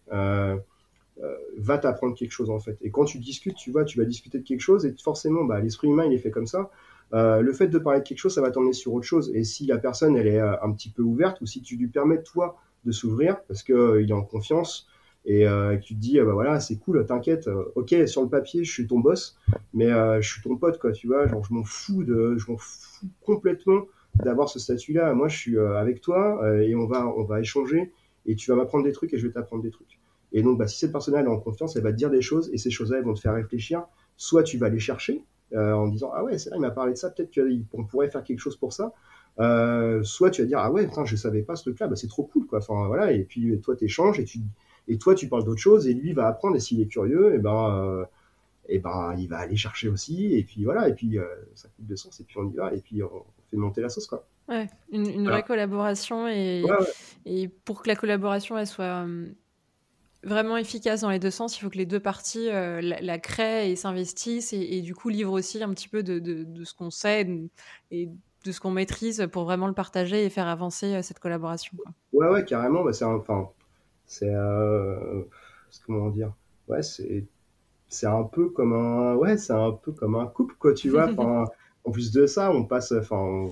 [1.23, 2.77] euh, va t'apprendre quelque chose en fait.
[2.81, 5.61] Et quand tu discutes, tu vois, tu vas discuter de quelque chose et forcément, bah,
[5.61, 6.69] l'esprit humain, il est fait comme ça.
[7.13, 9.31] Euh, le fait de parler de quelque chose, ça va t'emmener sur autre chose.
[9.33, 11.87] Et si la personne, elle est euh, un petit peu ouverte, ou si tu lui
[11.87, 14.89] permets, toi, de s'ouvrir, parce qu'il il est en confiance,
[15.25, 18.71] et que tu te dis, bah voilà, c'est cool, t'inquiète, ok, sur le papier, je
[18.71, 19.39] suis ton boss,
[19.73, 19.87] mais
[20.21, 23.07] je suis ton pote, quoi, tu vois, genre, je m'en fous de, je m'en fous
[23.25, 23.87] complètement
[24.23, 25.15] d'avoir ce statut-là.
[25.15, 27.91] Moi, je suis avec toi, et on va, on va échanger,
[28.25, 29.99] et tu vas m'apprendre des trucs, et je vais t'apprendre des trucs.
[30.31, 32.49] Et donc, bah, si cette personne est en confiance, elle va te dire des choses
[32.53, 33.85] et ces choses-là, elles vont te faire réfléchir.
[34.17, 35.23] Soit tu vas les chercher
[35.53, 37.39] euh, en disant Ah ouais, c'est vrai, il m'a parlé de ça, peut-être
[37.71, 38.93] qu'on pourrait faire quelque chose pour ça.
[39.39, 42.07] Euh, soit tu vas dire Ah ouais, putain, je savais pas ce truc-là, bah, c'est
[42.07, 42.59] trop cool, quoi.
[42.59, 44.25] Enfin, voilà, et puis toi, tu échanges et,
[44.87, 47.39] et toi, tu parles d'autre chose et lui va apprendre et s'il est curieux, et
[47.39, 48.01] ben.
[48.01, 48.05] Euh,
[48.67, 51.19] et ben, il va aller chercher aussi, et puis voilà, et puis
[51.53, 53.89] ça coûte de sens, et puis on y va, et puis on fait monter la
[53.89, 54.25] sauce, quoi.
[54.47, 56.63] Ouais, une, vraie collaboration, et,
[57.25, 59.05] et pour que la collaboration, elle soit
[60.25, 61.57] vraiment efficace dans les deux sens.
[61.57, 65.33] Il faut que les deux parties euh, la, créent et s'investissent et, du coup livrent
[65.33, 67.27] aussi un petit peu de, de, ce qu'on sait
[67.91, 68.09] et
[68.43, 71.77] de ce qu'on maîtrise pour vraiment le partager et faire avancer euh, cette collaboration.
[71.77, 71.93] Quoi.
[72.13, 72.83] Ouais, ouais, carrément.
[72.83, 73.49] Bah, c'est enfin,
[74.05, 75.23] c'est euh,
[75.85, 76.33] comment dire.
[76.67, 77.25] Ouais, c'est
[77.87, 81.07] c'est un peu comme un ouais, c'est un peu comme un couple quoi, tu vois.
[81.85, 83.49] en plus de ça, on passe enfin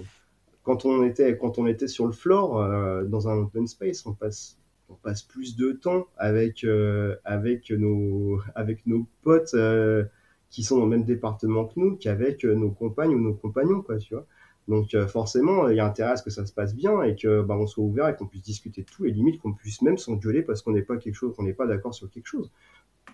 [0.64, 4.57] quand on était quand on était sur le floor dans un open space, on passe
[4.89, 10.05] on passe plus de temps avec euh, avec nos avec nos potes euh,
[10.49, 13.82] qui sont dans le même département que nous qu'avec euh, nos compagnes ou nos compagnons
[13.82, 14.26] quoi tu vois.
[14.68, 17.41] Donc forcément il y a intérêt à ce que ça se passe bien et que
[17.41, 19.97] bah, on soit ouvert et qu'on puisse discuter de tout et limite qu'on puisse même
[19.97, 22.49] s'engueuler parce qu'on n'est pas quelque chose qu'on n'est pas d'accord sur quelque chose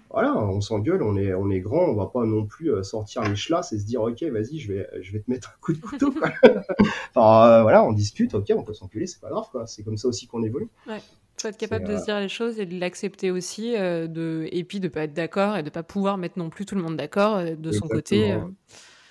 [0.10, 3.36] voilà, on s'engueule, on est, on est grand, on va pas non plus sortir les
[3.36, 5.80] chlasses et se dire ok vas-y je vais, je vais te mettre un coup de
[5.80, 6.14] couteau.
[7.16, 10.08] enfin voilà, on discute, ok on peut s'engueuler, c'est pas grave quoi, c'est comme ça
[10.08, 10.70] aussi qu'on évolue.
[10.88, 11.02] Ouais
[11.42, 14.48] faut être capable de se dire les choses et de l'accepter aussi, euh, de...
[14.52, 16.82] et puis de pas être d'accord et de pas pouvoir mettre non plus tout le
[16.82, 18.34] monde d'accord euh, de son côté.
[18.34, 18.40] Euh.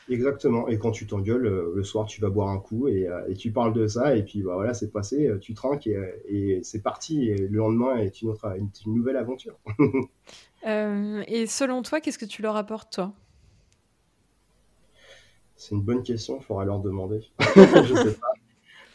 [0.09, 0.69] Exactement.
[0.69, 3.73] Et quand tu t'engueules, le soir, tu vas boire un coup et, et, tu parles
[3.73, 7.29] de ça, et puis bah, voilà, c'est passé, tu tranques et, et c'est parti.
[7.29, 9.57] Et le lendemain est une, autre, une, nouvelle aventure.
[10.65, 13.13] et selon toi, qu'est-ce que tu leur apportes, toi?
[15.59, 17.21] C'est une bonne question, il faudra leur demander.
[17.57, 18.29] je sais pas.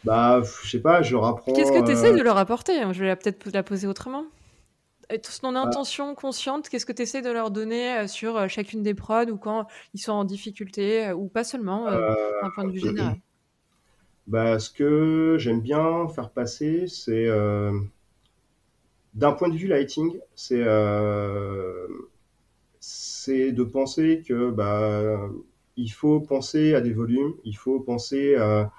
[0.02, 2.72] Bah, je sais pas, je leur Qu'est-ce que tu essaies euh, de leur apporter?
[2.92, 4.24] Je vais peut-être la poser autrement.
[5.40, 8.94] Ton intention consciente, qu'est-ce que tu essaies de leur donner euh, sur euh, chacune des
[8.94, 13.16] prods ou quand ils sont en difficulté ou pas seulement d'un point de vue général?
[14.26, 17.28] Bah, Ce que j'aime bien faire passer, c'est
[19.12, 20.64] d'un point de vue lighting, c'est
[22.80, 25.28] c'est de penser que bah,
[25.76, 28.72] il faut penser à des volumes, il faut penser à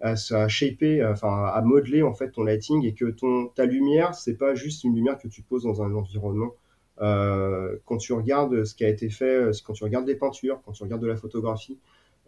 [0.00, 4.14] à, à shaper, enfin à modeler en fait ton lighting et que ton ta lumière
[4.14, 6.52] c'est pas juste une lumière que tu poses dans un environnement.
[7.00, 10.60] Euh, quand tu regardes ce qui a été fait, euh, quand tu regardes les peintures,
[10.64, 11.78] quand tu regardes de la photographie,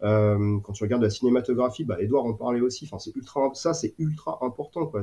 [0.03, 2.85] euh, quand tu regardes la cinématographie, bah Edouard en parlait aussi.
[2.85, 5.01] Enfin c'est ultra, ça c'est ultra important quoi.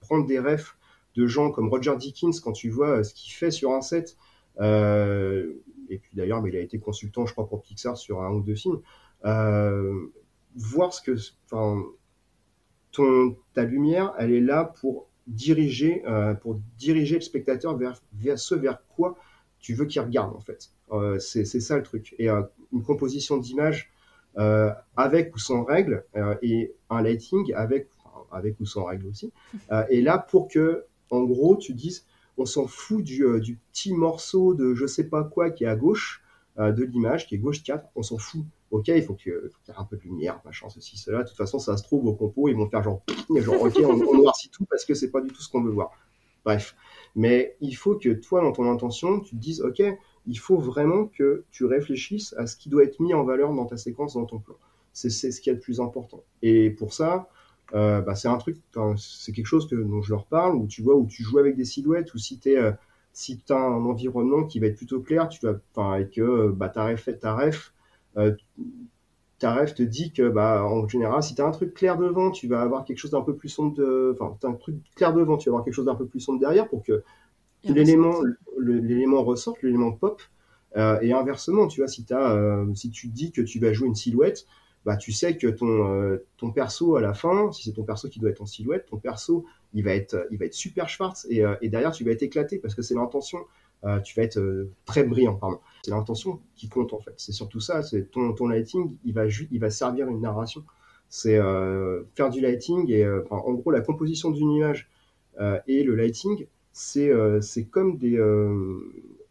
[0.00, 0.76] Prendre des refs
[1.16, 4.16] de gens comme Roger Dickens quand tu vois ce qu'il fait sur un set.
[4.60, 5.52] Euh,
[5.88, 8.54] et puis d'ailleurs, il a été consultant, je crois, pour Pixar sur un ou deux
[8.54, 8.80] films.
[9.24, 10.06] Euh,
[10.54, 11.16] voir ce que,
[11.50, 11.82] enfin,
[12.92, 18.38] ton, ta lumière, elle est là pour diriger, euh, pour diriger le spectateur vers, vers
[18.38, 19.16] ce vers quoi
[19.58, 20.70] tu veux qu'il regarde en fait.
[20.92, 22.14] Euh, c'est ça le truc.
[22.18, 23.90] Et euh, une composition d'image
[24.96, 26.04] avec ou sans règles
[26.42, 27.88] et un lighting avec,
[28.32, 29.32] avec ou sans règles aussi.
[29.88, 32.04] et là pour que, en gros, tu dises,
[32.36, 35.76] on s'en fout du, du, petit morceau de je sais pas quoi qui est à
[35.76, 36.23] gauche
[36.56, 38.44] de l'image, qui est gauche 4, on s'en fout
[38.74, 41.22] ok, il faut qu'il y ait un peu de lumière, machin, ceci, cela.
[41.22, 43.02] De toute façon, ça se trouve au compo, ils vont faire genre,
[43.36, 45.70] genre ok, on, on noircit tout parce que c'est pas du tout ce qu'on veut
[45.70, 45.92] voir.
[46.44, 46.76] Bref.
[47.14, 49.82] Mais il faut que toi, dans ton intention, tu te dises, ok,
[50.26, 53.66] il faut vraiment que tu réfléchisses à ce qui doit être mis en valeur dans
[53.66, 54.56] ta séquence, dans ton plan.
[54.92, 56.22] C'est ce qui est le plus important.
[56.42, 57.28] Et pour ça,
[57.74, 58.58] euh, bah, c'est un truc,
[58.96, 61.56] c'est quelque chose que, dont je leur parle, où tu vois, où tu joues avec
[61.56, 62.72] des silhouettes, ou si tu euh,
[63.14, 66.68] si as un environnement qui va être plutôt clair, tu vas, enfin, et que bah,
[66.68, 67.72] ta ref, ta ref
[68.16, 68.34] euh,
[69.38, 72.30] ta rêve te dit que, bah, en général, si tu as un truc clair devant,
[72.30, 73.74] tu vas avoir quelque chose d'un peu plus sombre.
[74.12, 76.40] Enfin, tu un truc clair devant, tu vas avoir quelque chose d'un peu plus sombre
[76.40, 77.02] derrière pour que
[77.64, 78.20] l'élément,
[78.58, 80.22] l'élément ressorte, l'élément pop.
[80.76, 83.86] Euh, et inversement, tu vois, si, as, euh, si tu dis que tu vas jouer
[83.86, 84.46] une silhouette,
[84.84, 88.20] bah, tu sais que ton, ton perso à la fin, si c'est ton perso qui
[88.20, 89.44] doit être en silhouette, ton perso,
[89.74, 92.58] il va être, il va être super schwarz et, et derrière, tu vas être éclaté
[92.58, 93.38] parce que c'est l'intention.
[94.04, 95.58] tu vas être très brillant, pardon.
[95.84, 97.14] C'est l'intention qui compte en fait.
[97.16, 97.82] C'est surtout ça.
[97.82, 100.64] C'est ton, ton lighting, il va, il va servir une narration.
[101.08, 104.88] C'est euh, faire du lighting et euh, en gros la composition d'une image
[105.40, 108.14] euh, et le lighting, c'est c'est comme des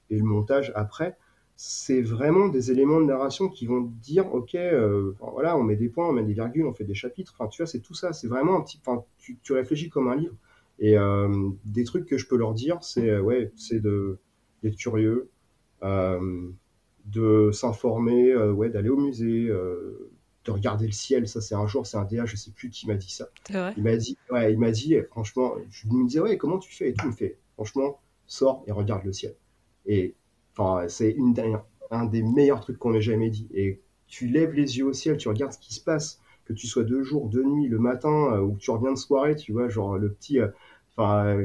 [0.09, 1.17] et le montage après,
[1.55, 4.57] c'est vraiment des éléments de narration qui vont dire ok,
[5.19, 7.35] voilà, on met des points, on met des virgules, on fait des chapitres.
[7.37, 8.11] Enfin, tu vois, c'est tout ça.
[8.11, 8.79] C'est vraiment un petit.
[8.85, 10.35] Enfin, tu, tu réfléchis comme un livre.
[10.79, 10.95] Et
[11.65, 14.17] des trucs que je peux leur dire, c'est ouais, c'est de
[14.63, 15.29] d'être curieux,
[15.83, 16.49] euh,
[17.05, 20.09] de s'informer, euh, ouais, d'aller au musée, euh,
[20.45, 21.27] de regarder le ciel.
[21.27, 23.27] Ça, c'est un jour, c'est un DA, je sais plus qui m'a dit ça.
[23.75, 26.89] Il m'a dit, ouais, il m'a dit, franchement, je me disais, ouais, comment tu fais
[26.89, 27.05] et tout.
[27.05, 29.35] Il me fait, franchement, sors et regarde le ciel.
[29.85, 30.15] Et
[30.55, 31.15] enfin, c'est
[31.91, 33.47] un des meilleurs trucs qu'on ait jamais dit.
[33.53, 36.67] Et tu lèves les yeux au ciel, tu regardes ce qui se passe, que tu
[36.67, 39.69] sois de jour, de nuit, le matin, ou que tu reviens de soirée, tu vois,
[39.69, 40.39] genre le petit,
[40.95, 41.37] enfin,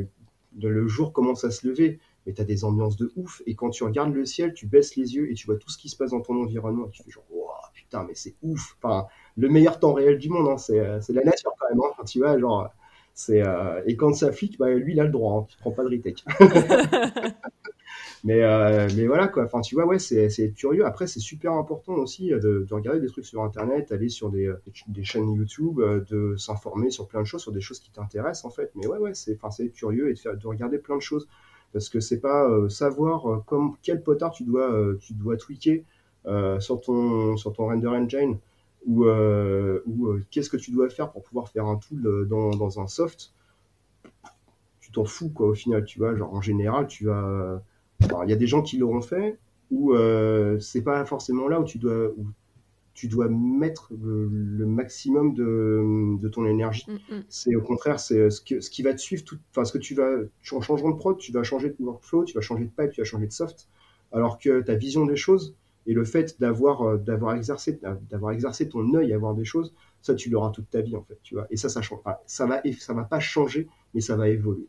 [0.61, 3.43] le jour commence à se lever mais tu as des ambiances de ouf.
[3.47, 5.79] Et quand tu regardes le ciel, tu baisses les yeux et tu vois tout ce
[5.79, 6.87] qui se passe dans ton environnement.
[6.87, 8.77] Et tu fais genre, wow, putain, mais c'est ouf.
[8.83, 9.07] Enfin,
[9.39, 11.81] le meilleur temps réel du monde, hein, c'est, euh, la nature quand même.
[11.81, 12.05] Hein.
[12.07, 12.69] tu vois, genre,
[13.31, 15.41] euh, et quand ça flique, bah, lui, il a le droit.
[15.41, 16.23] Hein, il prend pas de retake.
[18.24, 19.45] mais, euh, mais voilà, quoi.
[19.45, 20.85] Enfin, tu vois, ouais, c'est, curieux.
[20.86, 24.53] Après, c'est super important aussi de, de, regarder des trucs sur Internet, aller sur des,
[24.89, 28.51] des chaînes YouTube, de s'informer sur plein de choses, sur des choses qui t'intéressent, en
[28.51, 28.70] fait.
[28.74, 29.39] Mais ouais, ouais, c'est,
[29.73, 31.28] curieux et de, faire, de regarder plein de choses
[31.73, 35.36] parce que c'est pas euh, savoir euh, comme quel potard tu dois euh, tu dois
[35.36, 35.85] tweaker
[36.61, 38.39] sur ton sur ton render engine
[38.86, 42.86] ou, ou qu'est-ce que tu dois faire pour pouvoir faire un tool dans, dans un
[42.86, 43.32] soft
[44.81, 47.62] tu t'en fous quoi au final tu vois genre en général tu vas
[48.01, 49.39] il y a des gens qui l'auront fait
[49.70, 49.95] ou
[50.61, 52.12] c'est pas forcément là où tu dois
[52.99, 56.85] tu dois mettre le, maximum de, de, ton énergie.
[56.89, 57.23] Mm, mm.
[57.29, 59.23] C'est au contraire, c'est ce, ce qui va te suivre,
[59.53, 60.16] enfin ce que tu vas,
[60.51, 63.01] en changeant de prod, tu vas changer de workflow, tu vas changer de pipe, tu
[63.01, 63.69] vas changer de soft,
[64.11, 65.55] alors que ta vision des choses
[65.87, 67.79] et le fait d'avoir euh, d'avoir exercé
[68.11, 69.73] d'avoir exercé ton œil à voir des choses,
[70.03, 71.47] ça tu l'auras toute ta vie en fait, tu vois.
[71.51, 74.66] Et ça, ça change pas, ça va, ça va pas changer, mais ça va évoluer.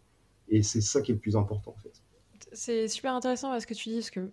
[0.49, 2.03] Et c'est ça qui est le plus important en fait.
[2.51, 4.31] C'est super intéressant parce que tu dis que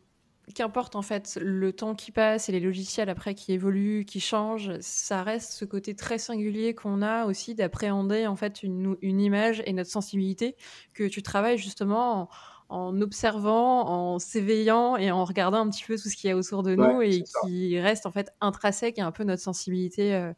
[0.54, 4.78] qu'importe en fait le temps qui passe et les logiciels après qui évoluent, qui changent,
[4.80, 9.62] ça reste ce côté très singulier qu'on a aussi d'appréhender en fait une, une, image
[9.66, 10.56] et notre sensibilité
[10.94, 12.28] que tu travailles justement
[12.68, 16.36] en, observant, en s'éveillant et en regardant un petit peu tout ce qu'il y a
[16.36, 20.32] autour de nous et qui reste en fait intrinsèque et un peu notre sensibilité euh,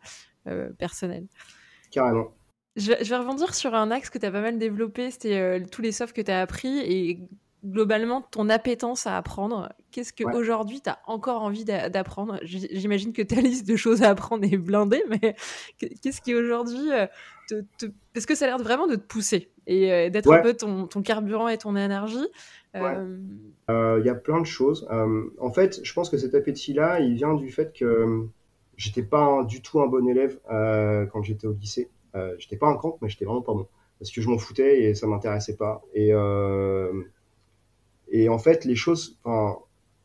[0.47, 1.27] euh, personnelle.
[1.91, 2.33] Carrément.
[2.77, 5.83] Je, vais rebondir sur un axe que tu as pas mal développé, c'était euh, tous
[5.83, 7.19] les softs que tu as appris et
[7.65, 12.39] globalement ton appétence à apprendre Qu'est-ce qu'aujourd'hui tu as encore envie d'apprendre?
[12.43, 15.35] J'imagine que ta liste de choses à apprendre est blindée, mais
[15.79, 17.07] qu'est-ce qui aujourd'hui euh,
[17.49, 20.55] te, Est-ce que ça a l'air vraiment de te pousser et euh, d'être un peu
[20.55, 22.27] ton, carburant et ton énergie?
[22.77, 23.19] Euh,
[23.69, 24.87] Il y a plein de choses.
[24.91, 28.27] en fait, je pense que cet appétit-là, il vient du fait que
[28.77, 30.39] j'étais pas du tout un bon élève
[31.13, 31.89] quand j'étais au lycée.
[32.37, 33.67] j'étais pas un camp, mais j'étais vraiment pas bon.
[33.99, 35.83] Parce que je m'en foutais et ça m'intéressait pas.
[35.95, 36.13] Et
[38.11, 39.59] et en fait, les choses, enfin,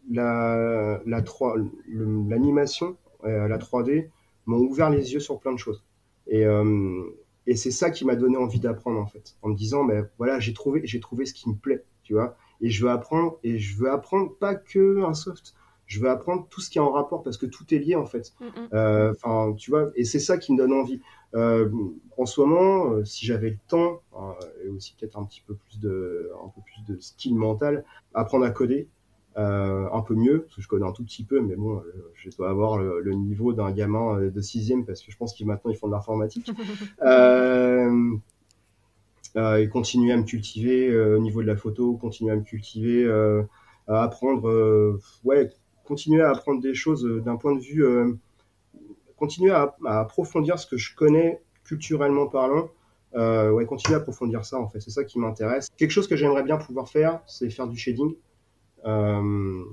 [0.10, 1.56] la, la 3,
[1.88, 4.10] l'animation, euh, la 3D
[4.46, 5.84] m'ont ouvert les yeux sur plein de choses.
[6.28, 7.04] Et, euh,
[7.48, 10.40] et c'est ça qui m'a donné envie d'apprendre en fait, en me disant, mais voilà,
[10.40, 12.38] j'ai trouvé, j'ai trouvé ce qui me plaît, tu vois.
[12.62, 15.54] Et je veux apprendre, et je veux apprendre pas que un soft.
[15.86, 18.06] je veux apprendre tout ce qui est en rapport parce que tout est lié en
[18.06, 18.34] fait.
[18.40, 18.70] Mm, mm.
[18.74, 21.02] Euh, Enfin, tu vois, et c'est ça qui me donne envie.
[21.36, 21.70] Euh,
[22.18, 24.34] en ce moment, euh, si j'avais le temps euh,
[24.66, 28.46] et aussi peut-être un petit peu plus de, un peu plus de style mental, apprendre
[28.46, 28.88] à coder.
[29.38, 31.82] euh, un peu mieux, parce que je connais un tout petit peu, mais bon,
[32.14, 35.48] je dois avoir le, le niveau d'un gamin de sixième, parce que je pense qu'ils
[35.48, 36.52] maintenant ils font de l'informatique.
[37.02, 38.16] Euh,
[39.36, 43.10] euh, et continuer à me cultiver au niveau de la photo, continuer à me cultiver,
[43.88, 45.50] à apprendre, ouais,
[45.84, 47.84] continuer à apprendre des choses d'un point de vue,
[49.24, 52.70] continuer à, approfondir ce que je connais culturellement parlant.
[53.16, 55.70] Euh, ouais, continuer à approfondir ça en fait, c'est ça qui m'intéresse.
[55.78, 58.16] Quelque chose que j'aimerais bien pouvoir faire, c'est faire du shading.
[58.86, 59.64] Euh,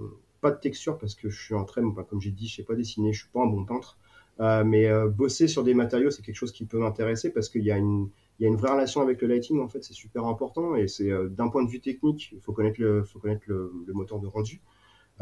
[0.40, 2.62] pas de texture parce que je suis en train, bah, comme j'ai dit, je sais
[2.62, 3.98] pas dessiner, je suis pas un bon peintre.
[4.38, 7.72] Euh, mais bosser sur des matériaux, c'est quelque chose qui peut m'intéresser parce qu'il y
[7.72, 8.08] a une,
[8.38, 11.70] vraie relation avec le lighting en fait, c'est super important et c'est d'un point de
[11.70, 14.60] vue technique, il faut connaître le moteur de rendu.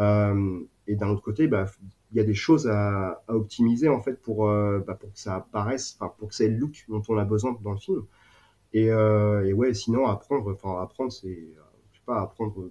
[0.00, 1.66] Euh, et d'un autre côté, bah,
[2.12, 5.18] il y a des choses à, à optimiser en fait pour, euh, bah, pour que
[5.18, 8.04] ça apparaisse, enfin pour que c'est le look dont on a besoin dans le film.
[8.72, 11.28] Et, euh, et ouais, sinon apprendre, enfin apprendre, c'est,
[11.92, 12.68] je sais pas, apprendre,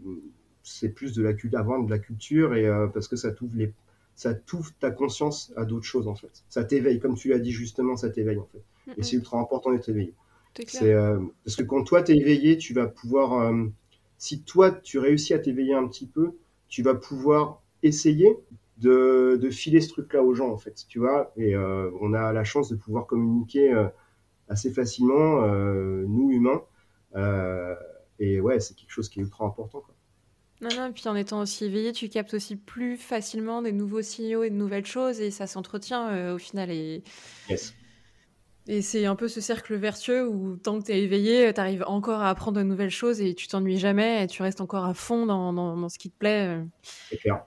[0.63, 3.55] c'est plus de la culture, avoir de la culture et euh, parce que ça t'ouvre
[3.55, 3.73] les,
[4.15, 6.43] ça t'ouvre ta conscience à d'autres choses en fait.
[6.49, 8.63] Ça t'éveille, comme tu l'as dit justement, ça t'éveille en fait.
[8.87, 10.13] Mm, Et c'est ultra important d'être éveillé.
[10.65, 10.93] C'est
[11.45, 13.53] parce que quand toi t'es éveillé, tu vas pouvoir,
[14.17, 16.31] si toi tu réussis à t'éveiller un petit peu,
[16.67, 18.37] tu vas pouvoir essayer
[18.77, 21.31] de, de filer ce truc-là aux gens en fait, tu vois.
[21.35, 23.87] Et euh, on a la chance de pouvoir communiquer euh,
[24.49, 26.63] assez facilement, euh, nous humains.
[28.19, 29.79] Et ouais, c'est quelque chose qui est ultra important.
[29.79, 29.93] Quoi.
[30.61, 34.41] Non, non, puis en étant aussi éveillé, tu captes aussi plus facilement des nouveaux signaux
[34.41, 36.71] et de nouvelles choses, et ça s'entretient au final.
[36.71, 37.03] Et,
[37.47, 37.75] Yes.
[38.67, 41.83] Et c'est un peu ce cercle vertueux où tant que tu es éveillé, tu arrives
[41.87, 44.93] encore à apprendre de nouvelles choses et tu t'ennuies jamais, et tu restes encore à
[44.93, 46.47] fond dans, dans- dans ce qui te plaît.
[46.57, 46.63] euh.
[47.09, 47.43] C'est clair.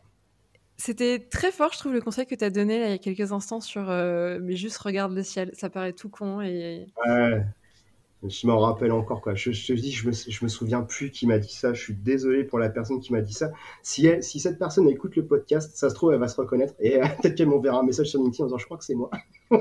[0.76, 2.98] C'était très fort, je trouve, le conseil que tu as donné là, il y a
[2.98, 5.50] quelques instants sur euh, mais juste regarde le ciel.
[5.52, 6.86] Ça paraît tout con et.
[7.06, 7.42] Ouais.
[8.22, 9.34] Je m'en rappelle encore quoi.
[9.34, 11.72] Je, te dis, je me, je me souviens plus qui m'a dit ça.
[11.72, 13.50] Je suis désolé pour la personne qui m'a dit ça.
[13.82, 16.74] Si, elle, si cette personne écoute le podcast, ça se trouve, elle va se reconnaître
[16.80, 18.94] et euh, peut-être qu'elle m'enverra un message sur LinkedIn en disant je crois que c'est
[18.94, 19.10] moi.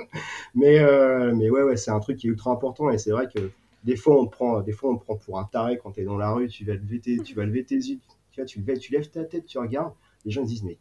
[0.56, 3.30] mais, euh, mais ouais, ouais, c'est un truc qui est ultra important et c'est vrai
[3.34, 3.50] que
[3.86, 6.32] des fois on prend, des fois on prend pour un taré quand t'es dans la
[6.32, 6.50] rue.
[6.50, 8.00] Tu vas lever tes, tu vas lever tes yeux,
[8.32, 9.94] tu vois, tu lèves, tu lèves ta tête, tu regardes.
[10.26, 10.78] Les gens ils disent mais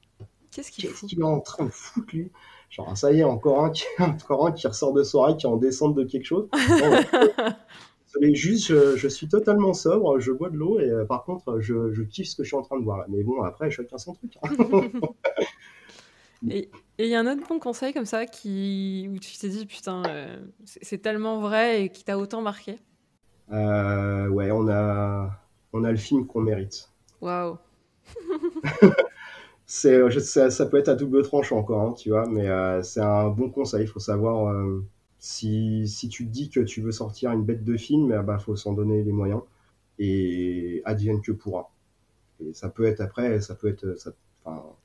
[0.50, 2.30] Qu'est-ce qu'il qu'il est en train de foutre lui?
[2.70, 5.48] Genre ça y est, encore un qui, encore un qui ressort de soirée, qui est
[5.48, 6.48] en descente de quelque chose.
[8.12, 11.60] Désolé, juste, je, je suis totalement sobre, je bois de l'eau et euh, par contre,
[11.60, 13.06] je, je kiffe ce que je suis en train de voir là.
[13.08, 14.36] Mais bon, après, chacun son truc.
[14.42, 14.50] hein.
[16.50, 19.08] Et il y a un autre bon conseil comme ça qui...
[19.12, 22.78] où tu t'es dit, putain, euh, c'est c'est tellement vrai et qui t'a autant marqué?
[23.52, 25.30] Euh, ouais, on a,
[25.72, 26.90] on a le film qu'on mérite.
[27.20, 27.58] Waouh.
[29.70, 32.82] C'est, euh, ça, ça peut être à double tranchant encore, hein, tu vois, mais euh,
[32.82, 33.82] c'est un bon conseil.
[33.82, 34.82] Il faut savoir euh,
[35.18, 38.38] si, si tu te dis que tu veux sortir une bête de film, eh ben,
[38.38, 39.42] faut s'en donner les moyens
[39.98, 41.70] et advienne que pourra.
[42.40, 44.10] Et ça peut être après, ça peut être, ça,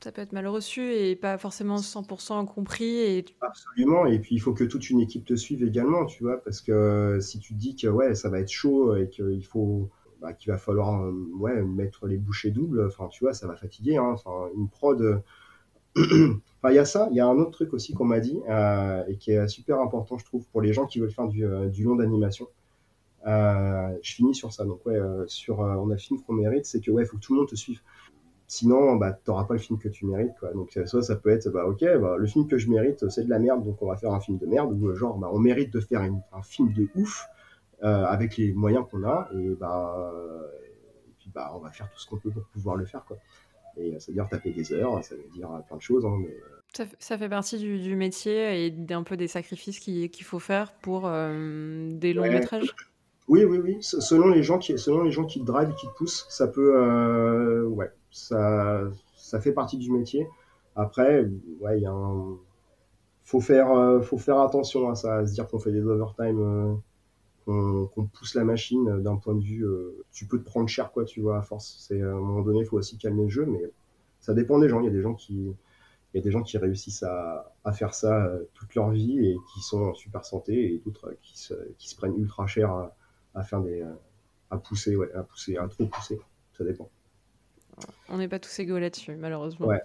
[0.03, 2.97] Ça peut être mal reçu et pas forcément 100% compris.
[2.99, 6.43] Et Absolument, et puis il faut que toute une équipe te suive également, tu vois,
[6.43, 9.89] parce que si tu te dis que ouais, ça va être chaud et qu'il faut,
[10.23, 13.57] bah, qu'il va falloir euh, ouais, mettre les bouchées doubles, enfin tu vois, ça va
[13.57, 15.01] fatiguer, hein, enfin une prod.
[15.01, 15.17] euh,
[16.65, 18.39] Enfin, il y a ça, il y a un autre truc aussi qu'on m'a dit
[18.49, 21.43] euh, et qui est super important, je trouve, pour les gens qui veulent faire du,
[21.83, 22.47] long d'animation.
[23.25, 24.97] Je finis sur ça, donc ouais,
[25.27, 27.49] sur on a le film qu'on mérite, c'est que ouais, faut que tout le monde
[27.49, 27.81] te suive.
[28.47, 30.53] Sinon, bah, t'auras pas le film que tu mérites, quoi.
[30.53, 33.29] Donc, soit ça peut être, bah, ok, bah, le film que je mérite, c'est de
[33.29, 35.73] la merde, donc on va faire un film de merde, ou genre, bah, on mérite
[35.73, 37.27] de faire un film de ouf,
[37.83, 40.47] euh, avec les moyens qu'on a, et bah, euh,
[41.07, 43.17] et puis, bah, on va faire tout ce qu'on peut pour pouvoir le faire, quoi.
[43.77, 46.17] Et euh, ça veut dire taper des heures, ça veut dire plein de choses, hein,
[46.19, 46.35] mais
[46.99, 50.73] ça, fait partie du, du métier et d'un peu des sacrifices qui- qu'il faut faire
[50.81, 52.29] pour euh, des longs Ouais.
[52.29, 52.75] métrages.
[53.27, 53.77] Oui, oui, oui.
[53.81, 56.73] Selon les gens qui, selon les gens qui te drivent qui te poussent, ça peut,
[56.75, 58.81] euh, ouais, ça,
[59.15, 60.27] ça fait partie du métier.
[60.75, 61.25] Après,
[61.61, 62.37] ouais, il un,
[63.23, 66.39] faut faire, euh, faut faire attention à ça, à se dire qu'on fait des overtime,
[67.45, 70.67] qu'on qu'on pousse la machine euh, d'un point de vue, euh, tu peux te prendre
[70.69, 71.85] cher, quoi, tu vois, à force.
[71.87, 73.61] C'est, euh, à un moment donné, il faut aussi calmer le jeu, mais
[74.19, 74.79] ça dépend des gens.
[74.81, 75.33] Il y a des gens qui,
[76.13, 79.19] il y a des gens qui réussissent à, à faire ça euh, toute leur vie
[79.25, 82.45] et qui sont en super santé et d'autres euh, qui se, qui se prennent ultra
[82.47, 82.95] cher à,
[83.35, 83.93] à faire des, euh,
[84.51, 86.19] à pousser, ouais, à pousser, à trop pousser.
[86.57, 86.89] Ça dépend.
[88.09, 89.65] On n'est pas tous égaux là-dessus, malheureusement.
[89.65, 89.81] Ouais.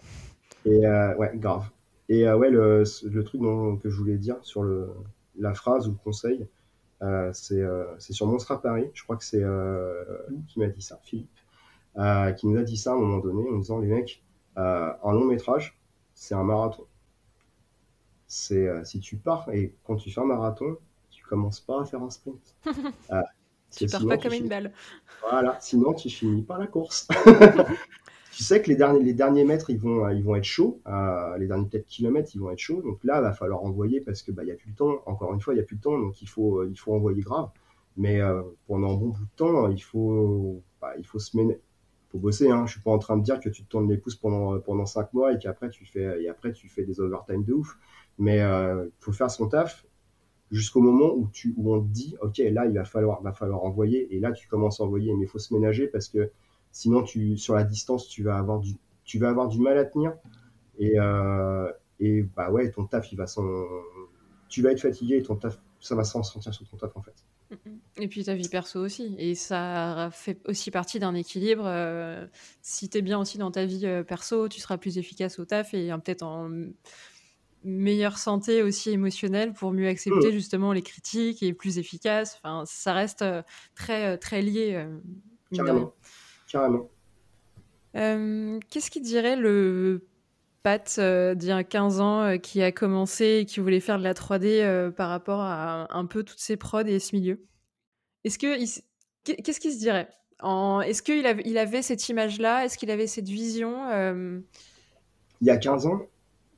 [0.67, 1.71] Et euh, ouais, grave.
[2.11, 4.91] Et euh, ouais, le, le truc dont, que je voulais dire sur le,
[5.39, 6.47] la phrase ou le conseil, euh,
[7.33, 8.91] c'est euh, c'est sur Monstre à Paris.
[8.95, 11.29] Je crois que c'est euh, Lou qui m'a dit ça, Philippe,
[11.97, 14.23] euh, qui nous a dit ça à un moment donné en disant les mecs,
[14.57, 15.79] un long métrage,
[16.15, 16.85] c'est un marathon.
[18.27, 20.77] C'est si tu pars et quand tu fais un marathon,
[21.11, 22.57] tu commences pas à faire un sprint.
[23.77, 24.73] tu pars pas comme une balle.
[25.23, 27.07] Voilà, sinon tu finis pas la course.
[28.39, 30.81] tu sais que les derniers, les derniers mètres, ils vont, ils vont être chauds.
[30.87, 32.83] Euh, les derniers peut-être kilomètres, ils vont être chauds.
[32.83, 35.03] Donc là, il va falloir envoyer parce que bah, a plus le temps.
[35.07, 37.21] Encore une fois, il y a plus le temps, donc il faut, il faut envoyer
[37.21, 37.51] grave.
[37.97, 41.59] Mais euh, pendant un bon bout de temps, il faut, bah, il faut se mener.
[42.13, 42.49] Faut bosser.
[42.49, 42.65] Hein.
[42.67, 44.85] Je suis pas en train de dire que tu te tournes les pouces pendant pendant
[45.15, 46.17] mois et qu'après tu fais
[46.55, 47.77] tu fais des overtime de ouf.
[48.19, 49.85] Mais euh, faut faire son taf
[50.53, 53.65] jusqu'au moment où tu où on te dit ok là il va falloir va falloir
[53.65, 56.31] envoyer et là tu commences à envoyer mais il faut se ménager parce que
[56.79, 59.85] Sinon, tu, sur la distance, tu vas avoir du, tu vas avoir du mal à
[59.85, 60.15] tenir.
[60.79, 61.69] Et, euh,
[61.99, 63.43] et bah ouais, ton taf, il va s'en,
[64.49, 67.03] tu vas être fatigué et ton taf, ça va s'en sentir sur ton taf en
[67.03, 67.17] fait.
[67.97, 69.17] Et puis ta vie perso aussi.
[69.19, 71.65] Et ça fait aussi partie d'un équilibre.
[71.67, 72.25] Euh,
[72.63, 75.45] si tu es bien aussi dans ta vie euh, perso, tu seras plus efficace au
[75.45, 76.49] taf et peut-être en
[77.65, 80.33] meilleure santé aussi émotionnelle pour mieux accepter mmh.
[80.33, 82.39] justement les critiques et plus efficace.
[82.41, 83.25] Enfin, ça reste
[83.75, 84.87] très, très lié.
[85.53, 85.93] Carrément.
[86.51, 86.89] Carrément.
[87.97, 90.07] Euh, qu'est-ce qui dirait le
[90.63, 93.99] Pat euh, d'il y a 15 ans euh, qui a commencé et qui voulait faire
[93.99, 97.45] de la 3D par rapport à un peu toutes ces prods et ce milieu?
[98.25, 98.59] Est-ce que
[99.25, 100.09] qu'est-ce qu'il se dirait?
[100.43, 102.65] Est-ce qu'il avait, il avait cette image-là?
[102.65, 103.89] Est-ce qu'il avait cette vision
[105.41, 106.01] Il y a 15 ans?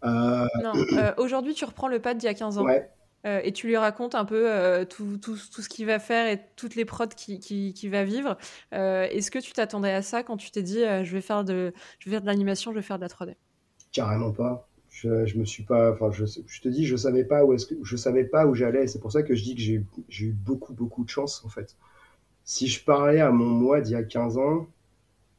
[0.02, 0.72] Non,
[1.18, 2.64] aujourd'hui tu reprends le Pat d'il y a 15 ans.
[2.64, 2.90] Ouais.
[3.26, 6.26] Euh, et tu lui racontes un peu euh, tout, tout, tout, ce qu'il va faire
[6.26, 8.38] et toutes les prods qu'il qui, qui va vivre.
[8.72, 11.74] Euh, est-ce que tu t'attendais à ça quand tu t'es dit je vais faire de,
[11.98, 13.34] je vais faire de l'animation, je vais faire de la 3D
[13.92, 14.66] Carrément pas.
[14.88, 17.66] Je, je me suis pas, enfin, je, je, te dis, je savais pas où est-ce
[17.66, 18.86] que, je savais pas où j'allais.
[18.86, 21.76] C'est pour ça que je dis que j'ai eu beaucoup, beaucoup de chance en fait.
[22.44, 24.66] Si je parlais à mon moi d'il y a 15 ans,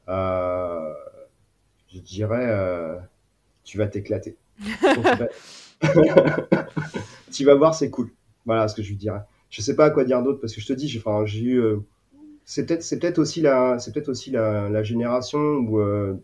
[0.08, 3.00] je dirais,
[3.64, 4.38] tu vas t'éclater.
[7.32, 8.10] tu vas voir, c'est cool.
[8.46, 9.22] Voilà ce que je lui dirais.
[9.50, 11.60] Je sais pas à quoi dire d'autre parce que je te dis, j'ai eu.
[11.60, 11.80] Euh,
[12.46, 16.16] c'est peut-être, aussi la, génération euh,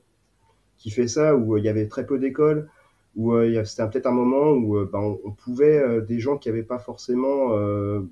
[0.78, 2.70] qui fait ça, où euh, il y avait très peu d'écoles,
[3.16, 3.34] où
[3.66, 7.50] c'était peut-être un moment où ben, on, pouvait des gens qui n'avaient pas forcément,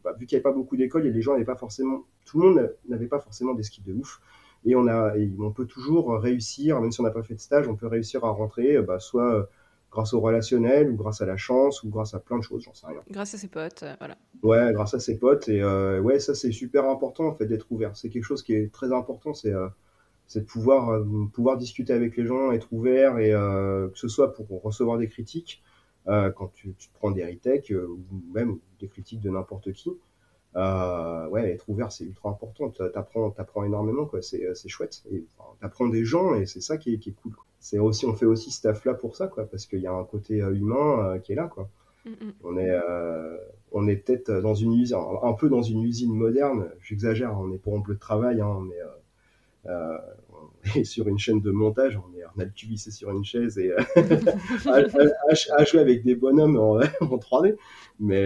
[0.03, 2.39] bah, vu qu'il n'y avait pas beaucoup d'écoles, et les gens n'avaient pas forcément, tout
[2.39, 4.21] le monde n'avait pas forcément des skis de ouf.
[4.65, 7.87] Et on peut toujours réussir, même si on n'a pas fait de stage, on peut
[7.87, 9.47] réussir à rentrer, bah, soit
[9.95, 12.73] grâce au relationnel ou grâce à la chance ou grâce à plein de choses, j'en
[12.73, 12.99] sais rien.
[13.09, 14.17] Grâce à ses potes, euh, voilà.
[14.43, 17.71] Ouais, grâce à ses potes et euh, ouais, ça c'est super important en fait d'être
[17.71, 17.95] ouvert.
[17.95, 19.69] C'est quelque chose qui est très important, c'est euh,
[20.35, 21.01] de pouvoir
[21.31, 25.63] pouvoir discuter avec les gens, être ouvert et que ce soit pour recevoir des critiques
[26.05, 27.99] quand tu, tu, prends des retakes ou
[28.33, 29.91] même des critiques de n'importe qui.
[30.55, 32.69] Ouais, être ouvert, c'est ultra important.
[32.69, 34.21] T'apprends, apprends énormément, quoi.
[34.21, 35.03] C'est, chouette.
[35.11, 35.25] Et
[35.61, 37.33] t'apprends des gens et c'est ça qui est, qui est cool
[37.65, 39.91] c'est aussi, on fait aussi ce taf là pour ça, quoi, parce qu'il y a
[39.91, 41.67] un côté euh, humain euh, qui est là, quoi.
[42.05, 42.11] Mm.
[42.43, 43.37] On est, euh,
[43.71, 46.69] on est peut-être dans une usine, un peu dans une usine moderne.
[46.83, 48.59] J'exagère, on est pour un peu de travail, hein,
[50.45, 53.23] on est, sur une chaîne de montage, on, est, on a le QVC sur une
[53.23, 53.71] chaise et
[54.65, 57.55] à, jouer avec des bonhommes en, 3D.
[57.99, 58.25] Mais,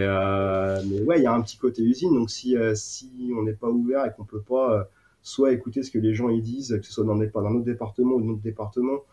[0.85, 2.13] mais ouais, il y a un petit côté usine.
[2.13, 4.89] Donc si, si on n'est pas ouvert et qu'on peut pas
[5.21, 8.15] soit écouter ce que les gens ils disent, que ce soit dans, dans notre département
[8.15, 9.03] ou dans notre département,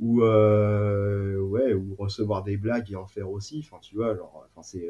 [0.00, 4.46] ou euh, ouais ou recevoir des blagues et en faire aussi enfin tu vois genre
[4.50, 4.88] enfin c'est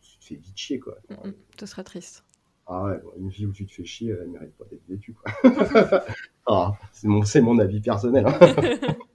[0.00, 2.24] tu te fais vite chier quoi mm, mm, ce serait triste
[2.70, 5.32] ah ouais une vie où tu te fais chier elle mérite pas d'être vécue quoi
[6.46, 8.38] ah, c'est mon mon avis personnel hein.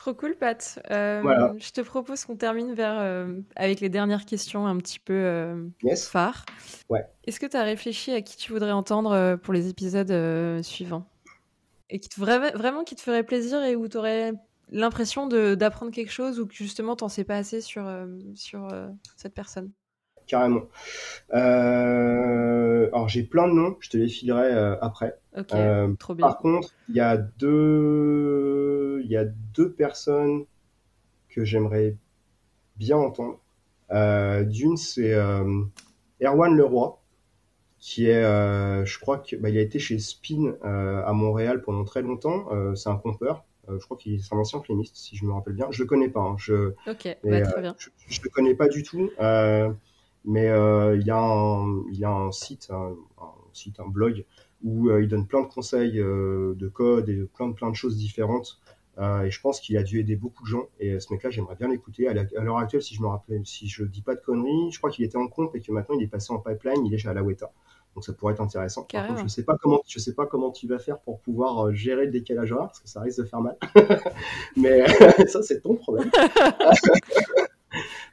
[0.00, 0.78] Trop cool, Pat.
[0.90, 5.12] Euh, je te propose qu'on termine vers, euh, avec les dernières questions un petit peu
[5.12, 6.46] euh, phares.
[6.88, 7.04] Ouais.
[7.26, 11.04] Est-ce que tu as réfléchi à qui tu voudrais entendre pour les épisodes suivants?
[11.90, 14.32] Et qui te, vraiment qui te ferait plaisir et où tu aurais
[14.70, 17.86] l'impression d'apprendre quelque chose ou que justement tu n'en sais pas assez sur,
[18.34, 18.68] sur
[19.18, 19.70] cette personne?
[20.30, 20.62] Carrément.
[21.34, 25.18] Euh, alors j'ai plein de noms, je te les filerai après.
[25.36, 25.52] Ok,
[25.98, 26.26] trop bien.
[26.26, 30.44] Par contre, il y a deux, il y a deux personnes
[31.28, 31.96] que j'aimerais
[32.76, 33.40] bien entendre.
[33.90, 35.14] D'une, c'est
[36.20, 37.00] Erwan Leroy
[37.80, 41.84] qui est, euh, je crois qu'il bah, a été chez Spin euh, à Montréal pendant
[41.84, 42.46] très longtemps.
[42.52, 43.44] Euh, c'est un compeur.
[43.68, 45.66] je crois qu'il est un ancien flémiste, si je me rappelle bien.
[45.70, 46.20] Je le connais pas.
[46.20, 46.36] Hein.
[46.38, 47.74] Je, ok, bah, très bien.
[47.78, 49.10] Je, je, le connais pas du tout.
[50.24, 52.94] Mais il y a un, il y a un site, un,
[53.52, 54.24] site, un blog
[54.62, 58.60] où il donne plein de conseils de code et plein de plein de choses différentes.
[58.98, 60.68] Euh, et je pense qu'il a dû aider beaucoup de gens.
[60.78, 62.08] Et ce mec-là, j'aimerais bien l'écouter.
[62.08, 64.90] À l'heure actuelle, si je me rappelle, si je dis pas de conneries, je crois
[64.90, 66.84] qu'il était en compte et que maintenant il est passé en pipeline.
[66.84, 67.50] Il est chez Alaweta.
[67.94, 68.82] Donc ça pourrait être intéressant.
[68.82, 71.72] Contre, je sais pas comment, je sais pas comment tu vas faire pour pouvoir euh,
[71.72, 73.56] gérer le décalage horaire, parce que ça risque de faire mal.
[74.56, 74.86] Mais
[75.26, 76.10] ça, c'est ton problème.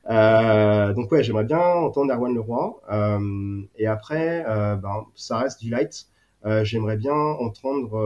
[0.10, 2.82] Euh, donc ouais, j'aimerais bien entendre Erwan Leroy.
[2.90, 6.08] Euh, et après, euh, ben, ça reste du light.
[6.64, 8.00] J'aimerais bien entendre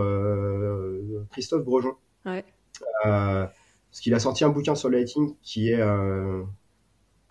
[1.29, 1.93] Christophe Brejon.
[2.25, 2.43] Ouais.
[3.03, 5.83] Parce qu'il a sorti un bouquin sur le lighting qui est,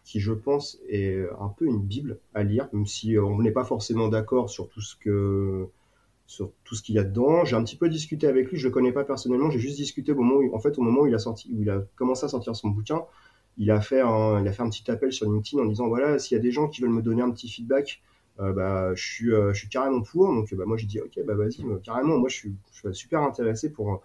[0.04, 3.64] qui je pense est un peu une bible à lire, même si on n'est pas
[3.64, 5.68] forcément d'accord sur tout ce que
[6.26, 7.44] sur tout ce qu'il y a dedans.
[7.44, 10.12] J'ai un petit peu discuté avec lui, je le connais pas personnellement, j'ai juste discuté
[10.12, 12.24] au moment où, en fait, au moment où il a sorti, où il a commencé
[12.24, 13.02] à sortir son bouquin,
[13.58, 16.18] il a fait un, il a fait un petit appel sur LinkedIn en disant voilà,
[16.18, 18.02] s'il y a des gens qui veulent me donner un petit feedback,
[18.40, 20.28] euh, bah, je suis, euh, je suis carrément pour.
[20.34, 22.18] Donc, bah, moi, j'ai dit ok, bah vas-y, euh, carrément.
[22.18, 24.02] Moi, je suis, je suis super intéressé pour,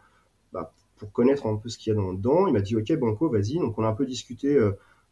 [0.53, 2.47] bah, pour connaître un peu ce qu'il y a dans- dedans.
[2.47, 3.59] Il m'a dit ok, Banco, vas-y.
[3.59, 4.59] Donc, on a un peu discuté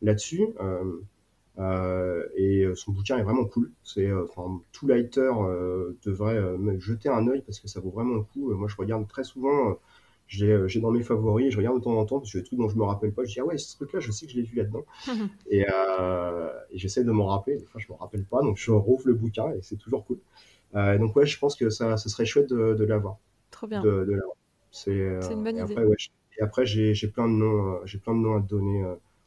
[0.02, 0.48] là-dessus.
[2.36, 3.72] Et son bouquin est vraiment cool.
[3.84, 4.10] C'est,
[4.72, 5.32] tout lighter
[6.04, 8.54] devrait me jeter un œil parce que ça vaut vraiment le coup.
[8.54, 9.78] Moi, je regarde très souvent.
[10.42, 12.60] Euh, j'ai, dans mes favoris, je regarde de temps en temps parce que des trucs
[12.60, 13.24] dont je me rappelle pas.
[13.24, 14.86] Je dis ah ouais, ce truc-là, je sais que je l'ai vu là-dedans.
[15.50, 17.58] Et, euh, et j'essaie de m'en rappeler.
[17.58, 20.18] Des fois, je me rappelle pas, donc je rouvre le bouquin et c'est toujours cool.
[20.76, 23.18] Euh, donc ouais, je pense que ça, ce serait chouette de, de l'avoir,
[23.52, 23.82] Trop bien.
[23.82, 24.36] de, de l'avoir.
[24.72, 25.74] C'est, euh, une bonne et idée.
[25.74, 25.96] après, ouais,
[26.40, 28.84] et après, j'ai, plein de noms, j'ai plein de noms à te donner,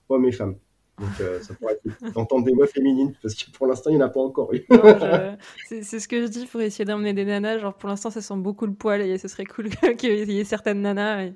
[0.09, 0.57] hommes et femmes.
[0.99, 4.03] Donc euh, ça pourrait être d'entendre des voix féminines parce que pour l'instant, il n'y
[4.03, 4.65] en a pas encore eu.
[4.71, 5.35] Non, je-
[5.69, 7.59] C'est c'est ce que je dis pour essayer d'emmener des nanas.
[7.59, 9.69] Genre, pour l'instant, ça sent beaucoup le poil et ce serait cool
[9.99, 11.25] qu'il y ait certaines nanas.
[11.25, 11.35] et-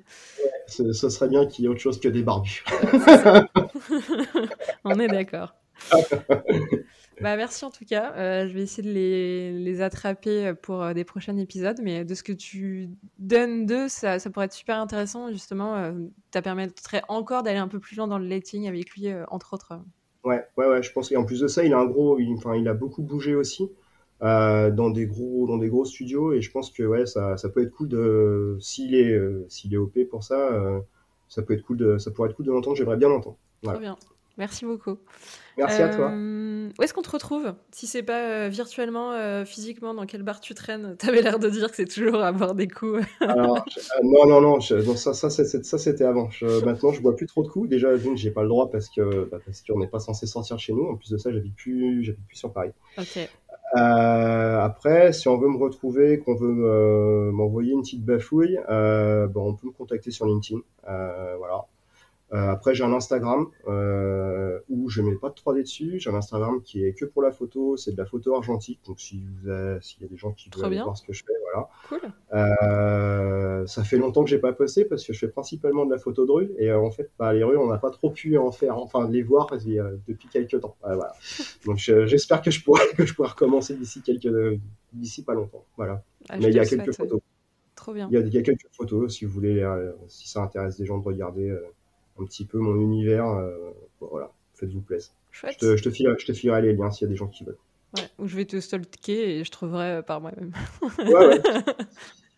[0.67, 2.63] Ce, ce serait bien qu'il y ait autre chose que des barbus.
[4.83, 5.53] On est d'accord.
[7.21, 8.13] bah, merci en tout cas.
[8.15, 11.79] Euh, je vais essayer de les, les attraper pour euh, des prochains épisodes.
[11.81, 12.89] Mais de ce que tu
[13.19, 15.31] donnes d'eux, ça, ça pourrait être super intéressant.
[15.31, 15.91] Justement, euh,
[16.33, 19.53] ça permettrait encore d'aller un peu plus loin dans le lighting avec lui, euh, entre
[19.53, 19.79] autres.
[20.23, 22.55] Ouais, ouais, ouais, je pense qu'en plus de ça, il a un gros, il, enfin,
[22.55, 23.69] il a beaucoup bougé aussi
[24.21, 27.49] euh, dans des gros, dans des gros studios et je pense que ouais, ça, ça
[27.49, 30.79] peut être cool de, s'il est, euh, s'il est OP pour ça, euh,
[31.27, 32.75] ça peut être cool de, ça pourrait être cool de l'entendre.
[32.75, 33.37] J'aimerais bien l'entendre.
[33.63, 33.79] Voilà.
[33.79, 33.97] Trop bien.
[34.37, 34.97] Merci beaucoup.
[35.57, 36.09] Merci à toi.
[36.11, 40.23] Euh, Où est-ce qu'on te retrouve Si c'est pas euh, virtuellement, euh, physiquement, dans quel
[40.23, 40.95] bar tu traînes?
[40.99, 43.03] T'avais l'air de dire que c'est toujours à boire des coups.
[43.21, 46.29] Alors, je- non, non, non, je- non, ça, ça, c'était avant.
[46.31, 47.69] Je- maintenant, je bois plus trop de coups.
[47.69, 50.55] Déjà, d'une, j'ai pas le droit parce que, bah, parce qu'on n'est pas censé sortir
[50.55, 50.87] de chez nous.
[50.87, 52.71] En plus de ça, j'habite plus, j'habite plus sur Paris.
[52.97, 53.29] ok.
[53.73, 59.67] Après, si on veut me retrouver, qu'on veut m'envoyer une petite bafouille, bon, on peut
[59.67, 60.61] me contacter sur LinkedIn.
[61.37, 61.65] Voilà.
[62.33, 65.99] Euh, après, j'ai un Instagram euh, où je mets pas de 3D dessus.
[65.99, 67.75] J'ai un Instagram qui est que pour la photo.
[67.77, 68.79] C'est de la photo argentique.
[68.85, 69.23] Donc, si
[69.81, 71.67] s'il y a des gens qui veulent aller voir ce que je fais, voilà.
[71.89, 71.99] Cool.
[72.33, 75.97] Euh, ça fait longtemps que j'ai pas posté parce que je fais principalement de la
[75.99, 78.51] photo de rue et en fait bah, les rues on n'a pas trop pu en
[78.51, 79.47] faire enfin les voir
[80.07, 81.13] depuis quelques temps voilà.
[81.65, 84.59] donc je- j'espère que je pourrai que je pourrai recommencer d'ici quelques
[84.93, 87.21] d'ici pas longtemps voilà Ah, mais il y a quelques souhaite, photos
[87.75, 88.07] Trop bien.
[88.11, 90.77] il y, a, il y a quelques photos si vous voulez euh, si ça intéresse
[90.77, 91.61] des gens de regarder euh,
[92.21, 96.15] un petit peu mon univers euh, bon, voilà faites-vous plaisir je te, je te file
[96.19, 97.57] je te filerai les liens s'il y a des gens qui veulent
[97.97, 100.53] Ouais, Ou je vais te stalker et je trouverai euh, par moi-même.
[100.99, 101.41] ouais, ouais.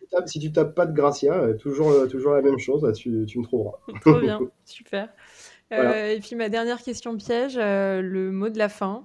[0.00, 3.24] tu tapes- si tu tapes pas de Gracia euh, toujours toujours la même chose tu,
[3.26, 4.40] tu me trouveras Trop bien.
[4.64, 5.08] Super.
[5.72, 9.04] Euh, et puis ma dernière question piège, euh, le mot de la fin.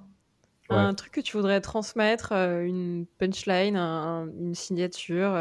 [0.70, 0.76] Ouais.
[0.76, 5.34] Un truc que tu voudrais transmettre, euh, une punchline, un- une signature.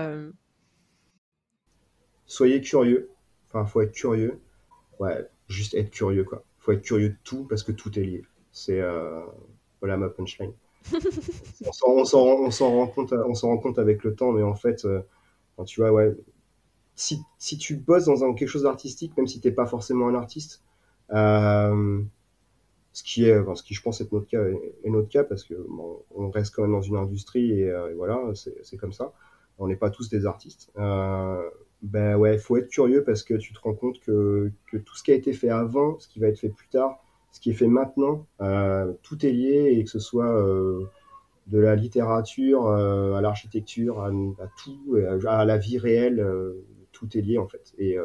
[2.27, 3.11] soyez curieux.
[3.49, 4.39] Enfin, faut être curieux.
[4.99, 6.43] Ouais, juste être curieux, quoi.
[6.59, 8.25] Faut être curieux de tout parce que tout est lié.
[8.53, 9.21] C'est euh,
[9.81, 10.53] voilà ma punchline.
[11.67, 14.33] on s'en on s'en on s'en rend compte on s'en rend compte avec le temps,
[14.33, 15.03] mais en fait, euh,
[15.67, 16.15] tu vois, ouais.
[16.97, 20.15] Si, si tu bosses dans un, quelque chose d'artistique, même si t'es pas forcément un
[20.17, 20.63] artiste,
[21.13, 22.03] euh,
[22.93, 25.25] ce qui est, enfin, ce qui je pense être notre cas est, est notre cas
[25.25, 28.57] parce que bon, on reste quand même dans une industrie et, euh, et voilà, c'est
[28.65, 29.13] c'est comme ça.
[29.59, 30.73] On n'est pas tous des artistes.
[31.83, 35.03] Ben ouais, faut être curieux parce que tu te rends compte que, que tout ce
[35.05, 36.99] qui a été fait avant, ce qui va être fait plus tard,
[37.31, 40.87] ce qui est fait maintenant, euh, tout est lié et que ce soit euh,
[41.47, 44.97] de la littérature euh, à l'architecture, à, à tout,
[45.27, 46.27] à, à la vie réelle,
[46.91, 47.73] tout est lié en fait.
[47.79, 47.97] Et,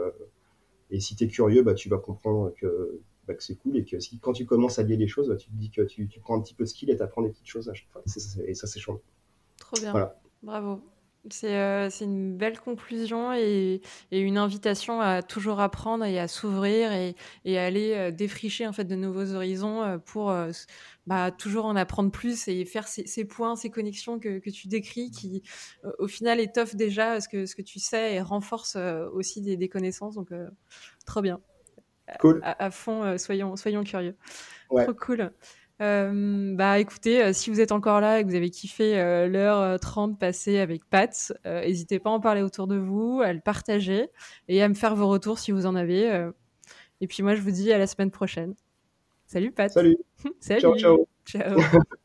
[0.91, 3.85] et si tu es curieux, bah, tu vas comprendre que, bah, que c'est cool et
[3.85, 6.07] que si, quand tu commences à lier les choses, bah, tu te dis que tu,
[6.07, 7.89] tu prends un petit peu de skill et tu apprends des petites choses à chaque
[7.89, 8.03] fois.
[8.45, 9.01] Et ça, c'est chouette.
[9.57, 9.91] Trop bien.
[9.91, 10.19] Voilà.
[10.43, 10.79] Bravo.
[11.29, 13.81] C'est euh, c'est une belle conclusion et,
[14.11, 18.67] et une invitation à toujours apprendre et à s'ouvrir et, et à aller euh, défricher
[18.67, 20.35] en fait de nouveaux horizons euh, pour
[21.07, 24.67] bah, toujours en apprendre plus et faire ces, ces points, ces connexions que, que tu
[24.67, 25.43] décris qui
[25.97, 28.77] au final étoffent déjà ce que, ce que tu sais et renforcent
[29.13, 30.15] aussi des, des connaissances.
[30.15, 30.31] Donc
[31.05, 31.39] trop bien.
[32.19, 32.41] Cool.
[32.43, 34.17] À, à fond, soyons, soyons curieux.
[34.69, 34.83] Ouais.
[34.83, 35.31] Trop cool.
[35.81, 39.27] Euh, bah écoutez, euh, si vous êtes encore là et que vous avez kiffé euh,
[39.27, 43.39] l'heure 30 passée avec Pat, n'hésitez pas à en parler autour de vous, à le
[43.39, 44.09] partager
[44.47, 46.29] et à me faire vos retours si vous en avez.
[47.01, 48.55] Et puis moi, je vous dis à la semaine prochaine.
[49.25, 49.71] Salut Pat.
[49.71, 49.97] Salut.
[50.39, 50.61] Salut.
[50.61, 51.07] Ciao, ciao.
[51.25, 51.59] Ciao.